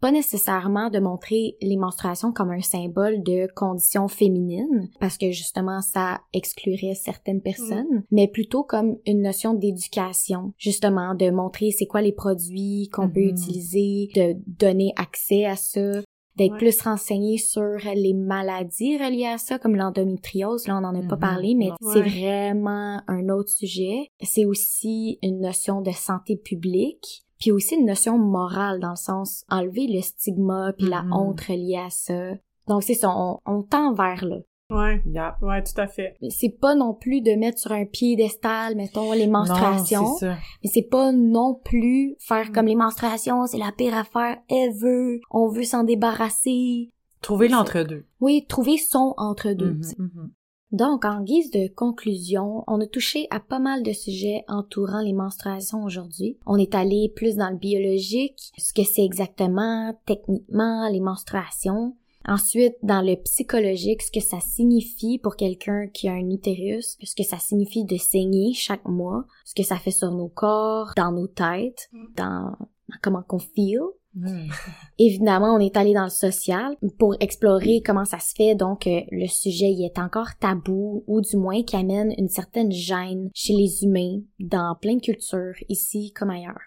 pas 0.00 0.12
nécessairement 0.12 0.88
de 0.90 0.98
montrer 0.98 1.56
les 1.62 1.76
menstruations 1.76 2.30
comme 2.32 2.50
un 2.50 2.60
symbole 2.60 3.22
de 3.22 3.48
condition 3.54 4.08
féminine, 4.08 4.88
parce 5.00 5.16
que 5.16 5.30
justement 5.30 5.80
ça 5.80 6.20
exclurait 6.34 6.94
certaines 6.94 7.40
personnes, 7.40 8.04
mais 8.10 8.28
plutôt 8.28 8.62
comme 8.62 8.96
une 9.06 9.22
notion 9.22 9.54
d'éducation, 9.54 10.52
justement 10.58 11.14
de 11.14 11.30
montrer 11.30 11.70
c'est 11.70 11.86
quoi 11.86 12.02
les 12.02 12.12
produits 12.12 12.88
qu'on 12.92 13.08
peut 13.10 13.20
Mhm. 13.20 13.30
utiliser, 13.30 14.08
de 14.14 14.36
donner 14.46 14.92
accès 14.96 15.46
à 15.46 15.56
ça, 15.56 16.02
d'être 16.36 16.52
Ouais. 16.52 16.58
plus 16.58 16.80
renseigné 16.82 17.38
sur 17.38 17.76
les 17.94 18.14
maladies 18.14 18.96
reliées 18.98 19.26
à 19.26 19.38
ça, 19.38 19.58
comme 19.58 19.76
l'endométriose, 19.76 20.66
là 20.68 20.76
on 20.78 20.80
n'en 20.82 20.94
a 20.94 21.02
pas 21.06 21.16
Mhm. 21.16 21.20
parlé, 21.20 21.54
mais 21.54 21.70
Ouais. 21.70 21.92
c'est 21.92 22.02
vraiment 22.02 23.00
un 23.08 23.28
autre 23.28 23.50
sujet. 23.50 24.10
C'est 24.22 24.44
aussi 24.44 25.18
une 25.22 25.40
notion 25.40 25.80
de 25.80 25.90
santé 25.90 26.36
publique, 26.36 27.22
puis 27.38 27.52
aussi 27.52 27.74
une 27.76 27.86
notion 27.86 28.18
morale 28.18 28.80
dans 28.80 28.90
le 28.90 28.96
sens 28.96 29.44
enlever 29.50 29.86
le 29.88 30.00
stigma 30.00 30.72
puis 30.76 30.88
la 30.88 31.02
Mhm. 31.02 31.12
honte 31.12 31.40
reliée 31.42 31.80
à 31.84 31.90
ça. 31.90 32.32
Donc 32.68 32.82
c'est 32.82 32.94
ça, 32.94 33.10
on, 33.16 33.38
on 33.46 33.62
tend 33.62 33.92
vers 33.94 34.24
là. 34.24 34.36
Ouais. 34.68 35.00
Yeah. 35.06 35.36
Ouais, 35.42 35.62
tout 35.62 35.80
à 35.80 35.86
fait. 35.86 36.16
Mais 36.20 36.30
c'est 36.30 36.48
pas 36.50 36.74
non 36.74 36.92
plus 36.92 37.20
de 37.20 37.32
mettre 37.32 37.58
sur 37.58 37.72
un 37.72 37.84
piédestal, 37.84 38.74
mettons, 38.74 39.12
les 39.12 39.28
menstruations. 39.28 40.02
Non, 40.02 40.16
c'est 40.18 40.26
ça. 40.26 40.36
mais 40.64 40.70
c'est 40.72 40.82
pas 40.88 41.12
non 41.12 41.54
plus 41.54 42.16
faire 42.18 42.48
Mm. 42.50 42.52
comme 42.52 42.66
les 42.66 42.74
menstruations, 42.74 43.46
c'est 43.46 43.58
la 43.58 43.72
pire 43.72 43.96
affaire 43.96 44.38
ever. 44.50 45.20
On 45.30 45.48
veut 45.48 45.62
s'en 45.64 45.84
débarrasser. 45.84 46.90
Trouver 47.22 47.48
l'entre-deux. 47.48 48.04
Oui, 48.20 48.44
trouver 48.48 48.76
son 48.76 49.14
entre-deux. 49.16 49.72
Mhm, 49.74 49.82
mhm. 49.98 50.30
Donc, 50.72 51.04
en 51.04 51.22
guise 51.22 51.50
de 51.52 51.68
conclusion, 51.72 52.64
on 52.66 52.80
a 52.80 52.86
touché 52.86 53.28
à 53.30 53.38
pas 53.40 53.60
mal 53.60 53.84
de 53.84 53.92
sujets 53.92 54.42
entourant 54.48 55.00
les 55.00 55.12
menstruations 55.12 55.84
aujourd'hui. 55.84 56.38
On 56.44 56.56
est 56.58 56.74
allé 56.74 57.10
plus 57.14 57.36
dans 57.36 57.50
le 57.50 57.56
biologique, 57.56 58.50
ce 58.58 58.72
que 58.74 58.82
c'est 58.82 59.04
exactement, 59.04 59.94
techniquement, 60.06 60.88
les 60.88 61.00
menstruations. 61.00 61.96
Ensuite, 62.26 62.74
dans 62.82 63.02
le 63.02 63.16
psychologique, 63.22 64.02
ce 64.02 64.10
que 64.10 64.20
ça 64.20 64.40
signifie 64.40 65.18
pour 65.18 65.36
quelqu'un 65.36 65.86
qui 65.88 66.08
a 66.08 66.12
un 66.12 66.30
utérus, 66.30 66.96
ce 67.02 67.14
que 67.14 67.22
ça 67.22 67.38
signifie 67.38 67.84
de 67.84 67.96
saigner 67.96 68.52
chaque 68.52 68.84
mois, 68.86 69.24
ce 69.44 69.54
que 69.54 69.62
ça 69.62 69.76
fait 69.76 69.90
sur 69.90 70.10
nos 70.10 70.28
corps, 70.28 70.92
dans 70.96 71.12
nos 71.12 71.28
têtes, 71.28 71.88
dans 72.16 72.56
dans 72.88 72.96
comment 73.02 73.22
qu'on 73.22 73.38
feel. 73.38 73.80
Mhm. 74.14 74.48
Évidemment, 74.98 75.54
on 75.54 75.58
est 75.58 75.76
allé 75.76 75.92
dans 75.92 76.04
le 76.04 76.10
social 76.10 76.76
pour 76.98 77.16
explorer 77.20 77.82
comment 77.84 78.04
ça 78.04 78.18
se 78.18 78.34
fait. 78.34 78.54
Donc, 78.54 78.86
euh, 78.86 79.00
le 79.10 79.26
sujet 79.26 79.70
y 79.70 79.84
est 79.84 79.98
encore 79.98 80.36
tabou 80.40 81.04
ou 81.06 81.20
du 81.20 81.36
moins 81.36 81.62
qui 81.62 81.76
amène 81.76 82.14
une 82.16 82.28
certaine 82.28 82.72
gêne 82.72 83.30
chez 83.34 83.52
les 83.52 83.84
humains 83.84 84.20
dans 84.40 84.74
plein 84.80 84.96
de 84.96 85.02
cultures, 85.02 85.54
ici 85.68 86.12
comme 86.12 86.30
ailleurs. 86.30 86.62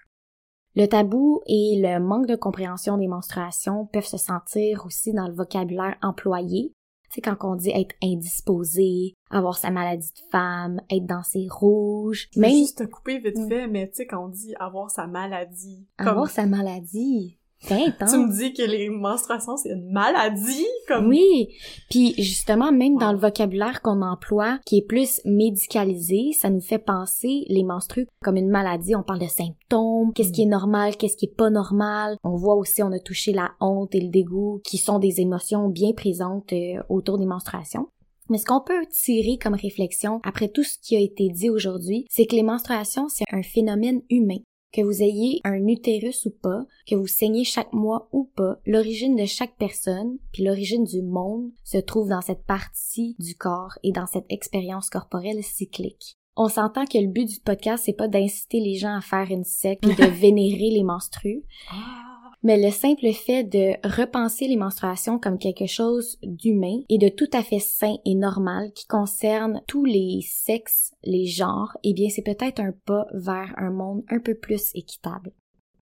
Le 0.79 0.87
tabou 0.87 1.41
et 1.45 1.81
le 1.83 1.99
manque 1.99 2.25
de 2.25 2.37
compréhension 2.37 2.97
des 2.97 3.09
menstruations 3.09 3.85
peuvent 3.87 4.05
se 4.05 4.15
sentir 4.15 4.85
aussi 4.85 5.11
dans 5.11 5.27
le 5.27 5.33
vocabulaire 5.33 5.97
employé. 6.01 6.71
C'est 7.09 7.19
quand 7.19 7.35
on 7.41 7.55
dit 7.57 7.71
être 7.71 7.95
indisposé, 8.01 9.13
avoir 9.29 9.57
sa 9.57 9.71
maladie 9.71 10.07
de 10.13 10.29
femme, 10.31 10.79
être 10.89 11.05
dans 11.05 11.23
ses 11.23 11.47
rouges, 11.49 12.29
Je 12.33 12.39
vais 12.39 12.49
juste 12.51 12.77
te 12.77 12.83
couper 12.85 13.19
vite 13.19 13.37
Mm. 13.37 13.49
fait, 13.49 13.67
mais 13.67 13.89
tu 13.89 13.95
sais, 13.95 14.07
quand 14.07 14.23
on 14.23 14.29
dit 14.29 14.53
avoir 14.57 14.89
sa 14.89 15.05
maladie, 15.05 15.85
comme 15.97 16.07
avoir 16.07 16.29
sa 16.29 16.45
maladie. 16.45 17.38
Intense. 17.69 18.11
tu 18.11 18.17
me 18.17 18.31
dis 18.31 18.53
que 18.53 18.63
les 18.63 18.89
menstruations, 18.89 19.57
c'est 19.57 19.69
une 19.69 19.91
maladie, 19.91 20.65
comme... 20.87 21.07
Oui, 21.07 21.49
puis 21.89 22.13
justement 22.17 22.71
même 22.71 22.97
dans 22.97 23.11
le 23.11 23.17
vocabulaire 23.17 23.81
qu'on 23.81 24.01
emploie 24.01 24.59
qui 24.65 24.77
est 24.77 24.87
plus 24.87 25.21
médicalisé, 25.25 26.31
ça 26.33 26.49
nous 26.49 26.61
fait 26.61 26.79
penser 26.79 27.45
les 27.47 27.63
menstrues 27.63 28.07
comme 28.23 28.37
une 28.37 28.49
maladie, 28.49 28.95
on 28.95 29.03
parle 29.03 29.19
de 29.19 29.27
symptômes, 29.27 30.13
qu'est-ce 30.13 30.31
qui 30.31 30.43
est 30.43 30.47
normal, 30.47 30.95
qu'est-ce 30.97 31.17
qui 31.17 31.25
est 31.25 31.35
pas 31.35 31.49
normal. 31.49 32.17
On 32.23 32.35
voit 32.35 32.55
aussi 32.55 32.81
on 32.81 32.91
a 32.91 32.99
touché 32.99 33.33
la 33.33 33.51
honte 33.59 33.93
et 33.93 34.01
le 34.01 34.09
dégoût 34.09 34.61
qui 34.63 34.77
sont 34.77 34.99
des 34.99 35.21
émotions 35.21 35.67
bien 35.67 35.91
présentes 35.93 36.53
euh, 36.53 36.81
autour 36.89 37.17
des 37.17 37.25
menstruations. 37.25 37.87
Mais 38.29 38.37
ce 38.37 38.45
qu'on 38.45 38.61
peut 38.61 38.85
tirer 38.91 39.37
comme 39.41 39.55
réflexion 39.55 40.21
après 40.23 40.49
tout 40.49 40.63
ce 40.63 40.77
qui 40.79 40.95
a 40.95 40.99
été 40.99 41.29
dit 41.29 41.49
aujourd'hui, 41.49 42.05
c'est 42.09 42.27
que 42.27 42.35
les 42.35 42.43
menstruations, 42.43 43.09
c'est 43.09 43.25
un 43.31 43.41
phénomène 43.41 44.01
humain. 44.09 44.37
Que 44.71 44.81
vous 44.81 45.01
ayez 45.01 45.41
un 45.43 45.65
utérus 45.67 46.25
ou 46.25 46.31
pas, 46.31 46.65
que 46.87 46.95
vous 46.95 47.07
saignez 47.07 47.43
chaque 47.43 47.73
mois 47.73 48.07
ou 48.11 48.25
pas, 48.35 48.59
l'origine 48.65 49.15
de 49.15 49.25
chaque 49.25 49.55
personne, 49.57 50.17
puis 50.31 50.43
l'origine 50.43 50.83
du 50.83 51.01
monde 51.01 51.51
se 51.63 51.77
trouve 51.77 52.09
dans 52.09 52.21
cette 52.21 52.45
partie 52.45 53.15
du 53.19 53.35
corps 53.35 53.77
et 53.83 53.91
dans 53.91 54.05
cette 54.05 54.27
expérience 54.29 54.89
corporelle 54.89 55.43
cyclique. 55.43 56.17
On 56.35 56.47
s'entend 56.47 56.85
que 56.85 56.97
le 56.97 57.07
but 57.07 57.25
du 57.25 57.39
podcast, 57.39 57.83
c'est 57.85 57.93
pas 57.93 58.07
d'inciter 58.07 58.59
les 58.59 58.75
gens 58.75 58.95
à 58.95 59.01
faire 59.01 59.27
une 59.29 59.43
secte 59.43 59.85
ou 59.85 59.89
de 59.89 60.05
vénérer 60.21 60.69
les 60.69 60.83
menstrues, 60.83 61.43
Ah, 61.71 62.08
mais 62.43 62.61
le 62.61 62.71
simple 62.71 63.11
fait 63.13 63.43
de 63.43 63.73
repenser 63.87 64.47
les 64.47 64.55
menstruations 64.55 65.19
comme 65.19 65.37
quelque 65.37 65.67
chose 65.67 66.17
d'humain 66.23 66.79
et 66.89 66.97
de 66.97 67.09
tout 67.09 67.29
à 67.33 67.43
fait 67.43 67.59
sain 67.59 67.95
et 68.05 68.15
normal 68.15 68.71
qui 68.73 68.87
concerne 68.87 69.61
tous 69.67 69.85
les 69.85 70.21
sexes, 70.21 70.93
les 71.03 71.25
genres, 71.25 71.77
eh 71.83 71.93
bien 71.93 72.09
c'est 72.09 72.21
peut-être 72.21 72.59
un 72.59 72.71
pas 72.85 73.05
vers 73.13 73.53
un 73.57 73.71
monde 73.71 74.03
un 74.09 74.19
peu 74.19 74.35
plus 74.35 74.71
équitable. 74.73 75.31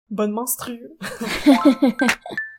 bonne 0.09 0.31
menstrue. 0.31 0.89